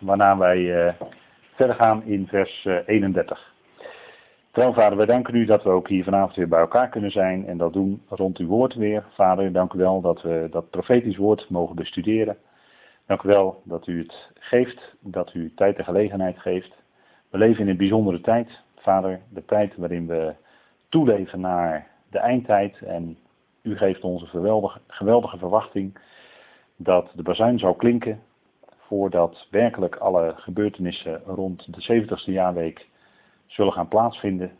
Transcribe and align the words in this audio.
Waarna 0.00 0.36
wij 0.38 0.58
uh, 0.58 0.92
verder 1.54 1.76
gaan 1.76 2.02
in 2.02 2.26
vers 2.26 2.64
uh, 2.64 2.78
31. 2.86 3.52
Trouw 4.50 4.72
vader, 4.72 4.96
wij 4.96 5.06
danken 5.06 5.34
u 5.34 5.44
dat 5.44 5.62
we 5.62 5.68
ook 5.68 5.88
hier 5.88 6.04
vanavond 6.04 6.36
weer 6.36 6.48
bij 6.48 6.60
elkaar 6.60 6.88
kunnen 6.88 7.10
zijn 7.10 7.46
en 7.46 7.58
dat 7.58 7.72
doen 7.72 8.02
rond 8.08 8.38
uw 8.38 8.46
woord 8.46 8.74
weer. 8.74 9.04
Vader, 9.10 9.52
dank 9.52 9.72
u 9.72 9.78
wel 9.78 10.00
dat 10.00 10.22
we 10.22 10.46
dat 10.50 10.70
profetisch 10.70 11.16
woord 11.16 11.50
mogen 11.50 11.76
bestuderen. 11.76 12.36
Dank 13.06 13.22
u 13.22 13.28
wel 13.28 13.62
dat 13.64 13.86
u 13.86 13.98
het 13.98 14.30
geeft, 14.34 14.94
dat 15.00 15.34
u 15.34 15.52
tijd 15.54 15.76
en 15.76 15.84
gelegenheid 15.84 16.38
geeft. 16.38 16.72
We 17.30 17.38
leven 17.38 17.62
in 17.62 17.68
een 17.68 17.76
bijzondere 17.76 18.20
tijd, 18.20 18.60
vader, 18.76 19.20
de 19.28 19.44
tijd 19.44 19.76
waarin 19.76 20.06
we 20.06 20.34
toeleven 20.88 21.40
naar 21.40 21.86
de 22.10 22.18
eindtijd 22.18 22.82
en 22.82 23.16
u 23.62 23.76
geeft 23.76 24.02
ons 24.02 24.22
een 24.22 24.28
geweldige, 24.28 24.80
geweldige 24.86 25.38
verwachting 25.38 25.98
dat 26.76 27.12
de 27.14 27.22
bazuin 27.22 27.58
zou 27.58 27.76
klinken 27.76 28.20
voordat 28.86 29.46
werkelijk 29.50 29.96
alle 29.96 30.32
gebeurtenissen 30.36 31.22
rond 31.24 31.74
de 31.74 32.02
70ste 32.02 32.32
jaarweek 32.32 32.88
zullen 33.46 33.72
gaan 33.72 33.88
plaatsvinden. 33.88 34.52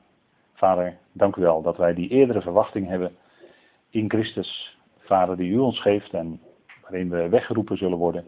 Vader, 0.55 0.96
dank 1.12 1.37
u 1.37 1.41
wel 1.41 1.62
dat 1.62 1.77
wij 1.77 1.95
die 1.95 2.09
eerdere 2.09 2.41
verwachting 2.41 2.88
hebben 2.88 3.16
in 3.91 4.10
Christus, 4.10 4.79
Vader, 4.98 5.37
die 5.37 5.51
u 5.51 5.59
ons 5.59 5.80
geeft 5.80 6.15
en 6.15 6.41
waarin 6.82 7.10
we 7.10 7.29
weggeroepen 7.29 7.77
zullen 7.77 7.98
worden 7.98 8.27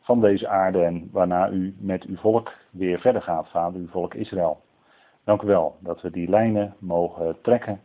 van 0.00 0.20
deze 0.20 0.48
aarde 0.48 0.82
en 0.82 1.08
waarna 1.12 1.50
u 1.50 1.76
met 1.78 2.04
uw 2.04 2.16
volk 2.16 2.52
weer 2.70 3.00
verder 3.00 3.22
gaat, 3.22 3.48
Vader, 3.48 3.80
uw 3.80 3.88
volk 3.88 4.14
Israël. 4.14 4.60
Dank 5.24 5.42
u 5.42 5.46
wel 5.46 5.76
dat 5.80 6.02
we 6.02 6.10
die 6.10 6.28
lijnen 6.28 6.74
mogen 6.78 7.36
trekken. 7.42 7.80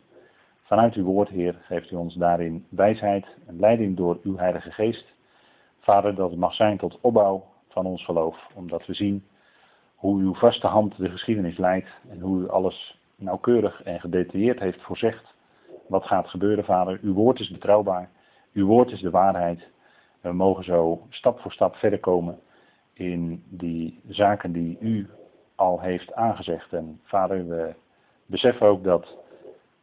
Vanuit 0.63 0.93
uw 0.93 1.03
woord, 1.03 1.29
Heer, 1.29 1.55
geeft 1.61 1.91
u 1.91 1.95
ons 1.95 2.15
daarin 2.15 2.65
wijsheid 2.69 3.25
en 3.47 3.59
leiding 3.59 3.97
door 3.97 4.19
uw 4.23 4.37
Heilige 4.37 4.71
Geest. 4.71 5.13
Vader, 5.81 6.15
dat 6.15 6.29
het 6.29 6.39
mag 6.39 6.53
zijn 6.53 6.77
tot 6.77 6.97
opbouw 7.01 7.43
van 7.67 7.85
ons 7.85 8.05
geloof, 8.05 8.37
omdat 8.53 8.85
we 8.85 8.93
zien 8.93 9.25
hoe 9.95 10.21
uw 10.21 10.33
vaste 10.33 10.67
hand 10.67 10.97
de 10.97 11.09
geschiedenis 11.09 11.57
leidt 11.57 11.89
en 12.09 12.19
hoe 12.19 12.41
u 12.41 12.49
alles 12.49 12.99
nauwkeurig 13.15 13.83
en 13.83 13.99
gedetailleerd 13.99 14.59
heeft 14.59 14.81
voorzegd 14.81 15.33
wat 15.87 16.05
gaat 16.05 16.27
gebeuren, 16.27 16.65
Vader. 16.65 16.99
Uw 17.01 17.13
woord 17.13 17.39
is 17.39 17.51
betrouwbaar, 17.51 18.09
uw 18.53 18.65
woord 18.65 18.91
is 18.91 19.01
de 19.01 19.09
waarheid. 19.09 19.67
We 20.21 20.31
mogen 20.31 20.63
zo 20.63 21.01
stap 21.09 21.39
voor 21.39 21.51
stap 21.51 21.75
verder 21.75 21.99
komen 21.99 22.39
in 22.93 23.43
die 23.49 23.99
zaken 24.07 24.51
die 24.51 24.77
u 24.79 25.09
al 25.55 25.79
heeft 25.79 26.13
aangezegd. 26.13 26.73
En 26.73 26.99
Vader, 27.03 27.47
we 27.47 27.73
beseffen 28.25 28.67
ook 28.67 28.83
dat 28.83 29.17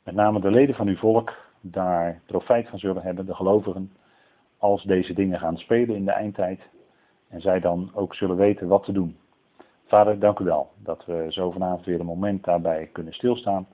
met 0.05 0.15
name 0.15 0.41
de 0.41 0.51
leden 0.51 0.75
van 0.75 0.89
uw 0.89 0.97
volk 0.97 1.33
daar 1.61 2.21
profijt 2.27 2.69
van 2.69 2.79
zullen 2.79 3.03
hebben, 3.03 3.27
de 3.27 3.35
gelovigen, 3.35 3.93
als 4.59 4.83
deze 4.83 5.15
dingen 5.15 5.39
gaan 5.39 5.57
spelen 5.57 5.97
in 5.97 6.05
de 6.05 6.11
eindtijd. 6.11 6.61
En 7.29 7.41
zij 7.41 7.61
dan 7.61 7.91
ook 7.95 8.15
zullen 8.15 8.37
weten 8.37 8.69
wat 8.69 8.85
te 8.85 8.93
doen. 8.93 9.17
Vader, 9.87 10.19
dank 10.19 10.39
u 10.39 10.45
wel 10.45 10.71
dat 10.83 11.05
we 11.05 11.27
zo 11.29 11.51
vanavond 11.51 11.85
weer 11.85 12.01
een 12.01 12.07
moment 12.07 12.45
daarbij 12.45 12.89
kunnen 12.93 13.13
stilstaan. 13.13 13.67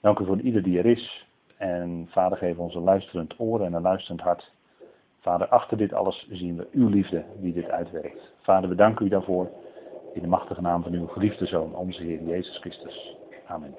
Dank 0.00 0.18
u 0.18 0.24
voor 0.24 0.40
ieder 0.40 0.62
die 0.62 0.78
er 0.78 0.86
is. 0.86 1.26
En 1.56 2.06
vader, 2.10 2.38
geef 2.38 2.58
ons 2.58 2.74
een 2.74 2.82
luisterend 2.82 3.34
oor 3.38 3.64
en 3.64 3.72
een 3.72 3.82
luisterend 3.82 4.20
hart. 4.20 4.52
Vader, 5.20 5.48
achter 5.48 5.76
dit 5.76 5.92
alles 5.92 6.28
zien 6.30 6.56
we 6.56 6.68
uw 6.72 6.88
liefde 6.88 7.24
die 7.36 7.52
dit 7.52 7.70
uitwerkt. 7.70 8.30
Vader, 8.40 8.68
we 8.68 8.74
danken 8.74 9.06
u 9.06 9.08
daarvoor. 9.08 9.50
In 10.14 10.22
de 10.22 10.28
machtige 10.28 10.60
naam 10.60 10.82
van 10.82 10.92
uw 10.92 11.06
geliefde 11.06 11.46
Zoon, 11.46 11.74
onze 11.74 12.02
Heer 12.02 12.22
Jezus 12.22 12.58
Christus. 12.58 13.16
Amen. 13.46 13.74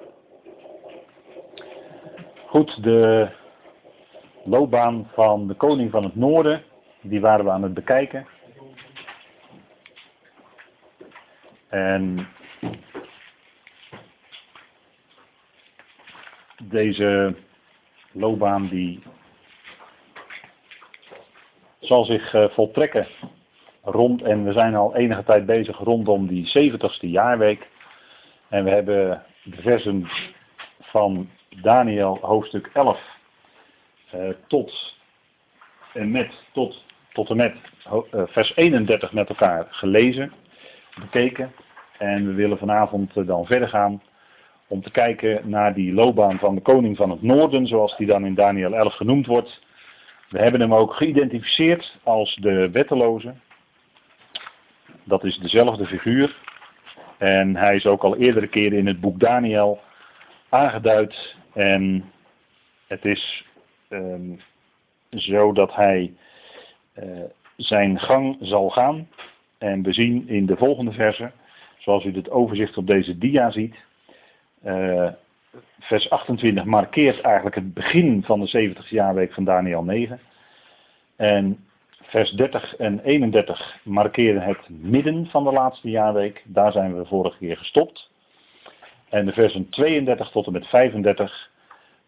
Goed, 2.46 2.82
de 2.82 3.28
loopbaan 4.44 5.08
van 5.12 5.46
de 5.46 5.54
koning 5.54 5.90
van 5.90 6.04
het 6.04 6.16
noorden, 6.16 6.62
die 7.00 7.20
waren 7.20 7.44
we 7.44 7.50
aan 7.50 7.62
het 7.62 7.74
bekijken. 7.74 8.26
En 11.68 12.28
deze 16.62 17.34
loopbaan 18.12 18.68
die 18.68 19.02
zal 21.80 22.04
zich 22.04 22.34
uh, 22.34 22.48
voltrekken 22.48 23.06
rond, 23.82 24.22
en 24.22 24.44
we 24.44 24.52
zijn 24.52 24.74
al 24.74 24.96
enige 24.96 25.24
tijd 25.24 25.46
bezig 25.46 25.78
rondom 25.78 26.26
die 26.26 26.72
70ste 26.72 27.00
jaarweek. 27.00 27.68
En 28.48 28.64
we 28.64 28.70
hebben 28.70 29.22
de 29.42 29.62
versen 29.62 30.08
van 30.80 31.28
Daniel 31.62 32.18
hoofdstuk 32.20 32.70
11 32.72 32.96
uh, 32.96 33.00
eh, 33.00 33.09
tot 34.46 34.96
en 35.92 36.10
met, 36.10 36.32
tot, 36.52 36.84
tot 37.12 37.30
en 37.30 37.36
met 37.36 37.54
uh, 37.86 38.22
vers 38.26 38.56
31 38.56 39.12
met 39.12 39.28
elkaar 39.28 39.66
gelezen 39.70 40.32
bekeken. 41.00 41.52
En 41.98 42.26
we 42.26 42.32
willen 42.32 42.58
vanavond 42.58 43.16
eh, 43.16 43.26
dan 43.26 43.46
verder 43.46 43.68
gaan 43.68 44.02
om 44.66 44.82
te 44.82 44.90
kijken 44.90 45.48
naar 45.48 45.74
die 45.74 45.92
loopbaan 45.92 46.38
van 46.38 46.54
de 46.54 46.60
koning 46.60 46.96
van 46.96 47.10
het 47.10 47.22
noorden, 47.22 47.66
zoals 47.66 47.96
die 47.96 48.06
dan 48.06 48.24
in 48.24 48.34
Daniel 48.34 48.74
11 48.74 48.94
genoemd 48.94 49.26
wordt. 49.26 49.60
We 50.28 50.38
hebben 50.38 50.60
hem 50.60 50.74
ook 50.74 50.94
geïdentificeerd 50.94 51.98
als 52.02 52.34
de 52.34 52.70
wetteloze. 52.70 53.34
Dat 55.04 55.24
is 55.24 55.38
dezelfde 55.38 55.86
figuur. 55.86 56.36
En 57.18 57.56
hij 57.56 57.76
is 57.76 57.86
ook 57.86 58.02
al 58.02 58.16
eerdere 58.16 58.46
keren 58.46 58.78
in 58.78 58.86
het 58.86 59.00
boek 59.00 59.20
Daniel 59.20 59.80
aangeduid. 60.48 61.36
En 61.52 62.12
het 62.86 63.04
is 63.04 63.44
um, 63.90 64.40
zo 65.10 65.52
dat 65.52 65.74
hij 65.74 66.14
uh, 67.02 67.24
zijn 67.56 67.98
gang 67.98 68.36
zal 68.40 68.70
gaan. 68.70 69.08
En 69.58 69.82
we 69.82 69.92
zien 69.92 70.28
in 70.28 70.46
de 70.46 70.56
volgende 70.56 70.92
verse, 70.92 71.30
zoals 71.78 72.04
u 72.04 72.14
het 72.14 72.30
overzicht 72.30 72.76
op 72.76 72.86
deze 72.86 73.18
dia 73.18 73.50
ziet, 73.50 73.76
uh, 74.64 75.08
vers 75.80 76.10
28 76.10 76.64
markeert 76.64 77.20
eigenlijk 77.20 77.54
het 77.54 77.74
begin 77.74 78.22
van 78.24 78.40
de 78.40 78.46
70 78.46 78.90
jaarweek 78.90 79.32
van 79.32 79.44
Daniel 79.44 79.82
9. 79.82 80.20
En 81.16 81.64
vers 82.02 82.30
30 82.30 82.76
en 82.76 83.00
31 83.00 83.78
markeren 83.82 84.42
het 84.42 84.68
midden 84.68 85.26
van 85.26 85.44
de 85.44 85.52
laatste 85.52 85.90
jaarweek. 85.90 86.42
Daar 86.44 86.72
zijn 86.72 86.96
we 86.96 87.06
vorige 87.06 87.38
keer 87.38 87.56
gestopt. 87.56 88.10
En 89.08 89.26
de 89.26 89.32
versen 89.32 89.68
32 89.68 90.30
tot 90.30 90.46
en 90.46 90.52
met 90.52 90.66
35 90.66 91.49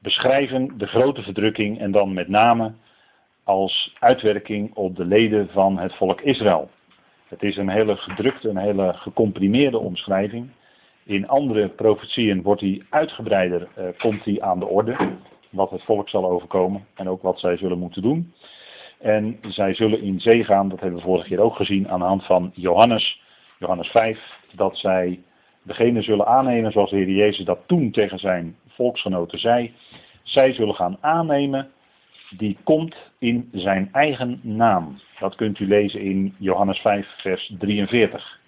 beschrijven 0.02 0.78
de 0.78 0.86
grote 0.86 1.22
verdrukking 1.22 1.78
en 1.78 1.90
dan 1.90 2.12
met 2.12 2.28
name 2.28 2.72
als 3.44 3.96
uitwerking 3.98 4.74
op 4.74 4.96
de 4.96 5.04
leden 5.04 5.48
van 5.48 5.78
het 5.78 5.94
volk 5.94 6.20
Israël. 6.20 6.70
Het 7.28 7.42
is 7.42 7.56
een 7.56 7.68
hele 7.68 7.96
gedrukte, 7.96 8.48
een 8.48 8.56
hele 8.56 8.92
gecomprimeerde 8.92 9.78
omschrijving. 9.78 10.48
In 11.04 11.28
andere 11.28 11.68
profetieën 11.68 12.42
wordt 12.42 12.60
die 12.60 12.84
uitgebreider, 12.90 13.68
uh, 13.78 13.84
komt 13.98 14.24
die 14.24 14.42
aan 14.42 14.58
de 14.58 14.66
orde. 14.66 14.96
Wat 15.50 15.70
het 15.70 15.82
volk 15.82 16.08
zal 16.08 16.30
overkomen 16.30 16.86
en 16.94 17.08
ook 17.08 17.22
wat 17.22 17.40
zij 17.40 17.56
zullen 17.56 17.78
moeten 17.78 18.02
doen. 18.02 18.32
En 18.98 19.38
zij 19.42 19.74
zullen 19.74 20.02
in 20.02 20.20
zee 20.20 20.44
gaan, 20.44 20.68
dat 20.68 20.80
hebben 20.80 20.98
we 20.98 21.04
vorige 21.04 21.28
keer 21.28 21.40
ook 21.40 21.56
gezien 21.56 21.88
aan 21.88 21.98
de 21.98 22.04
hand 22.04 22.24
van 22.24 22.50
Johannes, 22.54 23.22
Johannes 23.58 23.88
5, 23.88 24.18
dat 24.54 24.78
zij 24.78 25.20
degene 25.62 26.02
zullen 26.02 26.26
aannemen 26.26 26.72
zoals 26.72 26.90
de 26.90 26.96
Heer 26.96 27.10
Jezus 27.10 27.44
dat 27.44 27.58
toen 27.66 27.90
tegen 27.90 28.18
zijn 28.18 28.56
volksgenoten 28.68 29.38
zei. 29.38 29.74
Zij 30.22 30.52
zullen 30.52 30.74
gaan 30.74 30.98
aannemen 31.00 31.70
die 32.36 32.56
komt 32.64 32.96
in 33.18 33.48
zijn 33.52 33.88
eigen 33.92 34.40
naam. 34.42 34.98
Dat 35.18 35.34
kunt 35.34 35.58
u 35.58 35.66
lezen 35.66 36.00
in 36.00 36.34
Johannes 36.38 36.78
5, 36.78 37.06
vers 37.16 37.54
43. 37.58 38.40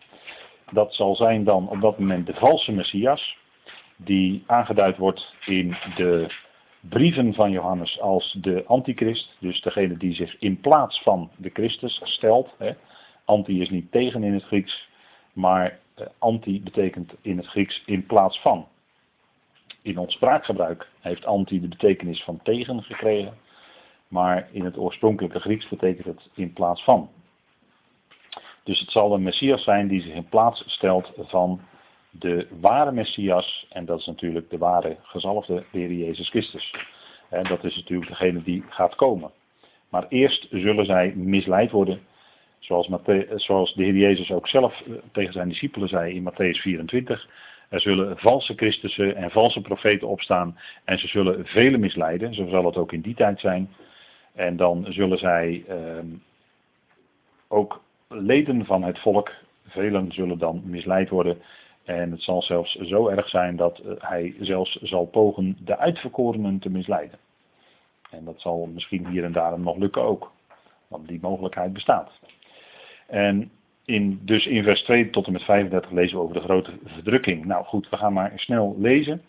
Dat 0.70 0.94
zal 0.94 1.14
zijn 1.14 1.44
dan 1.44 1.68
op 1.68 1.80
dat 1.80 1.98
moment 1.98 2.26
de 2.26 2.34
valse 2.34 2.72
Messias, 2.72 3.36
die 3.96 4.42
aangeduid 4.46 4.96
wordt 4.96 5.34
in 5.46 5.76
de 5.96 6.26
brieven 6.80 7.34
van 7.34 7.50
Johannes 7.50 8.00
als 8.00 8.36
de 8.40 8.64
antichrist, 8.66 9.36
dus 9.38 9.60
degene 9.60 9.96
die 9.96 10.14
zich 10.14 10.36
in 10.38 10.60
plaats 10.60 11.02
van 11.02 11.30
de 11.36 11.50
Christus 11.52 12.00
stelt. 12.02 12.54
Hè. 12.58 12.72
Anti 13.24 13.60
is 13.60 13.70
niet 13.70 13.92
tegen 13.92 14.22
in 14.22 14.32
het 14.32 14.44
Grieks, 14.44 14.88
maar 15.32 15.78
anti 16.18 16.62
betekent 16.62 17.14
in 17.20 17.36
het 17.36 17.46
Grieks 17.46 17.82
in 17.86 18.06
plaats 18.06 18.40
van. 18.40 18.68
In 19.82 19.98
ons 19.98 20.14
spraakgebruik 20.14 20.88
heeft 21.00 21.26
anti 21.26 21.60
de 21.60 21.68
betekenis 21.68 22.22
van 22.22 22.40
tegen 22.42 22.82
gekregen. 22.82 23.34
Maar 24.08 24.48
in 24.52 24.64
het 24.64 24.78
oorspronkelijke 24.78 25.40
Grieks 25.40 25.68
betekent 25.68 26.06
het 26.06 26.28
in 26.34 26.52
plaats 26.52 26.84
van. 26.84 27.10
Dus 28.62 28.80
het 28.80 28.90
zal 28.90 29.14
een 29.14 29.22
Messias 29.22 29.64
zijn 29.64 29.88
die 29.88 30.00
zich 30.00 30.14
in 30.14 30.28
plaats 30.28 30.64
stelt 30.66 31.12
van 31.18 31.60
de 32.10 32.48
ware 32.60 32.92
Messias. 32.92 33.66
En 33.70 33.84
dat 33.84 33.98
is 33.98 34.06
natuurlijk 34.06 34.50
de 34.50 34.58
ware 34.58 34.96
gezalfde 35.02 35.64
Heer 35.70 35.92
Jezus 35.92 36.28
Christus. 36.28 36.74
En 37.28 37.44
dat 37.44 37.64
is 37.64 37.76
natuurlijk 37.76 38.08
degene 38.08 38.42
die 38.42 38.64
gaat 38.68 38.94
komen. 38.94 39.30
Maar 39.88 40.06
eerst 40.08 40.46
zullen 40.50 40.84
zij 40.84 41.12
misleid 41.16 41.70
worden. 41.70 42.00
Zoals, 42.64 42.88
zoals 43.34 43.74
de 43.74 43.82
Heer 43.82 43.94
Jezus 43.94 44.30
ook 44.30 44.48
zelf 44.48 44.80
eh, 44.80 44.92
tegen 45.12 45.32
zijn 45.32 45.48
discipelen 45.48 45.88
zei 45.88 46.14
in 46.14 46.30
Matthäus 46.30 46.60
24. 46.60 47.28
Er 47.68 47.80
zullen 47.80 48.18
valse 48.18 48.54
Christussen 48.54 49.16
en 49.16 49.30
valse 49.30 49.60
profeten 49.60 50.08
opstaan. 50.08 50.58
En 50.84 50.98
ze 50.98 51.08
zullen 51.08 51.46
velen 51.46 51.80
misleiden. 51.80 52.34
Zo 52.34 52.48
zal 52.48 52.64
het 52.64 52.76
ook 52.76 52.92
in 52.92 53.00
die 53.00 53.14
tijd 53.14 53.40
zijn. 53.40 53.68
En 54.34 54.56
dan 54.56 54.86
zullen 54.88 55.18
zij 55.18 55.64
ehm, 55.68 56.06
ook 57.48 57.82
leden 58.08 58.64
van 58.64 58.82
het 58.82 58.98
volk 58.98 59.30
velen 59.66 60.12
zullen 60.12 60.38
dan 60.38 60.62
misleid 60.64 61.08
worden. 61.08 61.42
En 61.84 62.10
het 62.10 62.22
zal 62.22 62.42
zelfs 62.42 62.74
zo 62.74 63.08
erg 63.08 63.28
zijn 63.28 63.56
dat 63.56 63.78
eh, 63.78 63.92
hij 63.98 64.34
zelfs 64.40 64.78
zal 64.82 65.06
pogen 65.06 65.56
de 65.60 65.78
uitverkorenen 65.78 66.58
te 66.58 66.70
misleiden. 66.70 67.18
En 68.10 68.24
dat 68.24 68.40
zal 68.40 68.66
misschien 68.74 69.06
hier 69.06 69.24
en 69.24 69.32
daar 69.32 69.60
nog 69.60 69.76
lukken 69.76 70.02
ook. 70.02 70.32
Want 70.88 71.08
die 71.08 71.18
mogelijkheid 71.22 71.72
bestaat. 71.72 72.10
En 73.06 73.50
in, 73.84 74.20
dus 74.22 74.46
in 74.46 74.62
vers 74.62 74.82
2 74.82 75.10
tot 75.10 75.26
en 75.26 75.32
met 75.32 75.42
35 75.42 75.90
lezen 75.90 76.16
we 76.16 76.22
over 76.22 76.34
de 76.34 76.42
grote 76.42 76.70
verdrukking. 76.84 77.44
Nou 77.44 77.64
goed, 77.64 77.88
we 77.88 77.96
gaan 77.96 78.12
maar 78.12 78.32
snel 78.36 78.76
lezen. 78.78 79.22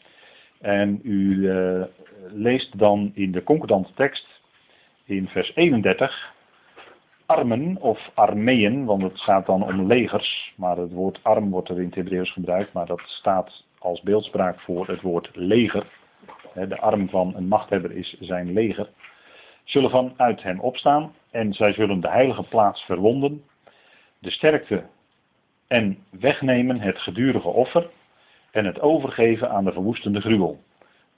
En 0.62 1.00
u 1.04 1.36
uh, 1.36 1.84
leest 2.32 2.80
dan 2.80 3.12
in 3.14 3.32
de 3.32 3.44
concordante 3.44 3.94
tekst 3.94 4.28
in 5.06 5.28
vers 5.28 5.56
31 5.56 6.34
armen 7.26 7.78
of 7.82 8.12
armeeën, 8.14 8.86
want 8.86 9.02
het 9.02 9.22
gaat 9.22 9.46
dan 9.46 9.64
om 9.64 9.88
legers, 9.88 10.54
maar 10.58 10.78
het 10.78 10.92
woord 10.92 11.20
arm 11.22 11.50
wordt 11.50 11.70
er 11.70 11.80
in 11.80 11.86
het 11.86 11.96
Hebreeuws 11.96 12.32
gebruikt, 12.32 12.74
maar 12.74 12.86
dat 12.86 13.02
staat 13.06 13.64
als 13.80 14.02
beeldspraak 14.02 14.60
voor 14.60 14.88
het 14.88 15.02
woord 15.02 15.30
leger. 15.34 15.86
De 16.54 16.80
arm 16.80 17.10
van 17.10 17.34
een 17.36 17.48
machthebber 17.48 17.92
is 17.92 18.16
zijn 18.20 18.54
leger. 18.54 18.90
Zullen 19.64 19.90
vanuit 19.90 20.44
hem 20.44 20.60
opstaan 20.60 21.14
en 21.32 21.54
zij 21.54 21.74
zullen 21.74 22.00
de 22.00 22.10
heilige 22.10 22.44
plaats 22.44 22.82
verwonden, 22.82 23.44
de 24.20 24.32
sterkte 24.32 24.84
en 25.68 25.98
wegnemen 26.10 26.80
het 26.80 26.98
gedurige 26.98 27.48
offer 27.48 27.90
en 28.52 28.66
het 28.66 28.80
overgeven 28.80 29.50
aan 29.50 29.66
de 29.66 29.72
verwoestende 29.72 30.22
gruwel. 30.22 30.64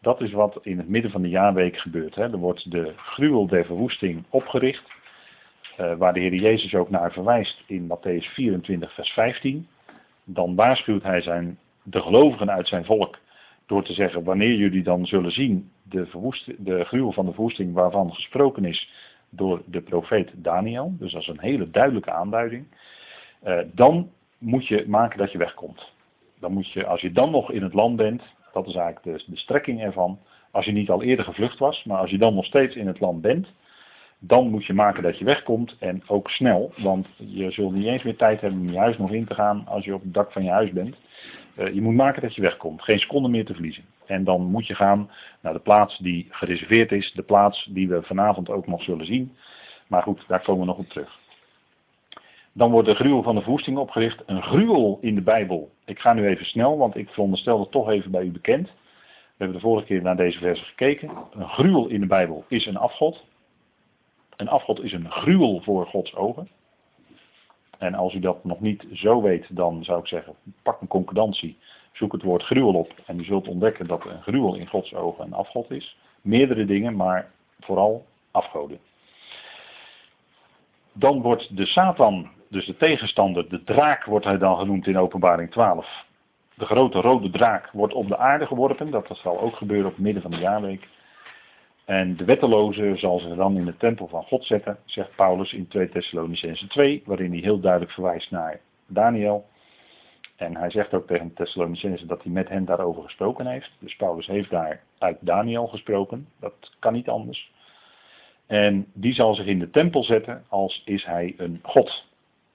Dat 0.01 0.21
is 0.21 0.31
wat 0.31 0.59
in 0.61 0.77
het 0.77 0.89
midden 0.89 1.11
van 1.11 1.21
de 1.21 1.29
jaarweek 1.29 1.77
gebeurt. 1.77 2.15
Hè. 2.15 2.23
Er 2.23 2.37
wordt 2.37 2.71
de 2.71 2.93
gruwel 2.95 3.47
der 3.47 3.65
verwoesting 3.65 4.23
opgericht, 4.29 4.83
uh, 5.79 5.95
waar 5.97 6.13
de 6.13 6.19
Heer 6.19 6.33
Jezus 6.33 6.75
ook 6.75 6.89
naar 6.89 7.11
verwijst 7.11 7.63
in 7.67 7.91
Matthäus 7.91 8.33
24, 8.33 8.93
vers 8.93 9.09
15. 9.09 9.67
Dan 10.23 10.55
waarschuwt 10.55 11.03
hij 11.03 11.21
zijn, 11.21 11.59
de 11.83 12.01
gelovigen 12.01 12.51
uit 12.51 12.67
zijn 12.67 12.85
volk 12.85 13.17
door 13.65 13.83
te 13.83 13.93
zeggen, 13.93 14.23
wanneer 14.23 14.55
jullie 14.55 14.83
dan 14.83 15.05
zullen 15.05 15.31
zien 15.31 15.71
de, 15.83 16.07
de 16.57 16.85
gruwel 16.85 17.11
van 17.11 17.25
de 17.25 17.33
verwoesting 17.33 17.73
waarvan 17.73 18.13
gesproken 18.13 18.65
is 18.65 18.89
door 19.37 19.61
de 19.65 19.81
profeet 19.81 20.31
Daniel, 20.35 20.93
dus 20.99 21.11
dat 21.11 21.21
is 21.21 21.27
een 21.27 21.39
hele 21.39 21.69
duidelijke 21.69 22.11
aanduiding, 22.11 22.65
uh, 23.45 23.59
dan 23.71 24.09
moet 24.37 24.67
je 24.67 24.85
maken 24.87 25.17
dat 25.17 25.31
je 25.31 25.37
wegkomt. 25.37 25.91
Dan 26.39 26.53
moet 26.53 26.71
je, 26.71 26.85
als 26.85 27.01
je 27.01 27.11
dan 27.11 27.31
nog 27.31 27.51
in 27.51 27.63
het 27.63 27.73
land 27.73 27.95
bent, 27.95 28.21
dat 28.53 28.67
is 28.67 28.75
eigenlijk 28.75 29.25
de, 29.25 29.31
de 29.31 29.37
strekking 29.37 29.81
ervan. 29.81 30.19
Als 30.51 30.65
je 30.65 30.71
niet 30.71 30.89
al 30.89 31.03
eerder 31.03 31.25
gevlucht 31.25 31.59
was, 31.59 31.83
maar 31.83 31.97
als 31.97 32.09
je 32.09 32.17
dan 32.17 32.33
nog 32.33 32.45
steeds 32.45 32.75
in 32.75 32.87
het 32.87 32.99
land 32.99 33.21
bent, 33.21 33.47
dan 34.19 34.49
moet 34.49 34.65
je 34.65 34.73
maken 34.73 35.03
dat 35.03 35.17
je 35.17 35.25
wegkomt 35.25 35.75
en 35.79 36.03
ook 36.07 36.29
snel. 36.29 36.73
Want 36.77 37.07
je 37.17 37.51
zult 37.51 37.73
niet 37.73 37.85
eens 37.85 38.03
meer 38.03 38.15
tijd 38.15 38.41
hebben 38.41 38.59
om 38.59 38.71
je 38.71 38.77
huis 38.77 38.97
nog 38.97 39.11
in 39.11 39.25
te 39.25 39.33
gaan 39.33 39.67
als 39.67 39.85
je 39.85 39.93
op 39.93 40.01
het 40.01 40.13
dak 40.13 40.31
van 40.31 40.43
je 40.43 40.49
huis 40.49 40.71
bent. 40.71 40.95
Uh, 41.57 41.73
je 41.73 41.81
moet 41.81 41.95
maken 41.95 42.21
dat 42.21 42.35
je 42.35 42.41
wegkomt, 42.41 42.81
geen 42.81 42.99
seconde 42.99 43.29
meer 43.29 43.45
te 43.45 43.53
verliezen. 43.53 43.83
En 44.05 44.23
dan 44.23 44.41
moet 44.41 44.67
je 44.67 44.75
gaan 44.75 45.11
naar 45.41 45.53
de 45.53 45.59
plaats 45.59 45.97
die 45.97 46.27
gereserveerd 46.29 46.91
is, 46.91 47.11
de 47.11 47.21
plaats 47.21 47.69
die 47.69 47.87
we 47.87 48.01
vanavond 48.01 48.49
ook 48.49 48.67
nog 48.67 48.83
zullen 48.83 49.05
zien. 49.05 49.35
Maar 49.87 50.01
goed, 50.01 50.23
daar 50.27 50.41
komen 50.41 50.61
we 50.61 50.67
nog 50.67 50.77
op 50.77 50.89
terug. 50.89 51.19
Dan 52.51 52.71
wordt 52.71 52.87
de 52.87 52.95
gruwel 52.95 53.23
van 53.23 53.35
de 53.35 53.41
verwoesting 53.41 53.77
opgericht. 53.77 54.23
Een 54.25 54.43
gruwel 54.43 54.97
in 55.01 55.15
de 55.15 55.21
Bijbel. 55.21 55.71
Ik 55.85 55.99
ga 55.99 56.13
nu 56.13 56.27
even 56.27 56.45
snel, 56.45 56.77
want 56.77 56.95
ik 56.95 57.09
veronderstel 57.09 57.59
het 57.59 57.71
toch 57.71 57.89
even 57.89 58.11
bij 58.11 58.23
u 58.23 58.31
bekend. 58.31 58.65
We 58.67 59.43
hebben 59.43 59.55
de 59.55 59.67
vorige 59.67 59.85
keer 59.85 60.01
naar 60.01 60.15
deze 60.15 60.39
versen 60.39 60.65
gekeken. 60.65 61.11
Een 61.31 61.49
gruwel 61.49 61.87
in 61.87 61.99
de 61.99 62.07
Bijbel 62.07 62.45
is 62.47 62.65
een 62.65 62.77
afgod. 62.77 63.25
Een 64.35 64.47
afgod 64.47 64.83
is 64.83 64.91
een 64.93 65.11
gruwel 65.11 65.61
voor 65.61 65.87
Gods 65.87 66.15
ogen. 66.15 66.49
En 67.77 67.93
als 67.93 68.13
u 68.13 68.19
dat 68.19 68.43
nog 68.43 68.59
niet 68.59 68.85
zo 68.93 69.21
weet, 69.21 69.45
dan 69.49 69.83
zou 69.83 69.99
ik 69.99 70.07
zeggen, 70.07 70.33
pak 70.63 70.81
een 70.81 70.87
concordantie, 70.87 71.57
zoek 71.91 72.11
het 72.11 72.23
woord 72.23 72.43
gruwel 72.43 72.73
op 72.73 72.93
en 73.05 73.19
u 73.19 73.23
zult 73.23 73.47
ontdekken 73.47 73.87
dat 73.87 74.05
een 74.05 74.21
gruwel 74.21 74.55
in 74.55 74.67
Gods 74.67 74.93
ogen 74.93 75.25
een 75.25 75.33
afgod 75.33 75.71
is. 75.71 75.97
Meerdere 76.21 76.65
dingen, 76.65 76.95
maar 76.95 77.31
vooral 77.59 78.05
afgoden. 78.31 78.79
Dan 80.93 81.21
wordt 81.21 81.57
de 81.57 81.65
Satan 81.65 82.29
dus 82.49 82.65
de 82.65 82.77
tegenstander, 82.77 83.49
de 83.49 83.63
draak 83.63 84.03
wordt 84.03 84.25
hij 84.25 84.37
dan 84.37 84.57
genoemd 84.57 84.87
in 84.87 84.97
openbaring 84.97 85.51
12. 85.51 86.05
De 86.53 86.65
grote 86.65 87.01
rode 87.01 87.29
draak 87.29 87.69
wordt 87.71 87.93
op 87.93 88.07
de 88.07 88.17
aarde 88.17 88.45
geworpen, 88.45 88.91
dat 88.91 89.07
zal 89.11 89.39
ook 89.39 89.55
gebeuren 89.55 89.85
op 89.85 89.95
het 89.95 90.03
midden 90.03 90.21
van 90.21 90.31
de 90.31 90.37
jaarweek. 90.37 90.87
En 91.87 92.15
de 92.15 92.25
wetteloze 92.25 92.95
zal 92.95 93.19
zich 93.19 93.35
dan 93.35 93.57
in 93.57 93.65
de 93.65 93.77
tempel 93.77 94.07
van 94.07 94.23
God 94.23 94.45
zetten, 94.45 94.77
zegt 94.85 95.15
Paulus 95.15 95.53
in 95.53 95.67
2 95.67 95.89
Thessalonicense 95.89 96.67
2, 96.67 97.03
waarin 97.05 97.31
hij 97.31 97.39
heel 97.39 97.59
duidelijk 97.59 97.91
verwijst 97.91 98.31
naar 98.31 98.59
Daniel. 98.87 99.45
En 100.35 100.55
hij 100.55 100.69
zegt 100.69 100.93
ook 100.93 101.07
tegen 101.07 101.33
Thessalonicense 101.33 102.05
dat 102.05 102.23
hij 102.23 102.31
met 102.31 102.49
hen 102.49 102.65
daarover 102.65 103.03
gesproken 103.03 103.47
heeft. 103.47 103.71
Dus 103.79 103.95
Paulus 103.95 104.27
heeft 104.27 104.49
daar 104.49 104.83
uit 104.97 105.17
Daniel 105.19 105.67
gesproken, 105.67 106.27
dat 106.39 106.71
kan 106.79 106.93
niet 106.93 107.09
anders. 107.09 107.51
En 108.45 108.87
die 108.93 109.13
zal 109.13 109.35
zich 109.35 109.45
in 109.45 109.59
de 109.59 109.69
tempel 109.69 110.03
zetten 110.03 110.43
als 110.47 110.81
is 110.85 111.05
hij 111.05 111.33
een 111.37 111.59
God. 111.63 112.05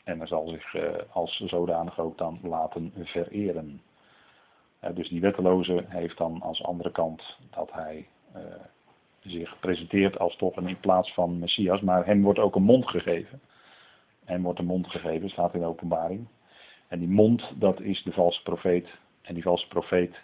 En 0.04 0.18
hij 0.18 0.26
zal 0.26 0.48
zich 0.48 0.74
uh, 0.74 0.82
als 1.12 1.42
zodanig 1.46 1.98
ook 1.98 2.18
dan 2.18 2.38
laten 2.42 2.92
vereren. 2.96 3.80
Dus 4.94 5.08
die 5.08 5.20
wetteloze 5.20 5.84
heeft 5.88 6.18
dan 6.18 6.42
als 6.42 6.62
andere 6.62 6.90
kant 6.90 7.38
dat 7.50 7.72
hij 7.72 8.06
uh, 8.36 8.42
zich 9.24 9.58
presenteert 9.60 10.18
als 10.18 10.36
toch 10.36 10.56
een 10.56 10.68
in 10.68 10.80
plaats 10.80 11.12
van 11.12 11.38
Messias. 11.38 11.80
Maar 11.80 12.06
hem 12.06 12.22
wordt 12.22 12.38
ook 12.38 12.54
een 12.54 12.62
mond 12.62 12.88
gegeven. 12.88 13.40
Hem 14.24 14.42
wordt 14.42 14.58
een 14.58 14.64
mond 14.64 14.86
gegeven, 14.86 15.28
staat 15.28 15.54
in 15.54 15.60
de 15.60 15.66
openbaring. 15.66 16.26
En 16.88 16.98
die 16.98 17.08
mond, 17.08 17.52
dat 17.58 17.80
is 17.80 18.02
de 18.02 18.12
valse 18.12 18.42
profeet. 18.42 18.88
En 19.22 19.34
die 19.34 19.42
valse 19.42 19.68
profeet 19.68 20.16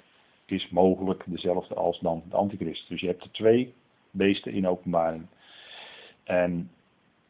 is 0.47 0.69
mogelijk 0.69 1.23
dezelfde 1.27 1.75
als 1.75 1.99
dan 2.01 2.23
de 2.29 2.37
antichrist. 2.37 2.89
Dus 2.89 3.01
je 3.01 3.07
hebt 3.07 3.23
er 3.23 3.31
twee 3.31 3.75
beesten 4.11 4.53
in 4.53 4.69
openbaring. 4.69 5.27
En 6.25 6.71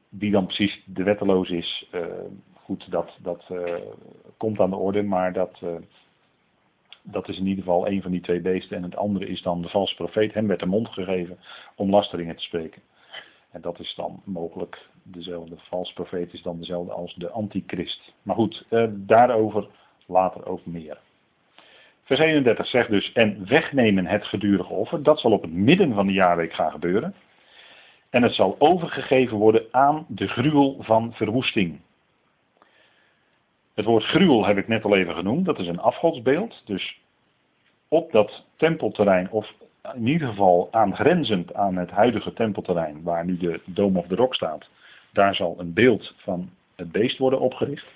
wie 0.09 0.31
dan 0.31 0.47
precies 0.47 0.82
de 0.87 1.03
wetteloos 1.03 1.50
is, 1.50 1.88
uh, 1.93 2.06
goed, 2.55 2.91
dat, 2.91 3.19
dat 3.23 3.49
uh, 3.53 3.75
komt 4.37 4.61
aan 4.61 4.71
de 4.71 4.76
orde, 4.76 5.03
maar 5.03 5.32
dat, 5.32 5.61
uh, 5.64 5.76
dat 7.10 7.28
is 7.28 7.38
in 7.38 7.46
ieder 7.46 7.64
geval 7.64 7.88
een 7.88 8.02
van 8.02 8.10
die 8.10 8.20
twee 8.20 8.40
beesten. 8.40 8.76
En 8.76 8.82
het 8.82 8.96
andere 8.96 9.26
is 9.26 9.43
dan 9.43 9.62
de 9.62 9.69
valse 9.69 9.94
profeet. 9.94 10.34
Hem 10.34 10.46
werd 10.46 10.60
de 10.60 10.66
mond 10.66 10.88
gegeven 10.88 11.38
om 11.76 11.90
lasteringen 11.90 12.37
te 12.37 12.43
spreken. 12.43 12.82
En 13.50 13.60
dat 13.60 13.81
is 13.81 13.94
dan 13.94 14.22
mogelijk 14.25 14.88
dezelfde. 15.02 15.55
De 15.55 15.60
valse 15.69 15.94
profeet 15.94 16.32
is 16.32 16.43
dan 16.43 16.58
dezelfde 16.58 16.93
als 16.93 17.14
de 17.14 17.31
antichrist. 17.31 18.12
Maar 18.22 18.37
goed, 18.37 18.64
daarover 18.90 19.69
later 20.06 20.47
ook 20.47 20.66
meer. 20.66 20.99
Vers 22.02 22.21
31 22.21 22.66
zegt 22.66 22.90
dus, 22.90 23.12
en 23.12 23.47
wegnemen 23.49 24.06
het 24.06 24.25
gedurige 24.25 24.73
offer. 24.73 25.02
Dat 25.02 25.21
zal 25.21 25.33
op 25.33 25.42
het 25.42 25.52
midden 25.52 25.94
van 25.94 26.06
de 26.06 26.12
jaarweek 26.12 26.52
gaan 26.52 26.71
gebeuren. 26.71 27.14
En 28.11 28.23
het 28.23 28.35
zal 28.35 28.56
overgegeven 28.59 29.37
worden 29.37 29.66
aan 29.71 30.06
de 30.09 30.28
gruwel 30.28 30.76
van 30.80 31.12
verwoesting. 31.12 31.80
Het 33.78 33.87
woord 33.87 34.04
gruwel 34.04 34.47
heb 34.47 34.56
ik 34.56 34.68
net 34.68 34.85
al 34.85 34.97
even 34.97 35.14
genoemd, 35.14 35.44
dat 35.44 35.58
is 35.58 35.66
een 35.66 35.80
afgodsbeeld. 35.80 36.62
Dus 36.64 37.00
op 37.88 38.12
dat 38.12 38.44
tempelterrein, 38.56 39.30
of 39.30 39.54
in 39.94 40.06
ieder 40.06 40.28
geval 40.28 40.68
aangrenzend 40.70 41.54
aan 41.54 41.76
het 41.76 41.90
huidige 41.90 42.32
tempelterrein, 42.32 43.02
waar 43.02 43.25
nu 43.25 43.37
de 43.37 43.61
Dome 43.64 43.99
of 43.99 44.06
the 44.06 44.14
Rock 44.14 44.35
staat, 44.35 44.68
daar 45.12 45.35
zal 45.35 45.54
een 45.58 45.73
beeld 45.73 46.14
van 46.16 46.50
het 46.76 46.92
beest 46.92 47.18
worden 47.18 47.40
opgericht. 47.40 47.87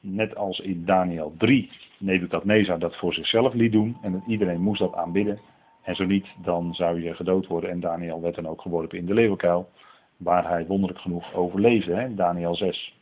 Net 0.00 0.36
als 0.36 0.60
in 0.60 0.84
Daniel 0.84 1.34
3 1.38 1.70
Nebukadnezar 1.98 2.78
dat 2.78 2.96
voor 2.96 3.14
zichzelf 3.14 3.54
liet 3.54 3.72
doen 3.72 3.96
en 4.02 4.22
iedereen 4.26 4.60
moest 4.60 4.80
dat 4.80 4.94
aanbidden. 4.94 5.40
En 5.82 5.94
zo 5.94 6.04
niet, 6.04 6.26
dan 6.42 6.74
zou 6.74 7.02
je 7.02 7.14
gedood 7.14 7.46
worden. 7.46 7.70
En 7.70 7.80
Daniel 7.80 8.20
werd 8.20 8.34
dan 8.34 8.48
ook 8.48 8.60
geworpen 8.60 8.98
in 8.98 9.06
de 9.06 9.14
leeuwenkuil. 9.14 9.70
Waar 10.16 10.48
hij 10.48 10.66
wonderlijk 10.66 11.00
genoeg 11.00 11.34
overleefde, 11.34 11.94
hè, 11.94 12.14
Daniel 12.14 12.54
6. 12.54 12.94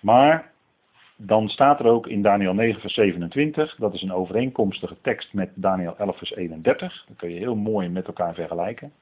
Maar 0.00 0.49
dan 1.22 1.48
staat 1.48 1.80
er 1.80 1.86
ook 1.86 2.06
in 2.06 2.22
Daniel 2.22 2.54
9 2.54 2.80
vers 2.80 2.94
27, 2.94 3.76
dat 3.76 3.94
is 3.94 4.02
een 4.02 4.12
overeenkomstige 4.12 4.96
tekst 5.00 5.32
met 5.32 5.50
Daniel 5.54 5.96
11 5.96 6.18
vers 6.18 6.34
31. 6.34 7.04
Dat 7.08 7.16
kun 7.16 7.30
je 7.30 7.38
heel 7.38 7.56
mooi 7.56 7.88
met 7.88 8.06
elkaar 8.06 8.34
vergelijken. 8.34 8.92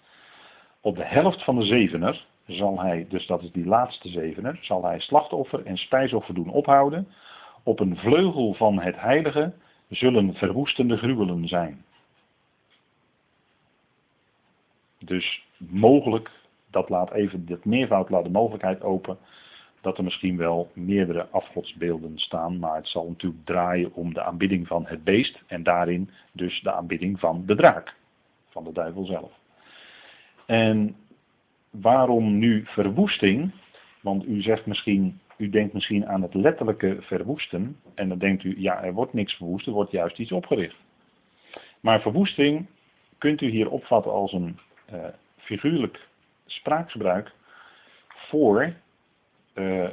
Op 0.81 0.97
de 0.97 1.05
helft 1.05 1.45
van 1.45 1.59
de 1.59 1.65
zevener 1.65 2.27
zal 2.47 2.81
hij, 2.81 3.07
dus 3.09 3.27
dat 3.27 3.43
is 3.43 3.53
die 3.53 3.67
laatste 3.67 4.09
zevener, 4.09 4.59
zal 4.63 4.85
hij 4.85 5.01
slachtoffer 5.01 5.67
en 5.67 5.77
spijsoffer 5.77 6.35
doen 6.35 6.51
ophouden. 6.51 7.09
Op 7.63 7.81
een 7.81 7.97
vleugel 7.97 8.55
van 8.55 8.81
het 8.81 9.01
heilige 9.01 9.53
zullen 9.89 10.35
verwoestende 10.35 10.97
gruwelen 10.97 11.49
zijn. 11.49 11.85
Dus 14.99 15.47
mogelijk, 15.59 16.31
dat 16.71 16.89
laat 16.89 17.13
even, 17.13 17.47
dit 17.47 17.65
meervoud 17.65 18.11
laat 18.11 18.25
de 18.25 18.31
mogelijkheid 18.31 18.83
open 18.83 19.19
dat 19.81 19.99
er 19.99 20.05
misschien 20.05 20.37
wel 20.37 20.71
meerdere 20.75 21.29
afgodsbeelden 21.31 22.19
staan, 22.19 22.59
maar 22.59 22.77
het 22.77 22.89
zal 22.89 23.09
natuurlijk 23.09 23.45
draaien 23.45 23.95
om 23.95 24.15
de 24.15 24.23
aanbidding 24.23 24.67
van 24.67 24.87
het 24.87 25.05
beest 25.05 25.43
en 25.47 25.63
daarin 25.63 26.11
dus 26.33 26.61
de 26.61 26.73
aanbidding 26.73 27.21
van 27.21 27.43
de 27.47 27.55
draak, 27.55 27.95
van 28.49 28.65
de 28.65 28.73
duivel 28.73 29.05
zelf. 29.05 29.33
En 30.47 30.97
waarom 31.71 32.39
nu 32.39 32.65
verwoesting? 32.67 33.53
Want 34.01 34.27
u 34.27 34.43
zegt 34.43 34.67
misschien, 34.67 35.21
u 35.37 35.49
denkt 35.49 35.73
misschien 35.73 36.07
aan 36.07 36.23
het 36.23 36.35
letterlijke 36.35 36.97
verwoesten. 37.01 37.77
En 37.95 38.09
dan 38.09 38.19
denkt 38.19 38.45
u, 38.45 38.55
ja, 38.61 38.83
er 38.83 38.93
wordt 38.93 39.13
niks 39.13 39.35
verwoest, 39.35 39.67
er 39.67 39.73
wordt 39.73 39.91
juist 39.91 40.19
iets 40.19 40.33
opgericht. 40.33 40.77
Maar 41.81 42.01
verwoesting 42.01 42.67
kunt 43.19 43.41
u 43.41 43.49
hier 43.49 43.71
opvatten 43.71 44.13
als 44.13 44.33
een 44.33 44.59
uh, 44.93 45.05
figuurlijk 45.37 46.09
spraakgebruik 46.47 47.33
voor 48.09 48.75
uh, 49.59 49.89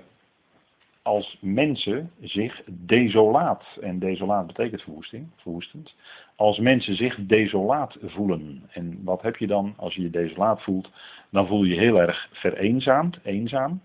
als 1.02 1.38
mensen 1.42 2.12
zich 2.22 2.64
desolaat, 2.66 3.64
en 3.82 4.00
desolaat 4.00 4.48
betekent 4.48 4.82
verwoesting, 4.82 5.28
verwoestend, 5.36 5.96
als 6.36 6.60
mensen 6.60 6.96
zich 6.96 7.18
desolaat 7.26 7.98
voelen. 8.02 8.64
En 8.70 9.04
wat 9.04 9.22
heb 9.22 9.36
je 9.36 9.48
dan 9.48 9.74
als 9.78 9.96
je 9.96 10.02
je 10.02 10.10
desolaat 10.10 10.64
voelt? 10.64 10.90
Dan 11.30 11.48
voel 11.48 11.64
je 11.64 11.74
je 11.74 11.80
heel 11.80 12.02
erg 12.02 12.30
vereenzaamd, 12.32 13.20
eenzaam, 13.24 13.82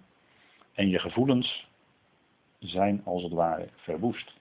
en 0.75 0.89
je 0.89 0.99
gevoelens 0.99 1.69
zijn 2.59 3.01
als 3.05 3.23
het 3.23 3.33
ware 3.33 3.69
verwoest. 3.77 4.33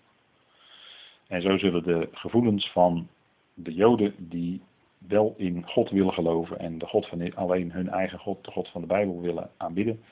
En 1.28 1.42
zo 1.42 1.58
zullen 1.58 1.84
de 1.84 2.10
gevoelens 2.12 2.72
van 2.72 3.08
de 3.54 3.74
Joden 3.74 4.14
die 4.18 4.62
wel 5.08 5.34
in 5.38 5.64
God 5.68 5.90
willen 5.90 6.14
geloven 6.14 6.60
en 6.60 6.78
de 6.78 6.86
God 6.86 7.08
van 7.08 7.36
alleen 7.36 7.72
hun 7.72 7.90
eigen 7.90 8.20
God, 8.20 8.46
de 8.46 8.52
God 8.52 8.68
van 8.68 8.82
de 8.82 8.88
Bijbel 8.88 9.22
willen 9.22 9.50
aanbidden, 9.58 10.04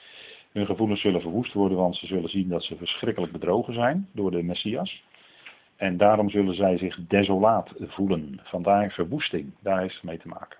hun 0.51 0.65
gevoelens 0.65 1.01
zullen 1.01 1.21
verwoest 1.21 1.53
worden, 1.53 1.77
want 1.77 1.95
ze 1.95 2.05
zullen 2.05 2.29
zien 2.29 2.49
dat 2.49 2.63
ze 2.63 2.75
verschrikkelijk 2.75 3.31
bedrogen 3.31 3.73
zijn 3.73 4.09
door 4.11 4.31
de 4.31 4.43
Messias. 4.43 5.03
En 5.75 5.97
daarom 5.97 6.29
zullen 6.29 6.55
zij 6.55 6.77
zich 6.77 6.99
desolaat 7.07 7.71
voelen. 7.79 8.39
Vandaar 8.43 8.91
verwoesting, 8.91 9.51
daar 9.59 9.79
heeft 9.79 9.93
het 9.93 10.03
mee 10.03 10.17
te 10.17 10.27
maken. 10.27 10.57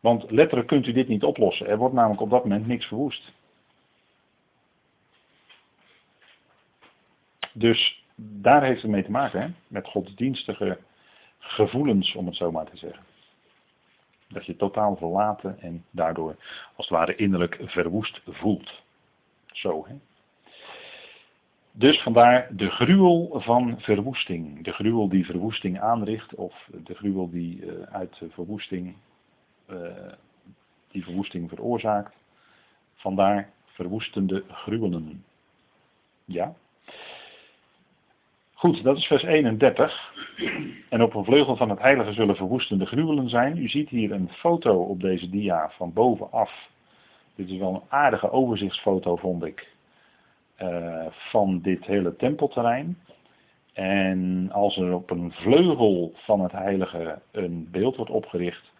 Want 0.00 0.30
letterlijk 0.30 0.68
kunt 0.68 0.86
u 0.86 0.92
dit 0.92 1.08
niet 1.08 1.24
oplossen. 1.24 1.66
Er 1.66 1.78
wordt 1.78 1.94
namelijk 1.94 2.20
op 2.20 2.30
dat 2.30 2.42
moment 2.42 2.66
niks 2.66 2.86
verwoest. 2.86 3.32
Dus 7.52 8.04
daar 8.16 8.62
heeft 8.64 8.82
het 8.82 8.90
mee 8.90 9.04
te 9.04 9.10
maken, 9.10 9.40
hè? 9.40 9.48
met 9.66 9.86
godsdienstige 9.86 10.78
gevoelens, 11.38 12.14
om 12.14 12.26
het 12.26 12.36
zo 12.36 12.50
maar 12.50 12.70
te 12.70 12.76
zeggen. 12.76 13.07
Dat 14.28 14.46
je 14.46 14.56
totaal 14.56 14.96
verlaten 14.96 15.60
en 15.60 15.84
daardoor 15.90 16.36
als 16.76 16.88
het 16.88 16.98
ware 16.98 17.16
innerlijk 17.16 17.58
verwoest 17.64 18.20
voelt. 18.26 18.82
Zo, 19.46 19.86
hè. 19.88 19.94
Dus 21.78 22.02
vandaar 22.02 22.48
de 22.56 22.70
gruwel 22.70 23.40
van 23.40 23.80
verwoesting. 23.80 24.64
De 24.64 24.72
gruwel 24.72 25.08
die 25.08 25.24
verwoesting 25.24 25.80
aanricht, 25.80 26.34
of 26.34 26.68
de 26.84 26.94
gruwel 26.94 27.30
die 27.30 27.64
uh, 27.64 27.82
uit 27.82 28.22
verwoesting, 28.30 28.96
uh, 29.70 30.12
die 30.90 31.04
verwoesting 31.04 31.48
veroorzaakt. 31.48 32.14
Vandaar 32.94 33.50
verwoestende 33.64 34.44
gruwelen. 34.48 35.24
Ja. 36.24 36.54
Goed, 38.58 38.82
dat 38.82 38.96
is 38.96 39.06
vers 39.06 39.22
31. 39.22 40.12
En 40.88 41.02
op 41.02 41.14
een 41.14 41.24
vleugel 41.24 41.56
van 41.56 41.70
het 41.70 41.78
heilige 41.78 42.12
zullen 42.12 42.36
verwoestende 42.36 42.86
gruwelen 42.86 43.28
zijn. 43.28 43.58
U 43.58 43.68
ziet 43.68 43.88
hier 43.88 44.12
een 44.12 44.28
foto 44.28 44.82
op 44.82 45.00
deze 45.00 45.30
dia 45.30 45.70
van 45.70 45.92
bovenaf. 45.92 46.68
Dit 47.34 47.50
is 47.50 47.58
wel 47.58 47.74
een 47.74 47.88
aardige 47.88 48.30
overzichtsfoto, 48.30 49.16
vond 49.16 49.44
ik. 49.44 49.68
Uh, 50.62 51.06
van 51.10 51.60
dit 51.60 51.84
hele 51.84 52.16
tempelterrein. 52.16 52.98
En 53.72 54.48
als 54.52 54.76
er 54.76 54.94
op 54.94 55.10
een 55.10 55.32
vleugel 55.32 56.12
van 56.14 56.40
het 56.40 56.52
heilige 56.52 57.18
een 57.30 57.68
beeld 57.70 57.96
wordt 57.96 58.10
opgericht. 58.10 58.72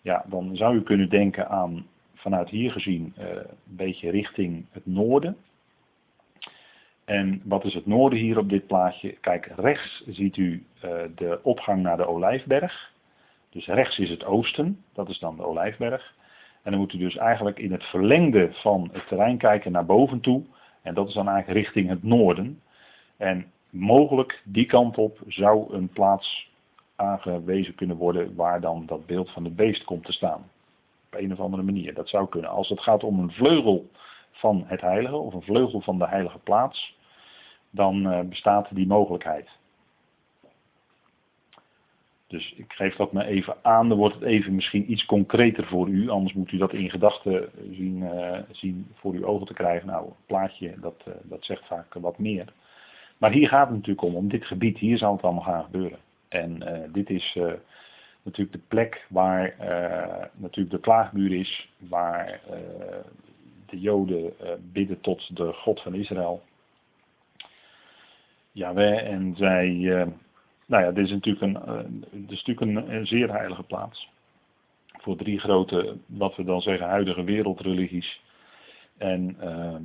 Ja, 0.00 0.24
dan 0.26 0.56
zou 0.56 0.76
u 0.76 0.82
kunnen 0.82 1.08
denken 1.10 1.48
aan, 1.48 1.86
vanuit 2.14 2.48
hier 2.48 2.72
gezien, 2.72 3.14
uh, 3.18 3.24
een 3.26 3.46
beetje 3.76 4.10
richting 4.10 4.64
het 4.72 4.86
noorden. 4.86 5.36
En 7.08 7.40
wat 7.44 7.64
is 7.64 7.74
het 7.74 7.86
noorden 7.86 8.18
hier 8.18 8.38
op 8.38 8.48
dit 8.48 8.66
plaatje? 8.66 9.12
Kijk, 9.20 9.52
rechts 9.56 10.02
ziet 10.06 10.36
u 10.36 10.66
uh, 10.84 10.90
de 11.14 11.40
opgang 11.42 11.82
naar 11.82 11.96
de 11.96 12.06
Olijfberg. 12.06 12.92
Dus 13.50 13.66
rechts 13.66 13.98
is 13.98 14.10
het 14.10 14.24
oosten, 14.24 14.84
dat 14.92 15.08
is 15.08 15.18
dan 15.18 15.36
de 15.36 15.46
Olijfberg. 15.46 16.14
En 16.62 16.70
dan 16.70 16.80
moet 16.80 16.92
u 16.92 16.98
dus 16.98 17.16
eigenlijk 17.16 17.58
in 17.58 17.72
het 17.72 17.84
verlengde 17.84 18.48
van 18.52 18.88
het 18.92 19.06
terrein 19.08 19.38
kijken 19.38 19.72
naar 19.72 19.86
boven 19.86 20.20
toe. 20.20 20.42
En 20.82 20.94
dat 20.94 21.08
is 21.08 21.14
dan 21.14 21.28
eigenlijk 21.28 21.58
richting 21.64 21.88
het 21.88 22.02
noorden. 22.02 22.60
En 23.16 23.52
mogelijk 23.70 24.42
die 24.44 24.66
kant 24.66 24.98
op 24.98 25.18
zou 25.26 25.74
een 25.74 25.88
plaats 25.88 26.50
aangewezen 26.96 27.74
kunnen 27.74 27.96
worden 27.96 28.34
waar 28.34 28.60
dan 28.60 28.86
dat 28.86 29.06
beeld 29.06 29.30
van 29.30 29.44
het 29.44 29.56
beest 29.56 29.84
komt 29.84 30.04
te 30.04 30.12
staan. 30.12 30.50
Op 31.06 31.20
een 31.20 31.32
of 31.32 31.40
andere 31.40 31.62
manier. 31.62 31.94
Dat 31.94 32.08
zou 32.08 32.28
kunnen. 32.28 32.50
Als 32.50 32.68
het 32.68 32.80
gaat 32.80 33.04
om 33.04 33.18
een 33.18 33.32
vleugel 33.32 33.90
van 34.30 34.64
het 34.66 34.80
heilige 34.80 35.16
of 35.16 35.34
een 35.34 35.42
vleugel 35.42 35.80
van 35.80 35.98
de 35.98 36.06
heilige 36.06 36.38
plaats, 36.38 36.96
dan 37.70 38.06
uh, 38.06 38.20
bestaat 38.20 38.74
die 38.74 38.86
mogelijkheid. 38.86 39.48
Dus 42.26 42.52
ik 42.56 42.72
geef 42.72 42.96
dat 42.96 43.12
me 43.12 43.24
even 43.24 43.56
aan, 43.62 43.88
dan 43.88 43.98
wordt 43.98 44.14
het 44.14 44.24
even 44.24 44.54
misschien 44.54 44.92
iets 44.92 45.04
concreter 45.04 45.66
voor 45.66 45.88
u, 45.88 46.08
anders 46.08 46.34
moet 46.34 46.52
u 46.52 46.56
dat 46.56 46.72
in 46.72 46.90
gedachten 46.90 47.50
zien, 47.70 47.96
uh, 47.96 48.38
zien 48.50 48.86
voor 48.94 49.12
uw 49.12 49.24
ogen 49.24 49.46
te 49.46 49.54
krijgen. 49.54 49.86
Nou, 49.86 50.06
een 50.06 50.12
plaatje, 50.26 50.74
dat, 50.80 51.04
dat 51.22 51.44
zegt 51.44 51.66
vaak 51.66 51.94
wat 51.94 52.18
meer. 52.18 52.52
Maar 53.18 53.30
hier 53.30 53.48
gaat 53.48 53.66
het 53.66 53.76
natuurlijk 53.76 54.02
om, 54.02 54.14
om 54.14 54.28
dit 54.28 54.44
gebied, 54.44 54.78
hier 54.78 54.98
zal 54.98 55.12
het 55.12 55.22
allemaal 55.22 55.42
gaan 55.42 55.64
gebeuren. 55.64 55.98
En 56.28 56.62
dit 56.92 57.10
is 57.10 57.38
natuurlijk 58.22 58.56
de 58.56 58.64
plek 58.68 59.06
waar 59.08 59.54
natuurlijk 60.34 60.70
de 60.70 60.80
klaagmuur 60.80 61.32
is, 61.32 61.68
waar 61.78 62.40
de 63.66 63.80
Joden 63.80 64.32
bidden 64.72 65.00
tot 65.00 65.36
de 65.36 65.52
God 65.52 65.80
van 65.80 65.94
Israël. 65.94 66.42
Jawel, 68.58 68.98
en 68.98 69.34
zij, 69.36 69.68
uh, 69.68 70.06
nou 70.66 70.84
ja, 70.84 70.92
dit 70.92 71.04
is 71.04 71.10
natuurlijk, 71.10 71.44
een, 71.44 71.62
uh, 71.68 72.00
dit 72.10 72.30
is 72.30 72.44
natuurlijk 72.44 72.88
een, 72.88 73.06
zeer 73.06 73.32
heilige 73.32 73.62
plaats. 73.62 74.08
Voor 74.86 75.16
drie 75.16 75.38
grote, 75.38 75.96
wat 76.06 76.36
we 76.36 76.44
dan 76.44 76.60
zeggen, 76.60 76.86
huidige 76.88 77.24
wereldreligies. 77.24 78.22
En 78.96 79.36
uh, 79.42 79.76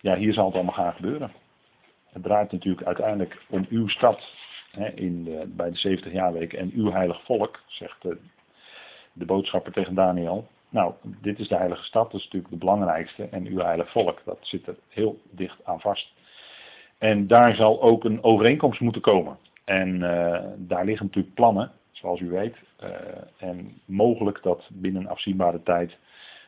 ja, 0.00 0.16
hier 0.16 0.32
zal 0.32 0.46
het 0.46 0.54
allemaal 0.54 0.74
gaan 0.74 0.92
gebeuren. 0.92 1.32
Het 2.12 2.22
draait 2.22 2.52
natuurlijk 2.52 2.86
uiteindelijk 2.86 3.42
om 3.48 3.66
uw 3.68 3.88
stad 3.88 4.34
hè, 4.70 4.88
in 4.88 5.24
de, 5.24 5.44
bij 5.56 5.70
de 5.70 5.76
70 5.76 6.12
jaarweek 6.12 6.52
en 6.52 6.70
uw 6.74 6.90
heilig 6.90 7.24
volk, 7.24 7.60
zegt 7.66 8.02
de, 8.02 8.18
de 9.12 9.24
boodschapper 9.24 9.72
tegen 9.72 9.94
Daniel. 9.94 10.48
Nou, 10.68 10.94
dit 11.02 11.38
is 11.38 11.48
de 11.48 11.56
heilige 11.56 11.84
stad, 11.84 12.10
dat 12.10 12.20
is 12.20 12.24
natuurlijk 12.24 12.52
de 12.52 12.58
belangrijkste. 12.58 13.24
En 13.24 13.46
uw 13.46 13.58
heilig 13.58 13.90
volk, 13.90 14.22
dat 14.24 14.38
zit 14.40 14.66
er 14.66 14.76
heel 14.88 15.20
dicht 15.30 15.64
aan 15.64 15.80
vast. 15.80 16.12
En 17.00 17.26
daar 17.26 17.54
zal 17.54 17.82
ook 17.82 18.04
een 18.04 18.22
overeenkomst 18.22 18.80
moeten 18.80 19.02
komen. 19.02 19.38
En 19.64 19.94
uh, 19.94 20.38
daar 20.56 20.84
liggen 20.84 21.06
natuurlijk 21.06 21.34
plannen, 21.34 21.72
zoals 21.92 22.20
u 22.20 22.30
weet. 22.30 22.56
Uh, 22.82 22.88
en 23.38 23.80
mogelijk 23.84 24.42
dat 24.42 24.68
binnen 24.72 25.06
afzienbare 25.06 25.62
tijd 25.62 25.96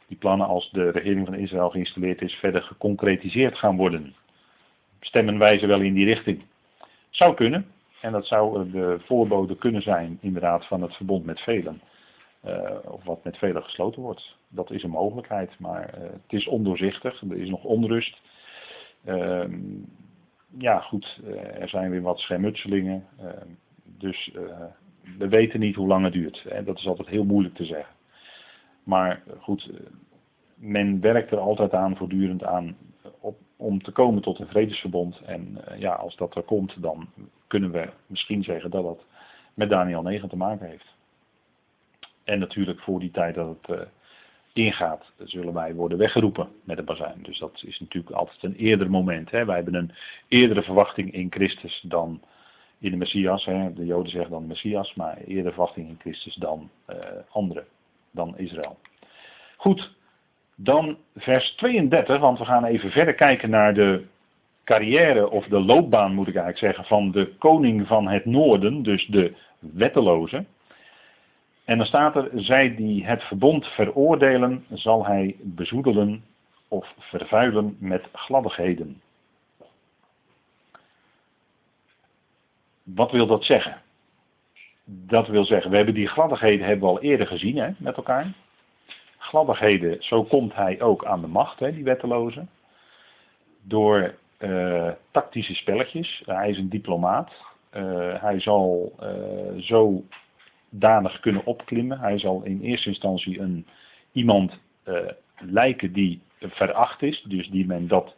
die 0.06 0.16
plannen 0.16 0.46
als 0.46 0.70
de 0.70 0.90
regering 0.90 1.26
van 1.26 1.34
Israël 1.34 1.70
geïnstalleerd 1.70 2.22
is, 2.22 2.34
verder 2.34 2.62
geconcretiseerd 2.62 3.58
gaan 3.58 3.76
worden. 3.76 4.14
Stemmen 5.00 5.38
wijzen 5.38 5.68
wel 5.68 5.80
in 5.80 5.94
die 5.94 6.04
richting. 6.04 6.42
Zou 7.10 7.34
kunnen. 7.34 7.66
En 8.00 8.12
dat 8.12 8.26
zou 8.26 8.70
de 8.70 8.96
voorbode 9.00 9.56
kunnen 9.56 9.82
zijn, 9.82 10.18
inderdaad, 10.20 10.66
van 10.66 10.82
het 10.82 10.94
verbond 10.94 11.24
met 11.24 11.40
velen. 11.40 11.80
Uh, 12.46 12.70
of 12.84 13.04
wat 13.04 13.24
met 13.24 13.38
velen 13.38 13.62
gesloten 13.62 14.02
wordt. 14.02 14.36
Dat 14.48 14.70
is 14.70 14.82
een 14.82 14.90
mogelijkheid, 14.90 15.58
maar 15.58 15.94
het 15.98 16.32
is 16.32 16.46
ondoorzichtig. 16.46 17.22
Er 17.22 17.36
is 17.36 17.48
nog 17.48 17.64
onrust. 17.64 18.20
Ehm, 19.04 19.52
ja, 20.58 20.80
goed, 20.80 21.20
eh, 21.24 21.60
er 21.60 21.68
zijn 21.68 21.90
weer 21.90 22.02
wat 22.02 22.18
schermutselingen. 22.18 23.06
Eh, 23.18 23.26
dus 23.84 24.32
eh, 24.32 24.64
we 25.18 25.28
weten 25.28 25.60
niet 25.60 25.74
hoe 25.74 25.86
lang 25.86 26.04
het 26.04 26.12
duurt. 26.12 26.46
Dat 26.64 26.78
is 26.78 26.86
altijd 26.86 27.08
heel 27.08 27.24
moeilijk 27.24 27.54
te 27.54 27.64
zeggen. 27.64 27.94
Maar 28.82 29.22
goed, 29.38 29.70
men 30.54 31.00
werkt 31.00 31.30
er 31.30 31.38
altijd 31.38 31.72
aan, 31.72 31.96
voortdurend 31.96 32.44
aan, 32.44 32.76
op, 33.20 33.38
om 33.56 33.82
te 33.82 33.92
komen 33.92 34.22
tot 34.22 34.38
een 34.38 34.46
vredesverbond. 34.46 35.20
En 35.20 35.58
ja, 35.78 35.92
als 35.92 36.16
dat 36.16 36.36
er 36.36 36.42
komt, 36.42 36.82
dan 36.82 37.08
kunnen 37.46 37.70
we 37.70 37.88
misschien 38.06 38.42
zeggen 38.42 38.70
dat 38.70 38.82
dat 38.82 39.04
met 39.54 39.70
Daniel 39.70 40.02
9 40.02 40.28
te 40.28 40.36
maken 40.36 40.68
heeft. 40.68 40.96
En 42.24 42.38
natuurlijk 42.38 42.80
voor 42.80 43.00
die 43.00 43.10
tijd 43.10 43.34
dat 43.34 43.56
het 43.62 43.88
ingaat, 44.52 45.12
zullen 45.18 45.54
wij 45.54 45.74
worden 45.74 45.98
weggeroepen 45.98 46.48
met 46.64 46.76
de 46.76 46.82
bazuin. 46.82 47.22
Dus 47.22 47.38
dat 47.38 47.62
is 47.66 47.80
natuurlijk 47.80 48.16
altijd 48.16 48.42
een 48.42 48.54
eerder 48.54 48.90
moment. 48.90 49.30
Hè. 49.30 49.44
Wij 49.44 49.56
hebben 49.56 49.74
een 49.74 49.92
eerdere 50.28 50.62
verwachting 50.62 51.12
in 51.12 51.26
Christus 51.30 51.84
dan 51.88 52.22
in 52.78 52.90
de 52.90 52.96
Messias. 52.96 53.44
Hè. 53.44 53.72
De 53.72 53.84
Joden 53.84 54.10
zeggen 54.10 54.30
dan 54.30 54.46
Messias, 54.46 54.94
maar 54.94 55.16
eerder 55.16 55.52
verwachting 55.52 55.88
in 55.88 55.98
Christus 56.00 56.34
dan 56.34 56.70
uh, 56.90 56.96
anderen, 57.28 57.64
dan 58.10 58.38
Israël. 58.38 58.78
Goed, 59.56 59.90
dan 60.54 60.96
vers 61.16 61.54
32, 61.54 62.18
want 62.18 62.38
we 62.38 62.44
gaan 62.44 62.64
even 62.64 62.90
verder 62.90 63.14
kijken 63.14 63.50
naar 63.50 63.74
de 63.74 64.04
carrière 64.64 65.30
of 65.30 65.46
de 65.46 65.60
loopbaan 65.60 66.14
moet 66.14 66.28
ik 66.28 66.34
eigenlijk 66.34 66.74
zeggen 66.74 66.84
van 66.84 67.10
de 67.10 67.34
koning 67.38 67.86
van 67.86 68.08
het 68.08 68.24
noorden, 68.24 68.82
dus 68.82 69.06
de 69.06 69.34
wetteloze. 69.58 70.44
En 71.64 71.76
dan 71.76 71.86
staat 71.86 72.16
er, 72.16 72.30
zij 72.34 72.74
die 72.74 73.06
het 73.06 73.22
verbond 73.22 73.66
veroordelen, 73.66 74.64
zal 74.70 75.06
hij 75.06 75.36
bezoedelen 75.40 76.24
of 76.68 76.94
vervuilen 76.98 77.76
met 77.80 78.08
gladdigheden. 78.12 79.00
Wat 82.82 83.10
wil 83.10 83.26
dat 83.26 83.44
zeggen? 83.44 83.82
Dat 84.84 85.28
wil 85.28 85.44
zeggen, 85.44 85.70
we 85.70 85.76
hebben 85.76 85.94
die 85.94 86.08
gladdigheden 86.08 86.66
hebben 86.66 86.88
we 86.88 86.94
al 86.94 87.00
eerder 87.00 87.26
gezien 87.26 87.56
hè, 87.56 87.70
met 87.78 87.96
elkaar. 87.96 88.32
Gladdigheden, 89.18 90.02
zo 90.02 90.24
komt 90.24 90.54
hij 90.54 90.80
ook 90.80 91.04
aan 91.04 91.20
de 91.20 91.26
macht, 91.26 91.58
hè, 91.58 91.72
die 91.72 91.84
wetteloze. 91.84 92.46
Door 93.62 94.14
eh, 94.36 94.90
tactische 95.10 95.54
spelletjes. 95.54 96.22
Hij 96.26 96.50
is 96.50 96.58
een 96.58 96.68
diplomaat. 96.68 97.30
Eh, 97.70 98.22
hij 98.22 98.40
zal 98.40 98.92
eh, 99.00 99.62
zo 99.62 100.02
danig 100.74 101.20
kunnen 101.20 101.44
opklimmen. 101.44 101.98
Hij 101.98 102.18
zal 102.18 102.42
in 102.44 102.60
eerste 102.60 102.88
instantie 102.88 103.40
een, 103.40 103.66
iemand 104.12 104.58
lijken 105.38 105.92
die 105.92 106.20
veracht 106.38 107.02
is. 107.02 107.22
Dus 107.28 107.48
die 107.50 107.66
men 107.66 107.88
dat 107.88 108.14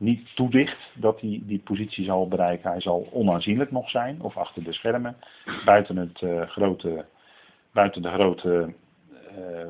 niet 0.00 0.36
toedicht 0.36 0.90
dat 0.94 1.20
hij 1.20 1.40
die 1.44 1.58
positie 1.58 2.04
zal 2.04 2.28
bereiken. 2.28 2.70
Hij 2.70 2.80
zal 2.80 3.08
onaanzienlijk 3.12 3.70
nog 3.70 3.90
zijn, 3.90 4.22
of 4.22 4.36
achter 4.36 4.64
de 4.64 4.72
schermen, 4.72 5.16
buiten, 5.64 5.96
het, 5.96 6.20
uh, 6.20 6.42
grote, 6.42 7.04
buiten 7.72 8.02
de 8.02 8.08
grote 8.08 8.74
uh, 9.38 9.68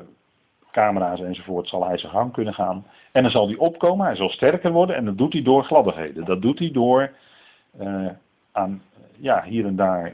camera's 0.71 1.21
enzovoort, 1.21 1.67
zal 1.67 1.87
hij 1.87 1.97
zijn 1.97 2.11
gang 2.11 2.31
kunnen 2.33 2.53
gaan. 2.53 2.85
En 3.11 3.21
dan 3.21 3.31
zal 3.31 3.47
hij 3.47 3.57
opkomen, 3.57 4.05
hij 4.05 4.15
zal 4.15 4.29
sterker 4.29 4.71
worden 4.71 4.95
en 4.95 5.05
dat 5.05 5.17
doet 5.17 5.33
hij 5.33 5.41
door 5.41 5.63
gladdigheden. 5.63 6.25
Dat 6.25 6.41
doet 6.41 6.59
hij 6.59 6.71
door 6.71 7.11
aan, 8.51 8.81
ja, 9.17 9.43
hier 9.43 9.65
en 9.65 9.75
daar 9.75 10.13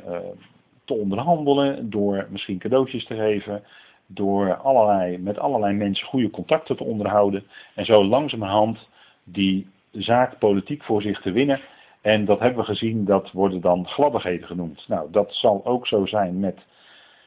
te 0.87 0.93
onderhandelen, 0.93 1.89
door 1.89 2.27
misschien 2.29 2.57
cadeautjes 2.57 3.05
te 3.05 3.15
geven, 3.15 3.63
door 4.05 4.55
allerlei, 4.55 5.17
met 5.17 5.39
allerlei 5.39 5.73
mensen 5.73 6.07
goede 6.07 6.29
contacten 6.29 6.77
te 6.77 6.83
onderhouden 6.83 7.43
en 7.75 7.85
zo 7.85 8.05
langzamerhand 8.05 8.89
die 9.23 9.67
zaak 9.91 10.37
politiek 10.37 10.83
voor 10.83 11.01
zich 11.01 11.21
te 11.21 11.31
winnen. 11.31 11.61
En 12.01 12.25
dat 12.25 12.39
hebben 12.39 12.59
we 12.59 12.65
gezien, 12.65 13.05
dat 13.05 13.31
worden 13.31 13.61
dan 13.61 13.87
gladdigheden 13.87 14.47
genoemd. 14.47 14.85
Nou, 14.87 15.11
dat 15.11 15.33
zal 15.33 15.65
ook 15.65 15.87
zo 15.87 16.05
zijn 16.05 16.39
met 16.39 16.65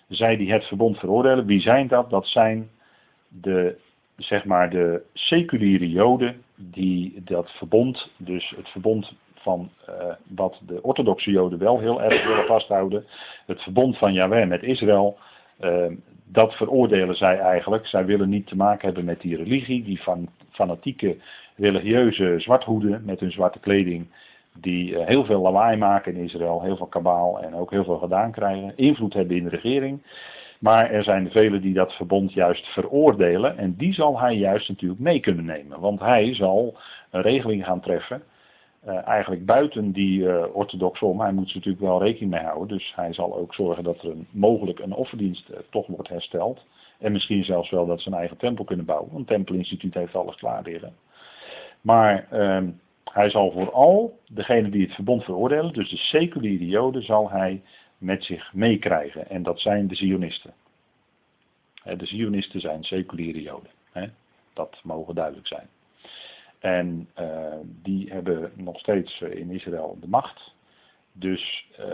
zij 0.08 0.36
die 0.36 0.52
het 0.52 0.64
verbond 0.64 0.98
veroordelen. 0.98 1.46
Wie 1.46 1.60
zijn 1.60 1.88
dat? 1.88 2.10
Dat 2.10 2.26
zijn 2.26 2.70
de, 3.28 3.76
zeg 4.16 4.44
maar, 4.44 4.70
de 4.70 5.02
seculiere 5.12 5.90
joden 5.90 6.42
die 6.56 7.22
dat 7.24 7.50
verbond, 7.50 8.10
dus 8.16 8.52
het 8.56 8.68
verbond 8.68 9.12
van 9.42 9.70
uh, 9.88 9.94
wat 10.28 10.60
de 10.66 10.82
orthodoxe 10.82 11.30
joden 11.30 11.58
wel 11.58 11.78
heel 11.78 12.02
erg 12.02 12.24
willen 12.28 12.46
vasthouden, 12.46 13.04
het 13.46 13.62
verbond 13.62 13.98
van 13.98 14.12
Yahweh 14.12 14.48
met 14.48 14.62
Israël, 14.62 15.18
uh, 15.60 15.86
dat 16.24 16.54
veroordelen 16.54 17.16
zij 17.16 17.38
eigenlijk. 17.38 17.86
Zij 17.86 18.04
willen 18.04 18.28
niet 18.28 18.46
te 18.46 18.56
maken 18.56 18.86
hebben 18.86 19.04
met 19.04 19.20
die 19.20 19.36
religie, 19.36 19.82
die 19.82 20.00
fanatieke 20.50 21.16
religieuze 21.56 22.34
zwarthoeden 22.38 23.02
met 23.04 23.20
hun 23.20 23.32
zwarte 23.32 23.58
kleding, 23.58 24.06
die 24.52 24.98
eh, 24.98 25.06
heel 25.06 25.24
veel 25.24 25.40
lawaai 25.40 25.76
maken 25.76 26.14
in 26.14 26.24
Israël, 26.24 26.62
heel 26.62 26.76
veel 26.76 26.86
kabaal 26.86 27.40
en 27.40 27.54
ook 27.54 27.70
heel 27.70 27.84
veel 27.84 27.98
gedaan 27.98 28.32
krijgen, 28.32 28.72
invloed 28.76 29.14
hebben 29.14 29.36
in 29.36 29.44
de 29.44 29.50
regering. 29.50 30.02
Maar 30.58 30.90
er 30.90 31.04
zijn 31.04 31.30
velen 31.30 31.60
die 31.60 31.74
dat 31.74 31.92
verbond 31.92 32.32
juist 32.32 32.66
veroordelen 32.66 33.58
en 33.58 33.74
die 33.76 33.92
zal 33.92 34.20
hij 34.20 34.34
juist 34.34 34.68
natuurlijk 34.68 35.00
mee 35.00 35.20
kunnen 35.20 35.44
nemen. 35.44 35.80
Want 35.80 36.00
hij 36.00 36.34
zal 36.34 36.78
een 37.10 37.22
regeling 37.22 37.64
gaan 37.64 37.80
treffen, 37.80 38.22
uh, 38.86 39.06
eigenlijk 39.06 39.44
buiten 39.44 39.92
die 39.92 40.20
uh, 40.20 40.44
orthodoxe 40.52 41.04
om. 41.04 41.20
Hij 41.20 41.32
moet 41.32 41.48
ze 41.48 41.56
natuurlijk 41.56 41.84
wel 41.84 42.02
rekening 42.02 42.30
mee 42.30 42.42
houden, 42.42 42.68
dus 42.68 42.92
hij 42.94 43.12
zal 43.12 43.36
ook 43.36 43.54
zorgen 43.54 43.84
dat 43.84 44.02
er 44.02 44.10
een, 44.10 44.26
mogelijk 44.30 44.78
een 44.78 44.92
offerdienst 44.92 45.48
uh, 45.50 45.56
toch 45.70 45.86
wordt 45.86 46.08
hersteld. 46.08 46.64
En 46.98 47.12
misschien 47.12 47.44
zelfs 47.44 47.70
wel 47.70 47.86
dat 47.86 48.00
ze 48.00 48.08
een 48.08 48.18
eigen 48.18 48.36
tempel 48.36 48.64
kunnen 48.64 48.84
bouwen, 48.84 49.12
want 49.12 49.26
Tempelinstituut 49.26 49.94
heeft 49.94 50.14
alles 50.14 50.36
klaar 50.36 50.62
liggen. 50.62 50.94
Maar 51.80 52.28
uh, 52.32 52.68
hij 53.04 53.30
zal 53.30 53.50
vooral 53.50 54.18
degene 54.28 54.68
die 54.68 54.82
het 54.82 54.94
verbond 54.94 55.24
veroordelen, 55.24 55.72
dus 55.72 55.90
de 55.90 55.96
seculiere 55.96 56.66
joden, 56.66 57.02
zal 57.02 57.30
hij 57.30 57.62
met 57.98 58.24
zich 58.24 58.52
meekrijgen. 58.54 59.28
En 59.30 59.42
dat 59.42 59.60
zijn 59.60 59.88
de 59.88 59.94
Zionisten. 59.94 60.52
De 61.84 62.06
Zionisten 62.06 62.60
zijn 62.60 62.84
seculiere 62.84 63.42
joden. 63.42 63.70
Dat 64.52 64.80
mogen 64.82 65.14
duidelijk 65.14 65.46
zijn. 65.46 65.68
En 66.60 67.08
uh, 67.20 67.54
die 67.64 68.12
hebben 68.12 68.52
nog 68.54 68.78
steeds 68.78 69.20
eh, 69.20 69.38
in 69.38 69.50
Israël 69.50 69.98
de 70.00 70.08
macht. 70.08 70.54
Dus 71.12 71.68
uh, 71.80 71.86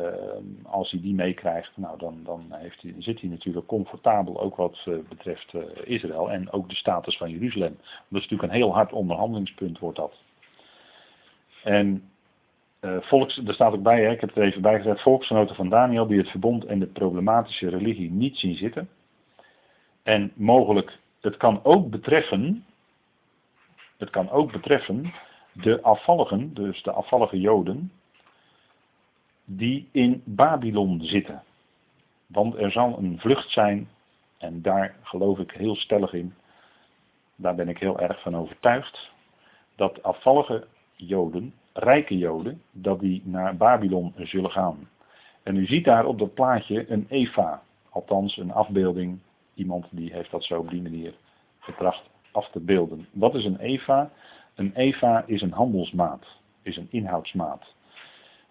als 0.63 0.91
hij 0.91 1.01
die 1.01 1.15
meekrijgt, 1.15 1.77
nou 1.77 1.99
dan, 1.99 2.21
dan 2.25 2.47
heeft 2.51 2.85
zit 2.99 3.21
hij 3.21 3.31
natuurlijk 3.31 3.67
comfortabel 3.67 4.41
ook 4.41 4.57
wat 4.57 4.89
betreft 5.09 5.53
Israël 5.85 6.31
en 6.31 6.53
ook 6.53 6.69
de 6.69 6.75
status 6.75 7.17
van 7.17 7.31
Jeruzalem. 7.31 7.77
Dat 7.79 8.23
is 8.23 8.29
natuurlijk 8.29 8.43
een 8.43 8.59
heel 8.59 8.75
hard 8.75 8.93
onderhandelingspunt 8.93 9.79
wordt 9.79 9.97
dat. 9.97 10.13
En 11.65 12.11
volks, 12.81 13.43
er 13.47 13.55
staat 13.55 13.73
ook 13.73 13.83
bij, 13.83 14.03
hè, 14.03 14.11
ik 14.11 14.21
heb 14.21 14.35
het 14.35 14.45
even 14.45 14.63
bij 14.63 14.77
gezet, 14.77 15.01
volksgenoten 15.01 15.57
van 15.57 15.69
Daniel 15.69 16.07
die 16.07 16.19
het 16.19 16.29
verbond 16.29 16.65
en 16.65 16.79
de 16.79 16.87
problematische 16.87 17.69
religie 17.69 18.11
niet 18.11 18.37
zien 18.37 18.55
zitten. 18.55 18.89
En 20.03 20.33
mogelijk, 20.35 20.99
het 21.21 21.37
kan 21.37 21.61
ook 21.63 21.91
betreffen, 21.91 22.65
het 23.97 24.11
kan 24.11 24.31
ook 24.31 24.53
betreffen 24.53 25.13
de 25.53 25.83
afvalligen, 25.83 26.55
dus 26.55 26.83
de 26.83 26.93
afvallige 26.93 27.41
joden, 27.41 27.93
die 29.45 29.89
in 29.93 30.23
Babylon 30.25 31.01
zitten. 31.03 31.43
Want 32.27 32.57
er 32.57 32.73
zal 32.73 32.99
een 32.99 33.19
vlucht 33.19 33.51
zijn, 33.51 33.89
en 34.39 34.63
daar 34.63 34.97
geloof 35.03 35.39
ik 35.39 35.51
heel 35.51 35.77
stellig 35.77 36.13
in, 36.13 36.35
daar 37.37 37.55
ben 37.55 37.69
ik 37.69 37.79
heel 37.79 38.01
erg 38.01 38.21
van 38.23 38.37
overtuigd, 38.37 39.11
dat 39.75 40.03
afvallige 40.03 40.67
Joden, 40.97 41.55
rijke 41.73 42.19
Joden, 42.19 42.63
dat 42.73 43.01
die 43.01 43.23
naar 43.25 43.57
Babylon 43.57 44.15
zullen 44.17 44.51
gaan. 44.51 44.89
En 45.43 45.57
u 45.57 45.67
ziet 45.67 45.85
daar 45.85 46.05
op 46.05 46.19
dat 46.19 46.35
plaatje 46.35 46.91
een 46.91 47.07
Eva, 47.09 47.63
althans 47.91 48.37
een 48.37 48.53
afbeelding, 48.53 49.19
iemand 49.55 49.87
die 49.91 50.13
heeft 50.13 50.31
dat 50.31 50.45
zo 50.45 50.59
op 50.59 50.71
die 50.71 50.83
manier 50.83 51.15
getracht 51.59 52.03
af 52.37 52.51
te 52.51 52.61
beelden. 52.61 53.07
Wat 53.13 53.35
is 53.35 53.45
een 53.45 53.59
Eva? 53.59 54.11
Een 54.55 54.73
Eva 54.75 55.25
is 55.27 55.43
een 55.43 55.53
handelsmaat, 55.53 56.27
is 56.63 56.77
een 56.77 56.89
inhoudsmaat. 56.91 57.75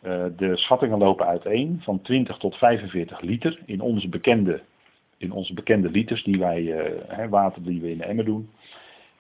Uh, 0.02 0.26
de 0.38 0.58
schattingen 0.58 0.98
lopen 0.98 1.26
uiteen 1.26 1.82
van 1.82 2.02
20 2.02 2.38
tot 2.38 2.56
45 2.56 3.22
liter 3.22 3.60
in 3.66 3.82
onze 3.82 4.10
bekende, 4.10 4.62
in 5.18 5.32
onze 5.32 5.54
bekende 5.54 5.90
liters 5.90 6.24
die 6.24 6.40
wij, 6.40 6.62
uh, 6.62 7.30
water 7.30 7.64
die 7.64 7.82
we 7.82 7.92
in 7.92 7.98
de 7.98 8.04
emmer 8.04 8.26
doen. 8.26 8.50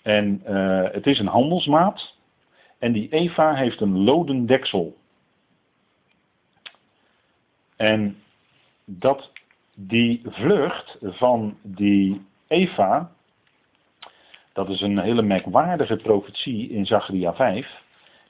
En 0.01 0.41
uh, 0.47 0.84
het 0.91 1.08
is 1.08 1.19
een 1.19 1.28
handelsmaat 1.28 2.15
en 2.80 2.91
die 2.91 3.10
Eva 3.10 3.56
heeft 3.56 3.82
een 3.82 3.97
loden 3.97 4.45
deksel. 4.45 4.97
En 7.75 8.17
dat 8.86 9.32
die 9.73 10.21
vlucht 10.25 10.97
van 11.01 11.58
die 11.62 12.21
Eva, 12.47 13.12
dat 14.55 14.69
is 14.69 14.81
een 14.81 14.99
hele 14.99 15.21
merkwaardige 15.21 15.95
profetie 15.95 16.69
in 16.69 16.85
Zacharia 16.85 17.33
5. 17.33 17.81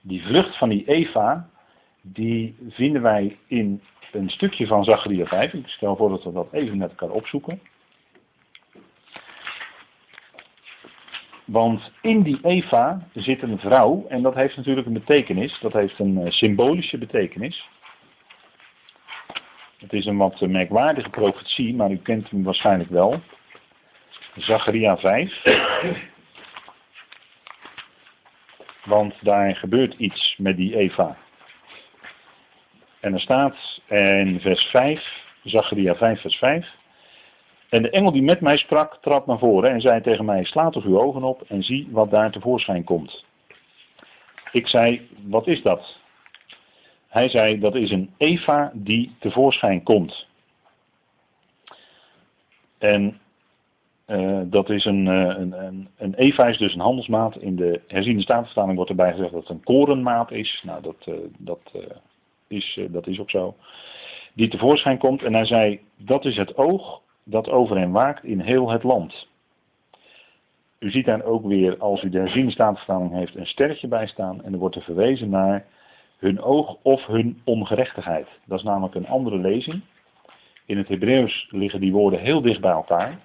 Die 0.02 0.24
vlucht 0.26 0.58
van 0.58 0.70
die 0.70 0.88
Eva, 0.88 1.50
die 2.02 2.56
vinden 2.70 3.02
wij 3.02 3.38
in 3.48 3.82
een 4.12 4.30
stukje 4.30 4.68
van 4.68 4.84
Zacharia 4.84 5.26
5. 5.26 5.54
Ik 5.54 5.68
stel 5.68 5.96
voor 5.96 6.10
dat 6.10 6.24
we 6.24 6.32
dat 6.32 6.48
even 6.52 6.78
met 6.78 6.90
elkaar 6.90 7.10
opzoeken. 7.10 7.60
Want 11.46 11.92
in 12.02 12.22
die 12.22 12.40
Eva 12.42 13.08
zit 13.14 13.42
een 13.42 13.60
vrouw 13.60 14.06
en 14.10 14.22
dat 14.22 14.36
heeft 14.36 14.58
natuurlijk 14.58 14.88
een 14.88 14.94
betekenis. 14.94 15.60
Dat 15.60 15.74
heeft 15.74 16.00
een 16.00 16.18
uh, 16.18 16.30
symbolische 16.30 16.98
betekenis. 16.98 17.70
Het 19.78 19.94
is 19.94 20.06
een 20.06 20.18
wat 20.18 20.42
merkwaardige 20.42 21.10
profetie, 21.10 21.76
maar 21.76 21.92
u 21.92 21.98
kent 21.98 22.30
hem 22.30 22.44
waarschijnlijk 22.44 22.90
wel. 22.90 23.22
Zacharia 24.36 24.98
5. 24.98 25.44
Want 28.86 29.14
daar 29.22 29.56
gebeurt 29.56 29.94
iets 29.94 30.36
met 30.38 30.58
die 30.58 30.78
Eva. 30.78 31.18
En 33.00 33.14
er 33.14 33.20
staat 33.20 33.82
in 33.88 34.40
vers 34.40 34.64
5, 34.64 35.24
Zacharia 35.44 35.96
5 35.96 36.22
vers 36.22 36.36
5. 36.36 36.74
En 37.70 37.82
de 37.82 37.90
engel 37.90 38.12
die 38.12 38.24
met 38.24 38.42
mij 38.42 38.58
sprak, 38.58 38.98
trad 39.02 39.26
naar 39.26 39.40
voren 39.40 39.72
en 39.72 39.82
zei 39.82 40.02
tegen 40.02 40.26
mij, 40.26 40.44
sla 40.44 40.70
toch 40.70 40.84
uw 40.84 41.00
ogen 41.00 41.24
op 41.24 41.42
en 41.42 41.64
zie 41.64 41.88
wat 41.92 42.12
daar 42.12 42.32
tevoorschijn 42.32 42.84
komt. 42.84 43.26
Ik 44.52 44.68
zei, 44.68 45.10
wat 45.22 45.48
is 45.48 45.62
dat? 45.62 46.00
Hij 47.08 47.30
zei, 47.30 47.60
dat 47.60 47.76
is 47.76 47.92
een 47.92 48.14
Eva 48.18 48.72
die 48.74 49.16
tevoorschijn 49.20 49.84
komt. 49.84 50.28
En 52.78 53.20
uh, 54.08 54.42
dat 54.46 54.70
is 54.70 54.86
een, 54.86 55.06
uh, 55.06 55.38
een, 55.38 55.66
een, 55.66 55.88
een, 55.98 56.14
Eva 56.14 56.48
is 56.48 56.58
dus 56.58 56.74
een 56.74 56.80
handelsmaat. 56.80 57.38
In 57.38 57.56
de 57.56 57.82
herziende 57.88 58.22
statenvertaling 58.22 58.76
wordt 58.76 58.90
erbij 58.90 59.12
gezegd 59.12 59.32
dat 59.32 59.42
het 59.42 59.50
een 59.50 59.64
korenmaat 59.64 60.32
is. 60.32 60.62
Nou, 60.66 60.82
dat, 60.82 61.06
uh, 61.06 61.16
dat 61.38 61.72
is, 62.48 62.78
eh, 62.80 62.86
dat 62.90 63.08
is 63.08 63.20
ook 63.20 63.30
zo, 63.30 63.56
die 64.34 64.48
tevoorschijn 64.48 64.98
komt 64.98 65.24
en 65.24 65.34
hij 65.34 65.46
zei, 65.46 65.80
dat 65.98 66.26
is 66.26 66.38
het 66.38 66.58
oog 66.58 67.02
dat 67.24 67.50
over 67.50 67.78
hem 67.78 67.92
waakt 67.92 68.24
in 68.24 68.40
heel 68.40 68.70
het 68.70 68.84
land. 68.84 69.28
U 70.80 70.92
ziet 70.92 71.06
daar 71.06 71.24
ook 71.24 71.46
weer, 71.46 71.78
als 71.78 72.04
u 72.04 72.10
de 72.10 72.20
herziene 72.20 73.10
heeft, 73.12 73.36
een 73.36 73.48
sterretje 73.48 73.88
bij 73.88 74.08
staan 74.08 74.44
en 74.44 74.54
er 74.54 74.60
wordt 74.60 74.76
er 74.76 74.82
verwezen 74.82 75.30
naar 75.30 75.66
hun 76.18 76.42
oog 76.42 76.78
of 76.82 77.06
hun 77.06 77.42
ongerechtigheid. 77.44 78.28
Dat 78.46 78.58
is 78.58 78.64
namelijk 78.66 78.96
een 78.96 79.08
andere 79.08 79.38
lezing. 79.38 79.82
In 80.66 80.78
het 80.78 80.88
Hebreeuws 80.88 81.48
liggen 81.50 81.80
die 81.80 81.92
woorden 81.92 82.20
heel 82.20 82.42
dicht 82.42 82.62
bij 82.62 82.72
elkaar. 82.72 83.20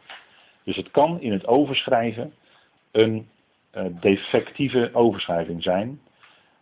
Dus 0.65 0.77
het 0.77 0.91
kan 0.91 1.21
in 1.21 1.33
het 1.33 1.47
overschrijven 1.47 2.33
een 2.91 3.29
uh, 3.75 3.85
defectieve 4.01 4.91
overschrijving 4.93 5.63
zijn, 5.63 6.01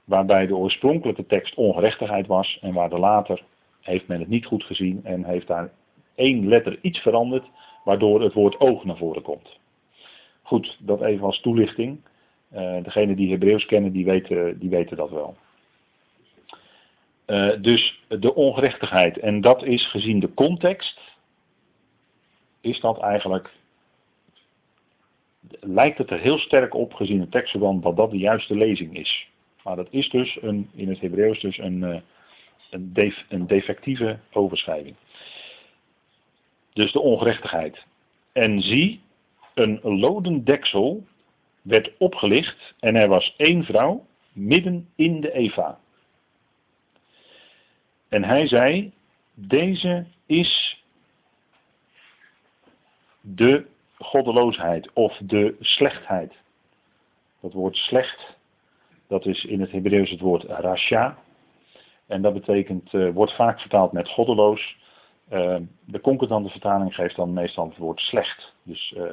waarbij 0.05 0.47
de 0.47 0.57
oorspronkelijke 0.57 1.27
tekst 1.27 1.55
ongerechtigheid 1.55 2.27
was 2.27 2.59
en 2.61 2.73
waar 2.73 2.89
de 2.89 2.99
later 2.99 3.43
heeft 3.81 4.09
men 4.09 4.19
het 4.19 4.29
niet 4.29 4.47
goed 4.47 4.65
gezien 4.65 5.01
en 5.05 5.25
heeft 5.25 5.47
daar 5.47 5.71
één 6.15 6.49
letter 6.49 6.79
iets 6.81 6.99
veranderd, 6.99 7.45
waardoor 7.85 8.23
het 8.23 8.33
woord 8.33 8.61
oog 8.61 8.85
naar 8.85 8.97
voren 8.97 9.23
komt. 9.23 9.59
Goed, 10.43 10.77
dat 10.81 11.03
even 11.03 11.25
als 11.27 11.41
toelichting. 11.41 12.01
Uh, 12.55 12.83
degenen 12.83 13.17
die 13.17 13.31
Hebreeuws 13.31 13.67
kennen, 13.67 13.93
die 13.93 14.05
weten, 14.05 14.59
die 14.59 14.71
weten 14.71 14.97
dat 14.97 15.11
wel. 15.11 15.37
Uh, 17.27 17.53
dus 17.61 18.03
de 18.09 18.35
ongerechtigheid, 18.35 19.19
en 19.19 19.41
dat 19.41 19.63
is 19.63 19.91
gezien 19.91 20.21
de 20.21 20.35
context, 20.35 21.01
is 22.61 22.81
dat 22.81 22.99
eigenlijk, 22.99 23.51
lijkt 25.61 25.99
het 25.99 26.11
er 26.11 26.19
heel 26.19 26.39
sterk 26.39 26.75
op 26.75 26.95
gezien 26.95 27.21
het 27.21 27.31
tekstverband 27.31 27.83
dat 27.83 27.97
dat 27.97 28.11
de 28.11 28.19
juiste 28.19 28.55
lezing 28.55 28.99
is. 28.99 29.29
Maar 29.63 29.77
dat 29.77 29.89
is 29.91 30.09
dus 30.11 30.39
een, 30.43 30.71
in 30.75 30.89
het 30.89 31.01
Hebreeuws 31.01 31.41
dus 31.41 31.59
een, 31.59 31.83
uh, 31.83 32.01
een, 32.71 33.15
een 33.29 33.47
defectieve 33.47 34.19
overschrijving. 34.33 34.97
Dus 36.73 36.93
de 36.93 37.01
ongerechtigheid. 37.01 37.87
En 38.33 38.61
zie, 38.61 39.01
een 39.55 39.81
loden 39.83 40.45
deksel 40.45 41.07
werd 41.63 41.93
opgelicht 41.99 42.75
en 42.81 42.97
er 42.97 43.09
was 43.09 43.35
één 43.37 43.65
vrouw 43.65 44.07
midden 44.33 44.89
in 44.97 45.21
de 45.21 45.33
Eva. 45.33 45.79
En 48.09 48.25
hij 48.25 48.47
zei, 48.47 48.93
deze 49.35 50.07
is 50.27 50.83
de 53.21 53.67
goddeloosheid 53.99 54.91
of 54.93 55.17
de 55.17 55.57
slechtheid. 55.61 56.33
Dat 57.41 57.53
woord 57.53 57.77
slecht, 57.77 58.37
dat 59.07 59.27
is 59.27 59.45
in 59.45 59.61
het 59.61 59.71
Hebreeuws 59.71 60.11
het 60.11 60.21
woord 60.21 60.43
rasha. 60.43 61.19
En 62.07 62.23
dat 62.23 62.33
betekent, 62.33 62.93
uh, 62.93 63.11
wordt 63.11 63.35
vaak 63.35 63.61
vertaald 63.61 63.93
met 63.93 64.09
goddeloos. 64.09 64.77
Uh, 65.33 65.57
de 65.85 66.01
concordante 66.01 66.51
vertaling 66.51 66.95
geeft 66.95 67.17
dan 67.17 67.33
meestal 67.33 67.69
het 67.69 67.77
woord 67.77 68.01
slecht. 68.01 68.53
Dus 68.63 68.95
uh, 68.97 69.05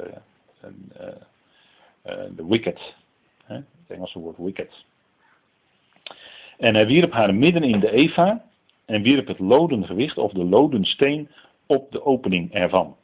de 2.36 2.46
wicked. 2.46 2.94
Hè? 3.44 3.54
Het 3.54 3.64
Engelse 3.88 4.18
woord 4.18 4.36
wicked. 4.36 4.84
En 6.58 6.74
hij 6.74 6.86
wierp 6.86 7.12
haar 7.12 7.34
midden 7.34 7.62
in 7.62 7.80
de 7.80 7.90
Eva 7.90 8.44
en 8.84 9.02
wierp 9.02 9.26
het 9.26 9.38
loden 9.38 9.86
gewicht 9.86 10.18
of 10.18 10.32
de 10.32 10.44
loden 10.44 10.84
steen 10.84 11.30
op 11.66 11.90
de 11.90 12.04
opening 12.04 12.52
ervan. 12.52 12.96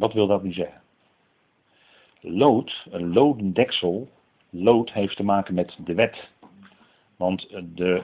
Wat 0.00 0.12
wil 0.12 0.26
dat 0.26 0.42
nu 0.42 0.52
zeggen? 0.52 0.80
Lood, 2.20 2.86
een 2.90 3.12
loden 3.12 3.52
deksel, 3.52 4.08
lood 4.50 4.92
heeft 4.92 5.16
te 5.16 5.24
maken 5.24 5.54
met 5.54 5.78
de 5.84 5.94
wet. 5.94 6.28
Want 7.16 7.48
de, 7.74 8.02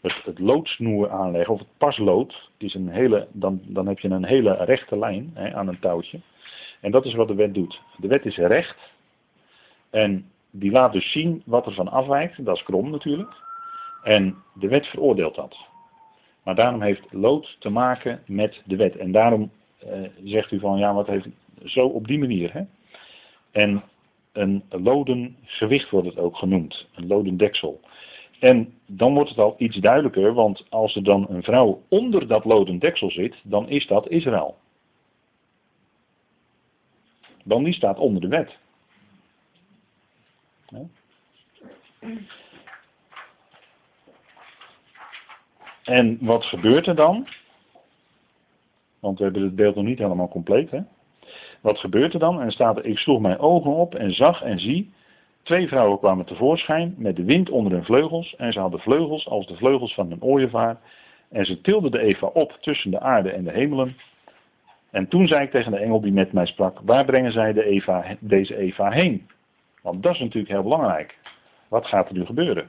het, 0.00 0.38
loodsnoer 0.38 1.10
aanleggen, 1.10 1.54
of 1.54 1.58
het 1.58 1.68
paslood, 1.78 2.50
is 2.56 2.74
een 2.74 2.88
hele, 2.88 3.28
dan, 3.32 3.60
dan 3.62 3.86
heb 3.86 3.98
je 3.98 4.08
een 4.08 4.24
hele 4.24 4.54
rechte 4.54 4.98
lijn 4.98 5.30
hè, 5.34 5.54
aan 5.54 5.68
een 5.68 5.78
touwtje. 5.78 6.20
En 6.80 6.90
dat 6.90 7.04
is 7.04 7.14
wat 7.14 7.28
de 7.28 7.34
wet 7.34 7.54
doet. 7.54 7.80
De 7.96 8.08
wet 8.08 8.24
is 8.24 8.36
recht. 8.36 8.78
En 9.90 10.30
die 10.50 10.70
laat 10.70 10.92
dus 10.92 11.12
zien 11.12 11.42
wat 11.44 11.66
er 11.66 11.74
van 11.74 11.88
afwijkt. 11.88 12.44
Dat 12.44 12.56
is 12.56 12.62
krom 12.62 12.90
natuurlijk. 12.90 13.34
En 14.02 14.36
de 14.54 14.68
wet 14.68 14.86
veroordeelt 14.86 15.34
dat. 15.34 15.56
Maar 16.42 16.54
daarom 16.54 16.82
heeft 16.82 17.12
lood 17.12 17.56
te 17.58 17.70
maken 17.70 18.22
met 18.26 18.62
de 18.64 18.76
wet. 18.76 18.96
En 18.96 19.12
daarom 19.12 19.50
zegt 20.24 20.52
u 20.52 20.58
van 20.58 20.78
ja, 20.78 20.94
wat 20.94 21.06
heeft 21.06 21.26
zo 21.64 21.86
op 21.86 22.06
die 22.06 22.18
manier. 22.18 22.52
Hè? 22.52 22.62
En 23.50 23.82
een 24.32 24.62
loden 24.68 25.36
gewicht 25.44 25.90
wordt 25.90 26.08
het 26.08 26.18
ook 26.18 26.36
genoemd. 26.36 26.88
Een 26.94 27.06
loden 27.06 27.36
deksel. 27.36 27.80
En 28.38 28.74
dan 28.86 29.14
wordt 29.14 29.28
het 29.28 29.38
al 29.38 29.54
iets 29.58 29.76
duidelijker, 29.76 30.34
want 30.34 30.64
als 30.68 30.96
er 30.96 31.04
dan 31.04 31.26
een 31.28 31.42
vrouw 31.42 31.82
onder 31.88 32.28
dat 32.28 32.44
loden 32.44 32.78
deksel 32.78 33.10
zit, 33.10 33.34
dan 33.42 33.68
is 33.68 33.86
dat 33.86 34.08
Israël. 34.08 34.56
Dan 37.44 37.64
die 37.64 37.72
staat 37.72 37.98
onder 37.98 38.20
de 38.20 38.28
wet. 38.28 38.58
En 45.84 46.18
wat 46.20 46.44
gebeurt 46.44 46.86
er 46.86 46.94
dan? 46.94 47.28
Want 49.06 49.18
we 49.18 49.24
hebben 49.24 49.42
het 49.42 49.56
beeld 49.56 49.74
nog 49.74 49.84
niet 49.84 49.98
helemaal 49.98 50.28
compleet. 50.28 50.70
Hè? 50.70 50.80
Wat 51.60 51.78
gebeurt 51.78 52.12
er 52.12 52.18
dan? 52.18 52.40
En 52.40 52.50
staat 52.50 52.76
er, 52.76 52.84
ik 52.84 52.98
sloeg 52.98 53.20
mijn 53.20 53.38
ogen 53.38 53.70
op 53.70 53.94
en 53.94 54.10
zag 54.10 54.42
en 54.42 54.58
zie, 54.58 54.92
twee 55.42 55.68
vrouwen 55.68 55.98
kwamen 55.98 56.24
tevoorschijn 56.24 56.94
met 56.98 57.16
de 57.16 57.24
wind 57.24 57.50
onder 57.50 57.72
hun 57.72 57.84
vleugels. 57.84 58.36
En 58.36 58.52
ze 58.52 58.60
hadden 58.60 58.80
vleugels 58.80 59.28
als 59.28 59.46
de 59.46 59.56
vleugels 59.56 59.94
van 59.94 60.10
een 60.10 60.22
ooievaar. 60.22 60.76
En 61.28 61.44
ze 61.44 61.60
tilden 61.60 61.90
de 61.90 62.00
Eva 62.00 62.26
op 62.26 62.56
tussen 62.60 62.90
de 62.90 63.00
aarde 63.00 63.30
en 63.30 63.44
de 63.44 63.50
hemelen. 63.50 63.96
En 64.90 65.08
toen 65.08 65.26
zei 65.26 65.42
ik 65.42 65.50
tegen 65.50 65.72
de 65.72 65.78
engel 65.78 66.00
die 66.00 66.12
met 66.12 66.32
mij 66.32 66.46
sprak, 66.46 66.80
waar 66.84 67.04
brengen 67.04 67.32
zij 67.32 67.52
de 67.52 67.64
Eva, 67.64 68.04
deze 68.20 68.56
Eva 68.56 68.90
heen? 68.90 69.26
Want 69.82 70.02
dat 70.02 70.14
is 70.14 70.20
natuurlijk 70.20 70.52
heel 70.52 70.62
belangrijk. 70.62 71.18
Wat 71.68 71.86
gaat 71.86 72.08
er 72.08 72.14
nu 72.14 72.24
gebeuren? 72.24 72.68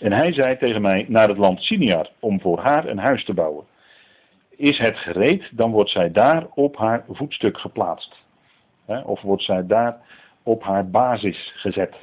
En 0.00 0.12
hij 0.12 0.32
zei 0.32 0.56
tegen 0.56 0.82
mij 0.82 1.04
naar 1.08 1.28
het 1.28 1.38
land 1.38 1.62
Siniar 1.62 2.10
om 2.20 2.40
voor 2.40 2.58
haar 2.58 2.86
een 2.86 2.98
huis 2.98 3.24
te 3.24 3.34
bouwen. 3.34 3.64
Is 4.58 4.78
het 4.78 4.96
gereed, 4.96 5.50
dan 5.52 5.70
wordt 5.70 5.90
zij 5.90 6.12
daar 6.12 6.46
op 6.54 6.76
haar 6.76 7.04
voetstuk 7.08 7.58
geplaatst. 7.58 8.22
Of 9.04 9.20
wordt 9.20 9.42
zij 9.42 9.66
daar 9.66 10.00
op 10.42 10.62
haar 10.62 10.90
basis 10.90 11.52
gezet. 11.56 11.96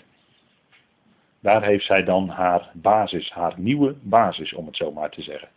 Daar 1.39 1.63
heeft 1.63 1.85
zij 1.85 2.03
dan 2.03 2.29
haar 2.29 2.71
basis, 2.73 3.31
haar 3.31 3.53
nieuwe 3.57 3.95
basis, 4.01 4.53
om 4.53 4.65
het 4.65 4.75
zo 4.75 4.91
maar 4.91 5.09
te 5.09 5.21
zeggen. 5.21 5.49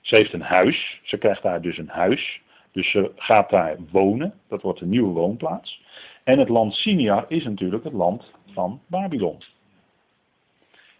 Ze 0.00 0.16
heeft 0.16 0.32
een 0.32 0.42
huis, 0.42 1.00
ze 1.02 1.18
krijgt 1.18 1.42
daar 1.42 1.60
dus 1.60 1.78
een 1.78 1.88
huis. 1.88 2.42
Dus 2.72 2.90
ze 2.90 3.12
gaat 3.16 3.50
daar 3.50 3.76
wonen, 3.90 4.34
dat 4.48 4.62
wordt 4.62 4.80
een 4.80 4.88
nieuwe 4.88 5.12
woonplaats. 5.12 5.82
En 6.24 6.38
het 6.38 6.48
land 6.48 6.74
Siniar 6.74 7.24
is 7.28 7.44
natuurlijk 7.44 7.84
het 7.84 7.92
land 7.92 8.30
van 8.52 8.80
Babylon. 8.86 9.42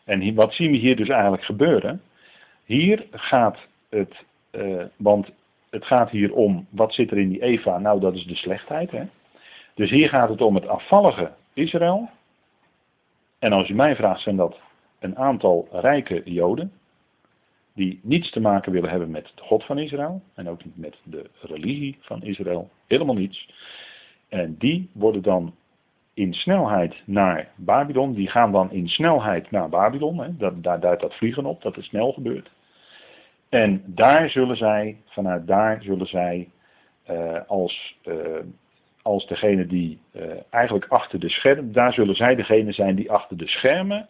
En 0.04 0.35
wat 0.35 0.54
zien 0.54 0.70
we 0.70 0.76
hier 0.76 0.96
dus 0.96 1.09
eigenlijk 1.09 1.44
gebeuren? 1.44 2.02
Hier 2.64 3.07
gaat 3.11 3.59
het, 3.88 4.24
uh, 4.56 4.84
want 4.96 5.30
het 5.70 5.84
gaat 5.84 6.10
hier 6.10 6.34
om, 6.34 6.66
wat 6.70 6.94
zit 6.94 7.10
er 7.10 7.18
in 7.18 7.28
die 7.28 7.42
Eva? 7.42 7.78
Nou, 7.78 8.00
dat 8.00 8.14
is 8.14 8.24
de 8.24 8.34
slechtheid. 8.34 8.90
Hè? 8.90 9.04
Dus 9.74 9.90
hier 9.90 10.08
gaat 10.08 10.28
het 10.28 10.40
om 10.40 10.54
het 10.54 10.68
afvallige 10.68 11.32
Israël. 11.52 12.08
En 13.38 13.52
als 13.52 13.68
u 13.68 13.74
mij 13.74 13.96
vraagt, 13.96 14.20
zijn 14.20 14.36
dat 14.36 14.58
een 14.98 15.16
aantal 15.18 15.68
rijke 15.72 16.22
Joden. 16.24 16.72
Die 17.74 18.00
niets 18.02 18.30
te 18.30 18.40
maken 18.40 18.72
willen 18.72 18.90
hebben 18.90 19.10
met 19.10 19.32
de 19.34 19.42
God 19.42 19.64
van 19.64 19.78
Israël. 19.78 20.22
En 20.34 20.48
ook 20.48 20.64
niet 20.64 20.76
met 20.76 20.96
de 21.02 21.30
religie 21.40 21.96
van 22.00 22.22
Israël. 22.22 22.70
Helemaal 22.86 23.14
niets. 23.14 23.50
En 24.28 24.56
die 24.58 24.90
worden 24.92 25.22
dan 25.22 25.54
in 26.14 26.34
snelheid 26.34 26.94
naar 27.04 27.50
Babylon. 27.56 28.14
Die 28.14 28.28
gaan 28.28 28.52
dan 28.52 28.72
in 28.72 28.88
snelheid 28.88 29.50
naar 29.50 29.68
Babylon. 29.68 30.18
Hè. 30.18 30.36
Daar 30.60 30.80
duidt 30.80 31.00
dat 31.00 31.14
vliegen 31.14 31.46
op, 31.46 31.62
dat 31.62 31.74
het 31.74 31.84
snel 31.84 32.12
gebeurt. 32.12 32.50
En 33.48 33.83
daar 33.87 34.30
zullen 34.30 34.57
zij, 34.57 34.96
vanuit 35.04 35.46
daar 35.46 35.83
zullen 35.83 36.07
zij 36.07 36.48
uh, 37.11 37.40
als, 37.46 37.98
uh, 38.04 38.16
als 39.02 39.26
degene 39.26 39.66
die 39.66 40.00
uh, 40.12 40.22
eigenlijk 40.50 40.87
achter 40.88 41.20
de 41.20 41.28
schermen, 41.28 41.72
daar 41.72 41.92
zullen 41.92 42.14
zij 42.14 42.35
degene 42.35 42.72
zijn 42.72 42.94
die 42.94 43.11
achter 43.11 43.37
de 43.37 43.48
schermen 43.48 44.09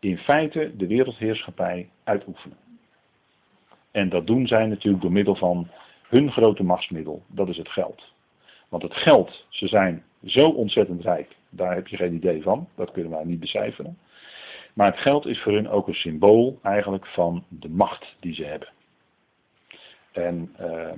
in 0.00 0.18
feite 0.18 0.72
de 0.76 0.86
wereldheerschappij 0.86 1.88
uitoefenen. 2.04 2.56
En 3.90 4.08
dat 4.08 4.26
doen 4.26 4.46
zij 4.46 4.66
natuurlijk 4.66 5.02
door 5.02 5.12
middel 5.12 5.34
van 5.34 5.68
hun 6.08 6.32
grote 6.32 6.62
machtsmiddel, 6.62 7.22
dat 7.26 7.48
is 7.48 7.56
het 7.56 7.68
geld. 7.68 8.12
Want 8.68 8.82
het 8.82 8.94
geld, 8.94 9.46
ze 9.48 9.68
zijn 9.68 10.04
zo 10.24 10.48
ontzettend 10.48 11.02
rijk, 11.02 11.36
daar 11.50 11.74
heb 11.74 11.86
je 11.86 11.96
geen 11.96 12.14
idee 12.14 12.42
van, 12.42 12.68
dat 12.74 12.90
kunnen 12.90 13.12
wij 13.12 13.24
niet 13.24 13.40
becijferen. 13.40 13.98
Maar 14.78 14.90
het 14.90 15.00
geld 15.00 15.26
is 15.26 15.42
voor 15.42 15.52
hun 15.52 15.68
ook 15.68 15.88
een 15.88 15.94
symbool 15.94 16.58
eigenlijk 16.62 17.06
van 17.06 17.44
de 17.48 17.68
macht 17.68 18.16
die 18.20 18.34
ze 18.34 18.44
hebben. 18.44 18.68
En 20.12 20.54
uh, 20.60 20.92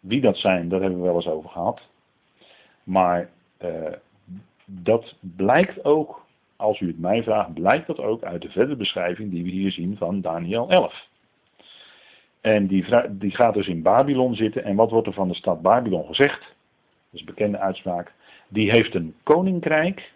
wie 0.00 0.20
dat 0.20 0.36
zijn, 0.36 0.68
daar 0.68 0.80
hebben 0.80 0.98
we 0.98 1.04
wel 1.04 1.14
eens 1.14 1.28
over 1.28 1.50
gehad. 1.50 1.80
Maar 2.82 3.30
uh, 3.62 3.92
dat 4.64 5.14
blijkt 5.20 5.84
ook, 5.84 6.26
als 6.56 6.80
u 6.80 6.86
het 6.86 6.98
mij 6.98 7.22
vraagt, 7.22 7.54
blijkt 7.54 7.86
dat 7.86 7.98
ook 7.98 8.22
uit 8.22 8.42
de 8.42 8.50
verdere 8.50 8.76
beschrijving 8.76 9.30
die 9.30 9.44
we 9.44 9.50
hier 9.50 9.72
zien 9.72 9.96
van 9.96 10.20
Daniel 10.20 10.70
11. 10.70 11.08
En 12.40 12.66
die, 12.66 12.84
die 13.10 13.30
gaat 13.30 13.54
dus 13.54 13.66
in 13.66 13.82
Babylon 13.82 14.34
zitten. 14.34 14.64
En 14.64 14.76
wat 14.76 14.90
wordt 14.90 15.06
er 15.06 15.12
van 15.12 15.28
de 15.28 15.34
stad 15.34 15.62
Babylon 15.62 16.06
gezegd? 16.06 16.40
Dat 16.40 16.48
is 17.12 17.20
een 17.20 17.26
bekende 17.26 17.58
uitspraak. 17.58 18.12
Die 18.48 18.70
heeft 18.70 18.94
een 18.94 19.14
koninkrijk 19.22 20.12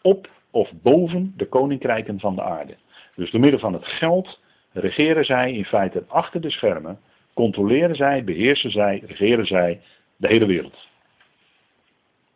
op 0.00 0.28
of 0.52 0.72
boven 0.82 1.32
de 1.36 1.46
koninkrijken 1.46 2.20
van 2.20 2.34
de 2.34 2.42
aarde. 2.42 2.76
Dus 3.14 3.30
door 3.30 3.40
middel 3.40 3.60
van 3.60 3.72
het 3.72 3.86
geld 3.86 4.40
regeren 4.72 5.24
zij 5.24 5.52
in 5.52 5.64
feite 5.64 6.04
achter 6.06 6.40
de 6.40 6.50
schermen, 6.50 7.00
controleren 7.34 7.96
zij, 7.96 8.24
beheersen 8.24 8.70
zij, 8.70 9.02
regeren 9.06 9.46
zij 9.46 9.80
de 10.16 10.28
hele 10.28 10.46
wereld. 10.46 10.88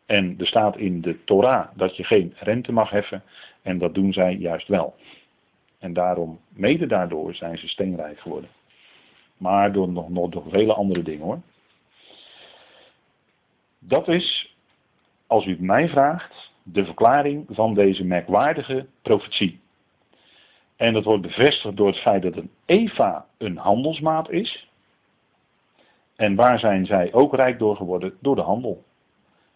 En 0.06 0.34
er 0.38 0.46
staat 0.46 0.76
in 0.76 1.00
de 1.00 1.24
Torah 1.24 1.68
dat 1.74 1.96
je 1.96 2.04
geen 2.04 2.34
rente 2.38 2.72
mag 2.72 2.90
heffen 2.90 3.22
en 3.62 3.78
dat 3.78 3.94
doen 3.94 4.12
zij 4.12 4.34
juist 4.34 4.68
wel. 4.68 4.94
En 5.78 5.92
daarom, 5.92 6.40
mede 6.48 6.86
daardoor, 6.86 7.34
zijn 7.34 7.58
ze 7.58 7.68
steenrijk 7.68 8.18
geworden. 8.18 8.50
Maar 9.36 9.72
door 9.72 9.88
nog, 9.88 10.08
nog 10.08 10.44
vele 10.48 10.74
andere 10.74 11.02
dingen 11.02 11.24
hoor. 11.24 11.40
Dat 13.78 14.08
is, 14.08 14.56
als 15.26 15.46
u 15.46 15.50
het 15.50 15.60
mij 15.60 15.88
vraagt, 15.88 16.52
de 16.72 16.84
verklaring 16.84 17.44
van 17.48 17.74
deze 17.74 18.04
merkwaardige 18.04 18.86
profetie. 19.02 19.60
En 20.76 20.92
dat 20.92 21.04
wordt 21.04 21.22
bevestigd 21.22 21.76
door 21.76 21.86
het 21.86 21.96
feit 21.96 22.22
dat 22.22 22.36
een 22.36 22.50
Eva 22.64 23.26
een 23.38 23.56
handelsmaat 23.56 24.30
is. 24.30 24.68
En 26.16 26.34
waar 26.34 26.58
zijn 26.58 26.86
zij 26.86 27.12
ook 27.12 27.34
rijk 27.34 27.58
door 27.58 27.76
geworden? 27.76 28.14
Door 28.20 28.36
de 28.36 28.42
handel. 28.42 28.84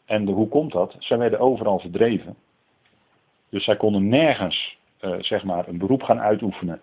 En 0.05 0.27
hoe 0.27 0.49
komt 0.49 0.73
dat? 0.73 0.97
Zij 0.99 1.19
werden 1.19 1.41
overal 1.41 1.79
verdreven. 1.79 2.37
Dus 3.49 3.65
zij 3.65 3.77
konden 3.77 4.09
nergens 4.09 4.79
uh, 5.01 5.15
zeg 5.19 5.45
maar 5.45 5.69
een 5.69 5.79
beroep 5.79 6.03
gaan 6.03 6.21
uitoefenen. 6.21 6.81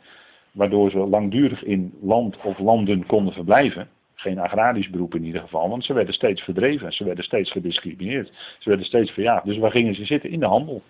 Waardoor 0.51 0.89
ze 0.89 0.97
langdurig 0.97 1.63
in 1.63 1.97
land 2.01 2.37
of 2.41 2.59
landen 2.59 3.05
konden 3.05 3.33
verblijven. 3.33 3.89
Geen 4.17 4.39
agrarisch 4.39 4.89
beroep 4.89 5.15
in 5.15 5.23
ieder 5.23 5.41
geval, 5.41 5.69
want 5.69 5.83
ze 5.83 5.93
werden 5.93 6.13
steeds 6.13 6.41
verdreven. 6.41 6.93
Ze 6.93 7.03
werden 7.03 7.23
steeds 7.23 7.51
gediscrimineerd. 7.51 8.31
Ze 8.59 8.69
werden 8.69 8.85
steeds 8.85 9.11
verjaagd. 9.11 9.45
Dus 9.45 9.57
waar 9.57 9.71
gingen 9.71 9.95
ze 9.95 10.05
zitten? 10.05 10.29
In 10.29 10.39
de 10.39 10.45
handel. 10.45 10.81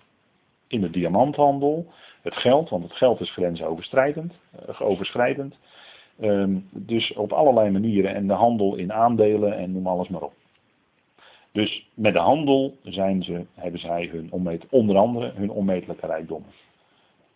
In 0.66 0.80
de 0.80 0.90
diamanthandel. 0.90 1.92
Het 2.22 2.34
geld, 2.34 2.68
want 2.68 2.82
het 2.82 2.92
geld 2.92 3.20
is 3.20 3.30
grensoverschrijdend. 3.30 4.32
Uh, 4.68 4.80
overschrijdend. 4.80 5.56
Um, 6.20 6.68
dus 6.72 7.12
op 7.12 7.32
allerlei 7.32 7.70
manieren. 7.70 8.14
En 8.14 8.26
de 8.26 8.32
handel 8.32 8.74
in 8.74 8.92
aandelen 8.92 9.56
en 9.56 9.72
noem 9.72 9.86
alles 9.86 10.08
maar 10.08 10.22
op. 10.22 10.32
Dus 11.52 11.88
met 11.94 12.12
de 12.12 12.18
handel 12.18 12.76
zijn 12.82 13.22
ze, 13.22 13.44
hebben 13.54 13.80
zij 13.80 14.08
hun 14.12 14.32
onmeet, 14.32 14.66
onder 14.70 14.96
andere 14.96 15.32
hun 15.34 15.50
onmetelijke 15.50 16.06
rijkdommen 16.06 16.50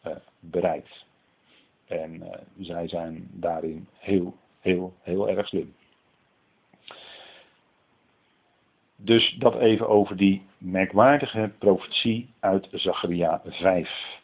uh, 0.06 0.12
bereikt. 0.40 1.06
En 1.86 2.14
uh, 2.14 2.26
zij 2.58 2.88
zijn 2.88 3.28
daarin 3.32 3.86
heel, 3.98 4.34
heel, 4.60 4.92
heel 5.02 5.28
erg 5.28 5.48
slim. 5.48 5.74
Dus 9.04 9.36
dat 9.38 9.54
even 9.54 9.88
over 9.88 10.16
die 10.16 10.42
merkwaardige 10.58 11.52
profetie 11.58 12.30
uit 12.40 12.68
Zacharia 12.72 13.40
5. 13.44 14.20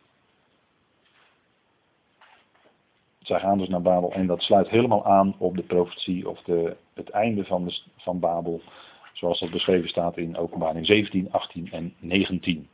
Zij 3.19 3.41
gaan 3.41 3.59
dus 3.59 3.69
naar 3.69 3.83
Babel 3.83 4.13
en 4.13 4.27
dat 4.27 4.43
sluit 4.43 4.69
helemaal 4.69 5.05
aan 5.05 5.35
op 5.39 5.57
de 5.57 5.63
profetie 5.63 6.29
of 6.29 6.43
de, 6.43 6.77
het 6.95 7.11
einde 7.11 7.45
van, 7.45 7.65
de, 7.65 7.81
van 7.97 8.21
Babel 8.21 8.63
Zoals 9.19 9.41
dat 9.41 9.51
beschreven 9.51 9.89
staat 9.89 10.17
in 10.17 10.37
openbaring 10.37 10.87
17, 10.87 11.33
18 11.33 11.73
en 11.73 11.95
19. 11.99 12.69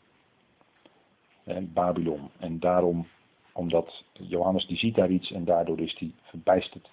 En 1.45 1.73
Babylon. 1.73 2.31
En 2.38 2.61
daarom, 2.61 3.09
omdat 3.53 4.05
Johannes 4.12 4.67
die 4.67 4.77
ziet 4.77 4.95
daar 4.95 5.11
iets 5.11 5.33
en 5.33 5.45
daardoor 5.45 5.81
is 5.81 5.97
hij 5.99 6.12
verbijsterd. 6.23 6.88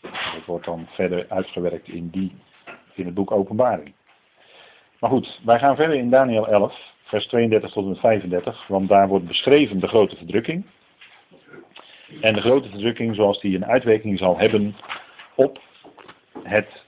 Dat 0.00 0.44
wordt 0.46 0.64
dan 0.64 0.86
verder 0.86 1.28
uitgewerkt 1.28 1.88
in, 1.88 2.08
die, 2.08 2.32
in 3.00 3.06
het 3.06 3.14
boek 3.14 3.30
Openbaring. 3.30 3.92
Maar 5.00 5.10
goed, 5.10 5.40
wij 5.44 5.58
gaan 5.58 5.76
verder 5.76 5.96
in 5.96 6.10
Daniel 6.10 6.48
11, 6.48 6.92
vers 7.02 7.26
32 7.26 7.72
tot 7.72 7.82
en 7.82 7.88
met 7.88 7.98
35, 7.98 8.66
want 8.66 8.88
daar 8.88 9.08
wordt 9.08 9.26
beschreven 9.26 9.80
de 9.80 9.88
grote 9.88 10.16
verdrukking. 10.16 10.66
En 12.20 12.34
de 12.34 12.40
grote 12.40 12.68
verdrukking 12.68 13.14
zoals 13.14 13.40
die 13.40 13.56
een 13.56 13.66
uitwerking 13.66 14.18
zal 14.18 14.38
hebben 14.38 14.76
op 15.34 15.60
het 16.42 16.84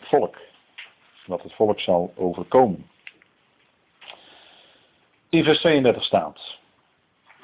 volk. 0.00 0.38
Wat 1.26 1.42
het 1.42 1.54
volk 1.54 1.80
zal 1.80 2.12
overkomen. 2.16 2.86
In 5.28 5.44
vers 5.44 5.58
32 5.58 6.04
staat, 6.04 6.58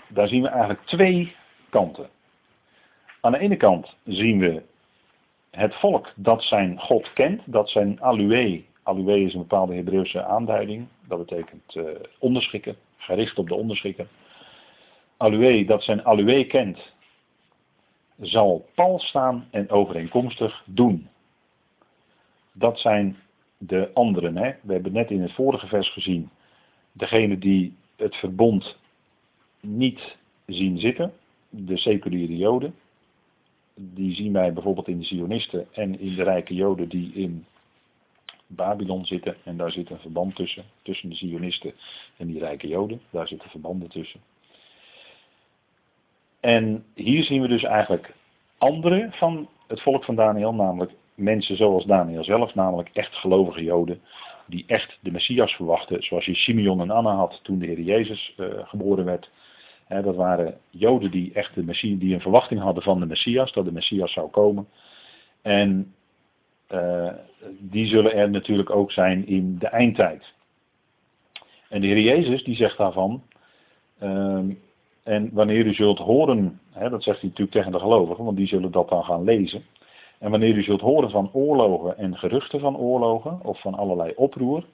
daar 0.08 0.28
zien 0.28 0.42
we 0.42 0.48
eigenlijk 0.48 0.86
twee 0.86 1.34
kanten. 1.70 2.10
Aan 3.20 3.32
de 3.32 3.38
ene 3.38 3.56
kant 3.56 3.96
zien 4.04 4.38
we 4.38 4.62
het 5.50 5.74
volk 5.74 6.12
dat 6.16 6.42
zijn 6.42 6.78
God 6.78 7.12
kent, 7.12 7.42
dat 7.44 7.68
zijn 7.68 8.00
alue, 8.02 8.64
alue 8.82 9.24
is 9.24 9.34
een 9.34 9.40
bepaalde 9.40 9.74
Hebreeuwse 9.74 10.24
aanduiding, 10.24 10.86
dat 11.08 11.18
betekent 11.18 11.74
uh, 11.76 11.84
onderschikken, 12.18 12.76
gericht 12.96 13.38
op 13.38 13.48
de 13.48 13.54
onderschikken. 13.54 14.08
Alue, 15.16 15.64
dat 15.64 15.82
zijn 15.82 16.04
alue 16.04 16.46
kent, 16.46 16.92
zal 18.20 18.68
pal 18.74 18.98
staan 18.98 19.48
en 19.50 19.70
overeenkomstig 19.70 20.62
doen 20.66 21.08
dat 22.52 22.78
zijn 22.78 23.16
de 23.58 23.90
anderen. 23.94 24.36
Hè? 24.36 24.52
We 24.62 24.72
hebben 24.72 24.92
net 24.92 25.10
in 25.10 25.22
het 25.22 25.32
vorige 25.32 25.66
vers 25.66 25.92
gezien, 25.92 26.30
degene 26.92 27.38
die 27.38 27.76
het 27.96 28.14
verbond 28.14 28.76
niet 29.60 30.16
zien 30.46 30.78
zitten, 30.78 31.12
de 31.48 31.76
seculiere 31.76 32.36
joden. 32.36 32.74
Die 33.74 34.14
zien 34.14 34.32
wij 34.32 34.52
bijvoorbeeld 34.52 34.88
in 34.88 34.98
de 34.98 35.04
Zionisten 35.04 35.66
en 35.72 36.00
in 36.00 36.14
de 36.14 36.22
rijke 36.22 36.54
joden 36.54 36.88
die 36.88 37.12
in 37.14 37.46
Babylon 38.46 39.04
zitten. 39.04 39.36
En 39.44 39.56
daar 39.56 39.70
zit 39.70 39.90
een 39.90 39.98
verband 39.98 40.34
tussen, 40.34 40.64
tussen 40.82 41.08
de 41.08 41.14
Zionisten 41.14 41.72
en 42.16 42.26
die 42.26 42.38
rijke 42.38 42.68
joden. 42.68 43.00
Daar 43.10 43.28
zitten 43.28 43.50
verbanden 43.50 43.88
tussen. 43.88 44.20
En 46.40 46.84
hier 46.94 47.24
zien 47.24 47.40
we 47.40 47.48
dus 47.48 47.62
eigenlijk 47.62 48.14
anderen 48.58 49.12
van 49.12 49.48
het 49.66 49.80
volk 49.80 50.04
van 50.04 50.14
Daniel, 50.14 50.54
namelijk 50.54 50.92
mensen 51.14 51.56
zoals 51.56 51.84
Daniel 51.84 52.24
zelf, 52.24 52.54
namelijk 52.54 52.90
echt 52.92 53.14
gelovige 53.14 53.64
Joden, 53.64 54.00
die 54.46 54.64
echt 54.66 54.98
de 55.00 55.10
Messias 55.10 55.52
verwachten, 55.52 56.02
zoals 56.02 56.24
je 56.24 56.34
Simeon 56.34 56.80
en 56.80 56.90
Anna 56.90 57.14
had 57.14 57.40
toen 57.42 57.58
de 57.58 57.66
Heer 57.66 57.80
Jezus 57.80 58.34
uh, 58.36 58.46
geboren 58.62 59.04
werd. 59.04 59.30
Dat 59.98 60.16
waren 60.16 60.58
Joden 60.70 61.10
die 61.10 61.32
echt 61.32 61.54
de 61.54 61.96
die 61.98 62.14
een 62.14 62.20
verwachting 62.20 62.60
hadden 62.60 62.82
van 62.82 63.00
de 63.00 63.06
Messias, 63.06 63.52
dat 63.52 63.64
de 63.64 63.72
Messias 63.72 64.12
zou 64.12 64.30
komen. 64.30 64.68
En 65.42 65.94
uh, 66.72 67.12
die 67.58 67.86
zullen 67.86 68.14
er 68.14 68.30
natuurlijk 68.30 68.70
ook 68.70 68.92
zijn 68.92 69.26
in 69.26 69.58
de 69.58 69.66
eindtijd. 69.66 70.32
En 71.68 71.80
de 71.80 71.86
Heer 71.86 72.00
Jezus 72.00 72.44
die 72.44 72.56
zegt 72.56 72.76
daarvan, 72.76 73.22
uh, 74.02 74.42
en 75.02 75.30
wanneer 75.32 75.66
u 75.66 75.74
zult 75.74 75.98
horen, 75.98 76.60
dat 76.72 77.02
zegt 77.02 77.20
hij 77.20 77.28
natuurlijk 77.28 77.50
tegen 77.50 77.72
de 77.72 77.78
gelovigen, 77.78 78.24
want 78.24 78.36
die 78.36 78.46
zullen 78.46 78.70
dat 78.70 78.88
dan 78.88 79.04
gaan 79.04 79.24
lezen. 79.24 79.64
En 80.18 80.30
wanneer 80.30 80.56
u 80.56 80.62
zult 80.62 80.80
horen 80.80 81.10
van 81.10 81.30
oorlogen 81.32 81.98
en 81.98 82.16
geruchten 82.16 82.60
van 82.60 82.76
oorlogen 82.76 83.40
of 83.42 83.60
van 83.60 83.74
allerlei 83.74 84.12
oproer, 84.16 84.64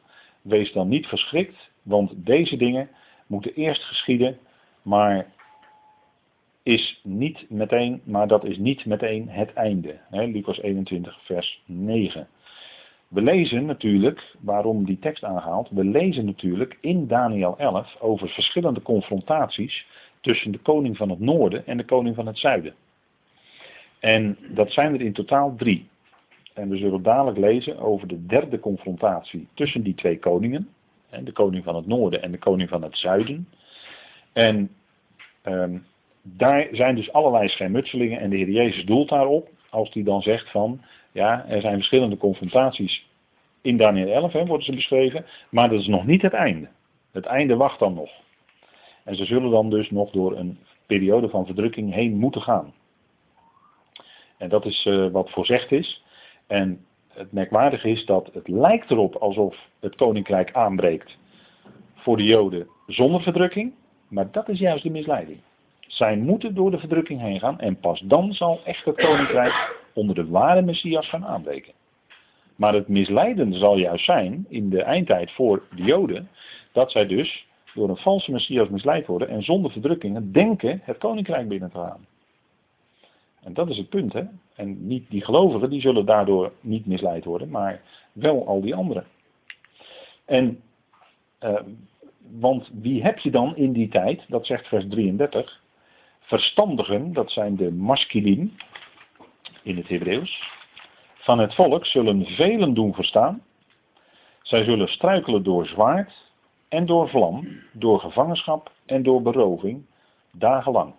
wees 0.42 0.72
dan 0.72 0.88
niet 0.88 1.07
verschrikt, 1.07 1.70
want 1.83 2.12
deze 2.16 2.57
dingen 2.57 2.88
moeten 3.26 3.55
eerst 3.55 3.83
geschieden, 3.83 4.38
maar 4.87 5.27
is 6.62 7.01
niet 7.03 7.51
meteen, 7.51 8.01
maar 8.05 8.29
dat 8.29 8.44
is 8.44 8.59
niet 8.59 8.85
meteen 8.85 9.29
het 9.29 9.53
einde. 9.53 9.99
Lucas 10.11 10.61
21, 10.61 11.18
vers 11.25 11.62
9. 11.64 12.29
We 13.09 13.22
lezen 13.22 13.64
natuurlijk, 13.64 14.35
waarom 14.40 14.85
die 14.85 14.99
tekst 14.99 15.25
aanhaalt, 15.25 15.68
we 15.70 15.85
lezen 15.85 16.25
natuurlijk 16.25 16.79
in 16.81 17.07
Daniel 17.07 17.59
11 17.59 17.96
over 18.01 18.29
verschillende 18.29 18.83
confrontaties 18.83 19.87
tussen 20.20 20.53
de 20.53 20.59
koning 20.59 20.96
van 20.96 21.11
het 21.11 21.20
noorden 21.20 21.66
en 21.66 21.77
de 21.77 21.85
koning 21.85 22.14
van 22.14 22.27
het 22.27 22.38
zuiden. 22.38 22.75
En 24.01 24.38
dat 24.55 24.72
zijn 24.72 24.94
er 24.94 25.01
in 25.01 25.12
totaal 25.12 25.55
drie. 25.57 25.88
En 26.55 26.68
we 26.68 26.77
zullen 26.77 27.03
dadelijk 27.03 27.38
lezen 27.38 27.79
over 27.79 28.09
de 28.09 28.27
derde 28.27 28.61
confrontatie 28.61 29.49
tussen 29.55 29.83
die 29.83 29.94
twee 29.94 30.18
koningen. 30.18 30.68
De 31.25 31.33
koning 31.33 31.64
van 31.64 31.77
het 31.77 31.87
noorden 31.87 32.22
en 32.22 32.31
de 32.31 32.38
koning 32.38 32.68
van 32.68 32.83
het 32.83 32.96
zuiden. 32.96 33.49
En 34.37 34.70
um, 35.44 35.87
daar 36.22 36.68
zijn 36.72 36.94
dus 36.94 37.12
allerlei 37.12 37.49
schermutselingen 37.49 38.20
en 38.20 38.31
de 38.31 38.37
Heer 38.37 38.51
Jezus 38.51 38.85
doelt 38.85 39.09
daarop. 39.09 39.49
Als 39.70 39.92
hij 39.92 40.03
dan 40.03 40.22
zegt 40.22 40.51
van, 40.51 40.81
ja, 41.12 41.46
er 41.49 41.61
zijn 41.61 41.75
verschillende 41.75 42.16
confrontaties 42.16 43.07
in 43.61 43.77
Daniel 43.77 44.09
11, 44.09 44.33
hè, 44.33 44.46
worden 44.46 44.66
ze 44.66 44.75
beschreven. 44.75 45.27
Maar 45.51 45.68
dat 45.68 45.81
is 45.81 45.87
nog 45.87 46.07
niet 46.07 46.22
het 46.22 46.33
einde. 46.33 46.68
Het 47.12 47.25
einde 47.25 47.57
wacht 47.57 47.79
dan 47.79 47.94
nog. 47.94 48.11
En 49.05 49.14
ze 49.14 49.25
zullen 49.25 49.51
dan 49.51 49.70
dus 49.70 49.90
nog 49.90 50.11
door 50.11 50.37
een 50.37 50.59
periode 50.87 51.29
van 51.29 51.46
verdrukking 51.46 51.94
heen 51.94 52.16
moeten 52.16 52.42
gaan. 52.42 52.75
En 54.38 54.49
dat 54.49 54.66
is 54.66 54.87
uh, 54.87 55.11
wat 55.11 55.31
voorzegd 55.31 55.72
is. 55.72 56.05
En 56.46 56.85
het 57.09 57.33
merkwaardige 57.33 57.88
is 57.88 58.05
dat 58.05 58.31
het 58.33 58.49
lijkt 58.49 58.90
erop 58.90 59.14
alsof 59.14 59.57
het 59.81 59.94
koninkrijk 59.94 60.53
aanbreekt 60.53 61.18
voor 61.94 62.16
de 62.16 62.25
Joden 62.25 62.68
zonder 62.87 63.22
verdrukking. 63.22 63.72
Maar 64.09 64.31
dat 64.31 64.49
is 64.49 64.59
juist 64.59 64.83
de 64.83 64.90
misleiding. 64.90 65.38
Zij 65.81 66.16
moeten 66.16 66.55
door 66.55 66.71
de 66.71 66.79
verdrukking 66.79 67.21
heen 67.21 67.40
gaan 67.40 67.61
en 67.61 67.81
pas 67.81 68.01
dan 68.01 68.33
zal 68.33 68.61
echt 68.64 68.85
het 68.85 68.97
koninkrijk 68.97 69.77
onder 69.92 70.14
de 70.14 70.27
ware 70.27 70.62
Messias 70.62 71.09
gaan 71.09 71.27
aanbreken. 71.27 71.73
Maar 72.57 72.75
het 72.75 72.88
misleidende 72.88 73.59
zal 73.59 73.79
juist 73.79 74.05
zijn 74.05 74.47
in 74.49 74.71
de 74.71 74.83
eindtijd 74.83 75.33
voor 75.33 75.62
de 75.75 75.83
Joden 75.83 76.29
dat 76.73 76.90
zij 76.90 77.07
dus 77.07 77.47
door 77.75 77.88
een 77.88 77.97
valse 77.97 78.33
Messias 78.33 78.69
misleid 78.69 79.07
worden 79.07 79.29
en 79.29 79.42
zonder 79.42 79.71
verdrukkingen 79.71 80.33
denken 80.33 80.81
het 80.83 80.99
koninkrijk 80.99 81.49
binnen 81.49 81.71
te 81.71 81.79
gaan. 81.79 82.07
En 83.42 83.55
dat 83.55 83.69
is 83.69 83.77
het 83.77 83.88
punt, 83.88 84.12
hè. 84.12 84.23
En 84.55 84.87
niet 84.87 85.11
die 85.11 85.25
gelovigen, 85.25 85.71
die 85.71 85.81
zullen 85.81 86.07
daardoor 86.07 86.53
niet 86.61 86.87
misleid 86.87 87.25
worden, 87.25 87.49
maar 87.49 87.83
wel 88.12 88.47
al 88.47 88.61
die 88.61 88.75
anderen. 88.75 89.05
En, 90.25 90.61
uh, 91.45 91.61
want 92.31 92.71
wie 92.81 93.03
heb 93.03 93.19
je 93.19 93.31
dan 93.31 93.57
in 93.57 93.73
die 93.73 93.89
tijd, 93.89 94.25
dat 94.29 94.47
zegt 94.47 94.67
vers 94.67 94.85
33, 94.89 95.62
verstandigen, 96.21 97.12
dat 97.12 97.31
zijn 97.31 97.57
de 97.57 97.73
masculin 97.73 98.59
in 99.62 99.77
het 99.77 99.89
Hebreeuws, 99.89 100.43
van 101.15 101.39
het 101.39 101.55
volk 101.55 101.87
zullen 101.87 102.27
velen 102.27 102.75
doen 102.75 102.95
verstaan. 102.95 103.43
Zij 104.43 104.65
zullen 104.65 104.89
struikelen 104.89 105.43
door 105.43 105.67
zwaard 105.67 106.12
en 106.69 106.87
door 106.87 107.09
vlam, 107.09 107.49
door 107.73 108.01
gevangenschap 108.01 108.73
en 108.87 109.03
door 109.03 109.23
beroving, 109.23 109.85
dagenlang. 110.33 110.95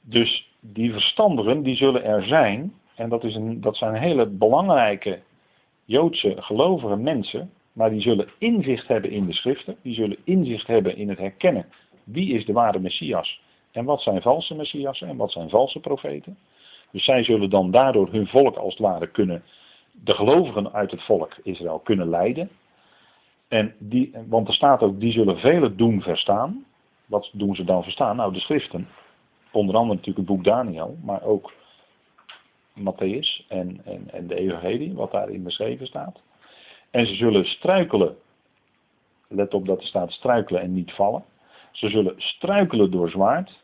Dus 0.00 0.52
die 0.60 0.92
verstandigen, 0.92 1.62
die 1.62 1.76
zullen 1.76 2.04
er 2.04 2.22
zijn, 2.22 2.74
en 2.94 3.08
dat, 3.08 3.24
is 3.24 3.34
een, 3.34 3.60
dat 3.60 3.76
zijn 3.76 3.94
hele 3.94 4.26
belangrijke 4.26 5.22
Joodse 5.84 6.34
gelovige 6.38 6.96
mensen, 6.96 7.52
maar 7.74 7.90
die 7.90 8.00
zullen 8.00 8.28
inzicht 8.38 8.88
hebben 8.88 9.10
in 9.10 9.26
de 9.26 9.32
schriften, 9.32 9.76
die 9.82 9.94
zullen 9.94 10.18
inzicht 10.24 10.66
hebben 10.66 10.96
in 10.96 11.08
het 11.08 11.18
herkennen 11.18 11.66
wie 12.04 12.34
is 12.34 12.44
de 12.44 12.52
ware 12.52 12.78
Messias 12.78 13.40
en 13.70 13.84
wat 13.84 14.00
zijn 14.00 14.22
valse 14.22 14.54
Messiassen 14.54 15.08
en 15.08 15.16
wat 15.16 15.32
zijn 15.32 15.48
valse 15.48 15.80
profeten. 15.80 16.38
Dus 16.90 17.04
zij 17.04 17.24
zullen 17.24 17.50
dan 17.50 17.70
daardoor 17.70 18.08
hun 18.10 18.26
volk 18.26 18.56
als 18.56 18.72
het 18.72 18.82
ware 18.82 19.06
kunnen, 19.06 19.42
de 19.92 20.14
gelovigen 20.14 20.72
uit 20.72 20.90
het 20.90 21.02
volk 21.02 21.36
Israël 21.42 21.78
kunnen 21.78 22.08
leiden. 22.08 22.50
En 23.48 23.74
die, 23.78 24.12
want 24.28 24.48
er 24.48 24.54
staat 24.54 24.82
ook, 24.82 25.00
die 25.00 25.12
zullen 25.12 25.38
velen 25.38 25.76
doen 25.76 26.02
verstaan. 26.02 26.64
Wat 27.06 27.30
doen 27.32 27.54
ze 27.54 27.64
dan 27.64 27.82
verstaan? 27.82 28.16
Nou, 28.16 28.32
de 28.32 28.40
schriften. 28.40 28.88
Onder 29.50 29.74
andere 29.74 29.98
natuurlijk 29.98 30.28
het 30.28 30.36
boek 30.36 30.44
Daniel, 30.44 30.96
maar 31.02 31.22
ook 31.22 31.52
Matthäus 32.78 33.46
en, 33.48 33.80
en, 33.84 34.10
en 34.10 34.26
de 34.26 34.34
Evangelie, 34.34 34.94
wat 34.94 35.10
daarin 35.10 35.42
beschreven 35.42 35.86
staat. 35.86 36.20
En 36.94 37.06
ze 37.06 37.14
zullen 37.14 37.44
struikelen. 37.44 38.16
Let 39.28 39.54
op 39.54 39.66
dat 39.66 39.80
er 39.80 39.86
staat 39.86 40.12
struikelen 40.12 40.62
en 40.62 40.74
niet 40.74 40.92
vallen. 40.92 41.24
Ze 41.72 41.88
zullen 41.88 42.14
struikelen 42.16 42.90
door 42.90 43.10
zwaard 43.10 43.60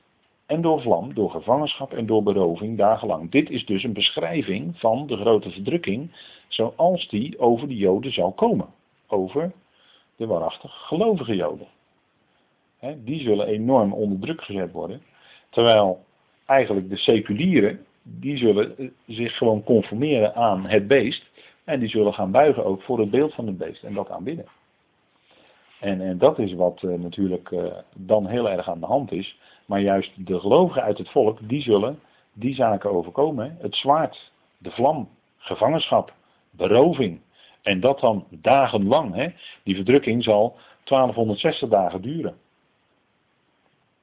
en 0.47 0.61
door 0.61 0.81
vlam, 0.81 1.15
door 1.15 1.31
gevangenschap 1.31 1.93
en 1.93 2.07
door 2.07 2.23
beroving 2.23 2.79
dagenlang. 2.79 3.31
Dit 3.31 3.51
is 3.51 3.67
dus 3.67 3.83
een 3.83 3.93
beschrijving 3.93 4.79
van 4.79 5.07
de 5.07 5.17
grote 5.17 5.51
verdrukking 5.51 6.11
zoals 6.49 7.09
die 7.09 7.39
over 7.39 7.69
de 7.69 7.77
Joden 7.77 8.13
zal 8.13 8.33
komen. 8.33 8.67
Over 9.07 9.53
de 10.17 10.27
waarachtig 10.27 10.73
gelovige 10.87 11.37
Joden. 11.37 11.67
die 12.97 13.21
zullen 13.21 13.47
enorm 13.47 13.93
onder 13.93 14.21
druk 14.21 14.43
gezet 14.43 14.73
worden. 14.73 15.03
Terwijl 15.51 16.05
eigenlijk 16.47 16.89
de 16.89 16.97
seculieren, 16.97 17.87
die 18.03 18.37
zullen 18.37 18.79
eh, 18.79 18.87
zich 19.07 19.37
gewoon 19.37 19.63
conformeren 19.63 20.35
aan 20.35 20.67
het 20.67 20.89
beest. 20.89 21.31
En 21.71 21.81
die 21.81 21.89
zullen 21.89 22.15
gaan 22.15 22.31
buigen 22.31 22.65
ook 22.65 22.83
voor 22.83 22.99
het 22.99 23.11
beeld 23.11 23.35
van 23.35 23.47
het 23.47 23.59
beest 23.59 23.83
en 23.83 23.95
dat 23.95 24.11
aanbidden. 24.11 24.47
En, 25.81 26.01
en 26.01 26.19
dat 26.19 26.39
is 26.39 26.55
wat 26.55 26.83
uh, 26.83 26.99
natuurlijk 26.99 27.51
uh, 27.51 27.73
dan 27.95 28.27
heel 28.27 28.51
erg 28.51 28.69
aan 28.69 28.81
de 28.81 28.87
hand 28.87 29.13
is. 29.13 29.39
Maar 29.67 29.81
juist 29.81 30.27
de 30.27 30.41
gelovigen 30.41 30.83
uit 30.83 30.99
het 30.99 31.11
volk, 31.11 31.39
die 31.49 31.63
zullen 31.63 32.01
die 32.33 32.55
zaken 32.55 32.91
overkomen. 32.91 33.57
Het 33.61 33.75
zwaard, 33.75 34.33
de 34.59 34.71
vlam, 34.71 35.09
gevangenschap, 35.37 36.15
beroving. 36.51 37.21
En 37.63 37.81
dat 37.81 38.01
dan 38.01 38.27
dagenlang. 38.31 39.15
Hè? 39.15 39.29
Die 39.63 39.75
verdrukking 39.75 40.25
zal 40.25 40.57
1260 40.85 41.69
dagen 41.69 42.03
duren. 42.03 42.37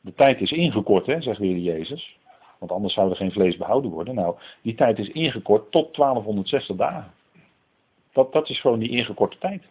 De 0.02 0.14
tijd 0.14 0.42
is 0.42 0.52
ingekort, 0.52 1.06
hè, 1.06 1.22
zegt 1.22 1.40
de 1.40 1.46
Heer 1.46 1.58
Jezus. 1.58 2.18
Want 2.60 2.72
anders 2.72 2.94
zou 2.94 3.10
er 3.10 3.16
geen 3.16 3.32
vlees 3.32 3.58
behouden 3.58 3.92
worden. 3.92 4.16
Nou, 4.16 4.36
die 4.62 4.76
tijd 4.76 5.00
is 5.00 5.10
ingekort 5.10 5.72
tot 5.72 5.96
1260 5.96 6.76
dagen. 6.76 7.12
Dat, 8.18 8.34
dat 8.34 8.50
is 8.50 8.60
gewoon 8.60 8.80
die 8.80 8.90
ingekorte 8.90 9.38
tijd 9.38 9.64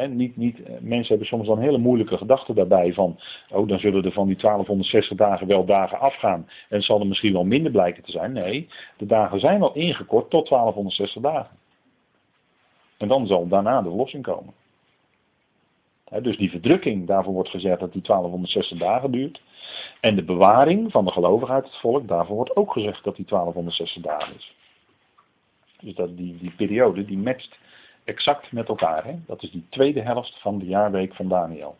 niet, 0.00 0.36
niet, 0.36 0.62
eh, 0.62 0.72
mensen 0.80 1.08
hebben 1.08 1.26
soms 1.26 1.46
dan 1.46 1.58
hele 1.58 1.78
moeilijke 1.78 2.16
gedachten 2.16 2.54
daarbij 2.54 2.92
van, 2.92 3.20
oh 3.50 3.68
dan 3.68 3.78
zullen 3.78 4.04
er 4.04 4.12
van 4.12 4.26
die 4.26 4.36
1260 4.36 5.16
dagen 5.16 5.46
wel 5.46 5.64
dagen 5.64 5.98
afgaan 5.98 6.48
en 6.68 6.82
zal 6.82 7.00
er 7.00 7.06
misschien 7.06 7.32
wel 7.32 7.44
minder 7.44 7.72
blijken 7.72 8.02
te 8.02 8.10
zijn. 8.10 8.32
Nee, 8.32 8.68
de 8.96 9.06
dagen 9.06 9.40
zijn 9.40 9.60
wel 9.60 9.74
ingekort 9.74 10.30
tot 10.30 10.48
1260 10.48 11.22
dagen. 11.22 11.56
En 12.98 13.08
dan 13.08 13.26
zal 13.26 13.48
daarna 13.48 13.82
de 13.82 13.88
verlossing 13.88 14.22
komen. 14.22 14.54
dus 16.22 16.36
die 16.36 16.50
verdrukking, 16.50 17.06
daarvoor 17.06 17.32
wordt 17.32 17.50
gezegd 17.50 17.80
dat 17.80 17.92
die 17.92 18.02
1260 18.02 18.78
dagen 18.78 19.10
duurt. 19.10 19.42
En 20.00 20.16
de 20.16 20.24
bewaring 20.24 20.90
van 20.90 21.04
de 21.04 21.12
gelovigen 21.12 21.54
uit 21.54 21.64
het 21.64 21.76
volk, 21.76 22.08
daarvoor 22.08 22.36
wordt 22.36 22.56
ook 22.56 22.72
gezegd 22.72 23.04
dat 23.04 23.16
die 23.16 23.26
1260 23.26 24.02
dagen 24.02 24.34
is. 24.36 24.54
Dus 25.82 25.94
dat 25.94 26.16
die, 26.16 26.36
die 26.36 26.52
periode, 26.56 27.04
die 27.04 27.18
matcht 27.18 27.58
exact 28.04 28.52
met 28.52 28.68
elkaar. 28.68 29.04
Hè? 29.04 29.14
Dat 29.26 29.42
is 29.42 29.50
die 29.50 29.66
tweede 29.68 30.00
helft 30.00 30.40
van 30.40 30.58
de 30.58 30.66
jaarweek 30.66 31.14
van 31.14 31.28
Daniel. 31.28 31.76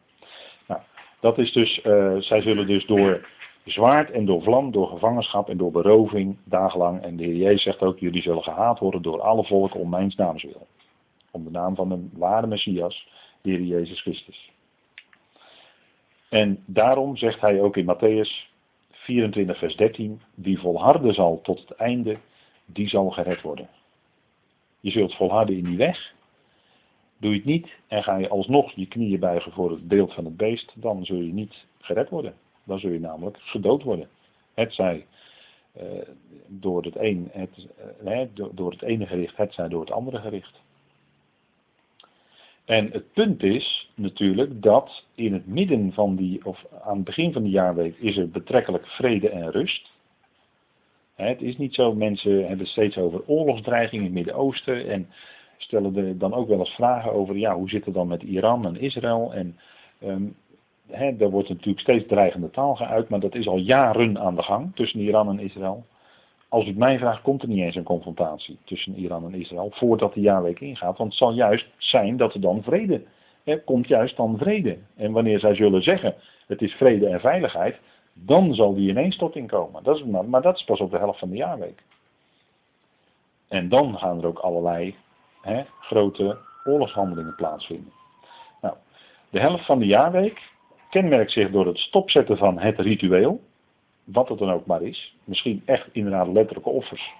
Nou, 0.68 0.80
dat 1.20 1.38
is 1.38 1.52
dus, 1.52 1.84
uh, 1.84 2.16
zij 2.16 2.40
zullen 2.40 2.66
dus 2.66 2.86
door 2.86 3.28
zwaard 3.64 4.10
en 4.10 4.24
door 4.24 4.42
vlam, 4.42 4.70
door 4.70 4.88
gevangenschap 4.88 5.48
en 5.48 5.56
door 5.56 5.70
beroving 5.70 6.36
dagenlang. 6.44 7.02
En 7.02 7.16
de 7.16 7.24
Heer 7.24 7.36
Jezus 7.36 7.62
zegt 7.62 7.80
ook, 7.80 7.98
jullie 7.98 8.22
zullen 8.22 8.42
gehaat 8.42 8.78
worden 8.78 9.02
door 9.02 9.20
alle 9.20 9.44
volken 9.44 9.80
om 9.80 9.88
mijn 9.88 10.12
naams 10.16 10.42
wil. 10.42 10.66
Om 11.30 11.44
de 11.44 11.50
naam 11.50 11.74
van 11.74 11.88
de 11.88 12.08
ware 12.12 12.46
Messias, 12.46 13.08
de 13.40 13.50
Heer 13.50 13.62
Jezus 13.62 14.00
Christus. 14.00 14.50
En 16.28 16.62
daarom 16.66 17.16
zegt 17.16 17.40
hij 17.40 17.60
ook 17.60 17.76
in 17.76 17.94
Matthäus 17.94 18.50
24 18.90 19.58
vers 19.58 19.76
13, 19.76 20.20
wie 20.34 20.58
volharden 20.58 21.14
zal 21.14 21.40
tot 21.42 21.68
het 21.68 21.70
einde, 21.70 22.18
die 22.66 22.88
zal 22.88 23.10
gered 23.10 23.40
worden. 23.40 23.68
Je 24.82 24.90
zult 24.90 25.14
volharden 25.14 25.56
in 25.56 25.64
die 25.64 25.76
weg. 25.76 26.14
Doe 27.18 27.30
je 27.30 27.36
het 27.36 27.46
niet 27.46 27.68
en 27.88 28.02
ga 28.02 28.16
je 28.16 28.28
alsnog 28.28 28.72
je 28.72 28.86
knieën 28.86 29.20
buigen 29.20 29.52
voor 29.52 29.70
het 29.70 29.88
beeld 29.88 30.14
van 30.14 30.24
het 30.24 30.36
beest, 30.36 30.72
dan 30.74 31.04
zul 31.04 31.20
je 31.20 31.32
niet 31.32 31.66
gered 31.80 32.08
worden. 32.08 32.34
Dan 32.64 32.78
zul 32.78 32.90
je 32.90 33.00
namelijk 33.00 33.38
gedood 33.40 33.82
worden. 33.82 34.08
Het 34.54 34.74
zij 34.74 35.06
uh, 35.76 35.82
door, 36.46 36.84
het 36.84 36.96
een, 36.96 37.28
het, 37.32 37.66
uh, 38.04 38.46
door 38.52 38.70
het 38.70 38.82
ene 38.82 39.06
gericht, 39.06 39.36
het 39.36 39.54
zij 39.54 39.68
door 39.68 39.80
het 39.80 39.90
andere 39.90 40.18
gericht. 40.18 40.60
En 42.64 42.90
het 42.90 43.12
punt 43.12 43.42
is 43.42 43.90
natuurlijk 43.94 44.62
dat 44.62 45.04
in 45.14 45.32
het 45.32 45.46
midden 45.46 45.92
van 45.92 46.16
die, 46.16 46.44
of 46.44 46.64
aan 46.82 46.96
het 46.96 47.04
begin 47.04 47.32
van 47.32 47.42
de 47.42 47.50
jaarweek, 47.50 47.96
is 47.98 48.16
er 48.16 48.30
betrekkelijk 48.30 48.86
vrede 48.86 49.28
en 49.28 49.50
rust. 49.50 49.91
Het 51.28 51.42
is 51.42 51.56
niet 51.56 51.74
zo, 51.74 51.94
mensen 51.94 52.48
hebben 52.48 52.66
steeds 52.66 52.98
over 52.98 53.26
oorlogsdreiging 53.26 54.00
in 54.00 54.06
het 54.06 54.12
Midden-Oosten 54.12 54.88
en 54.88 55.08
stellen 55.56 55.96
er 55.96 56.18
dan 56.18 56.34
ook 56.34 56.48
wel 56.48 56.58
eens 56.58 56.74
vragen 56.74 57.12
over, 57.12 57.36
ja, 57.36 57.54
hoe 57.54 57.68
zit 57.68 57.84
het 57.84 57.94
dan 57.94 58.08
met 58.08 58.22
Iran 58.22 58.66
en 58.66 58.80
Israël? 58.80 59.32
En 59.34 59.56
daar 61.18 61.30
wordt 61.30 61.48
natuurlijk 61.48 61.80
steeds 61.80 62.06
dreigende 62.06 62.50
taal 62.50 62.74
geuit, 62.74 63.08
maar 63.08 63.20
dat 63.20 63.34
is 63.34 63.48
al 63.48 63.58
jaren 63.58 64.18
aan 64.18 64.36
de 64.36 64.42
gang 64.42 64.74
tussen 64.74 65.00
Iran 65.00 65.28
en 65.28 65.38
Israël. 65.38 65.84
Als 66.48 66.66
u 66.66 66.72
mij 66.76 66.98
vraagt, 66.98 67.22
komt 67.22 67.42
er 67.42 67.48
niet 67.48 67.62
eens 67.62 67.76
een 67.76 67.82
confrontatie 67.82 68.58
tussen 68.64 68.94
Iran 68.94 69.24
en 69.24 69.40
Israël 69.40 69.70
voordat 69.72 70.14
de 70.14 70.20
jaarweek 70.20 70.60
ingaat. 70.60 70.98
Want 70.98 71.10
het 71.10 71.18
zal 71.18 71.32
juist 71.32 71.66
zijn 71.76 72.16
dat 72.16 72.34
er 72.34 72.40
dan 72.40 72.62
vrede, 72.62 73.02
komt 73.64 73.88
juist 73.88 74.16
dan 74.16 74.38
vrede. 74.38 74.78
En 74.96 75.12
wanneer 75.12 75.38
zij 75.38 75.54
zullen 75.54 75.82
zeggen, 75.82 76.14
het 76.46 76.62
is 76.62 76.72
vrede 76.72 77.06
en 77.06 77.20
veiligheid, 77.20 77.80
dan 78.12 78.54
zal 78.54 78.74
die 78.74 78.88
ineenstorting 78.88 79.48
komen. 79.48 79.82
Dat 79.82 79.96
is, 79.96 80.04
maar, 80.04 80.24
maar 80.24 80.42
dat 80.42 80.56
is 80.56 80.64
pas 80.64 80.80
op 80.80 80.90
de 80.90 80.98
helft 80.98 81.18
van 81.18 81.30
de 81.30 81.36
jaarweek. 81.36 81.82
En 83.48 83.68
dan 83.68 83.98
gaan 83.98 84.18
er 84.18 84.26
ook 84.26 84.38
allerlei 84.38 84.94
hè, 85.40 85.62
grote 85.80 86.38
oorlogshandelingen 86.64 87.34
plaatsvinden. 87.34 87.92
Nou, 88.60 88.74
de 89.30 89.40
helft 89.40 89.64
van 89.64 89.78
de 89.78 89.86
jaarweek 89.86 90.50
kenmerkt 90.90 91.32
zich 91.32 91.50
door 91.50 91.66
het 91.66 91.78
stopzetten 91.78 92.36
van 92.36 92.58
het 92.58 92.78
ritueel, 92.78 93.40
wat 94.04 94.28
het 94.28 94.38
dan 94.38 94.52
ook 94.52 94.66
maar 94.66 94.82
is. 94.82 95.16
Misschien 95.24 95.62
echt 95.64 95.88
inderdaad 95.92 96.28
letterlijke 96.28 96.70
offers. 96.70 97.12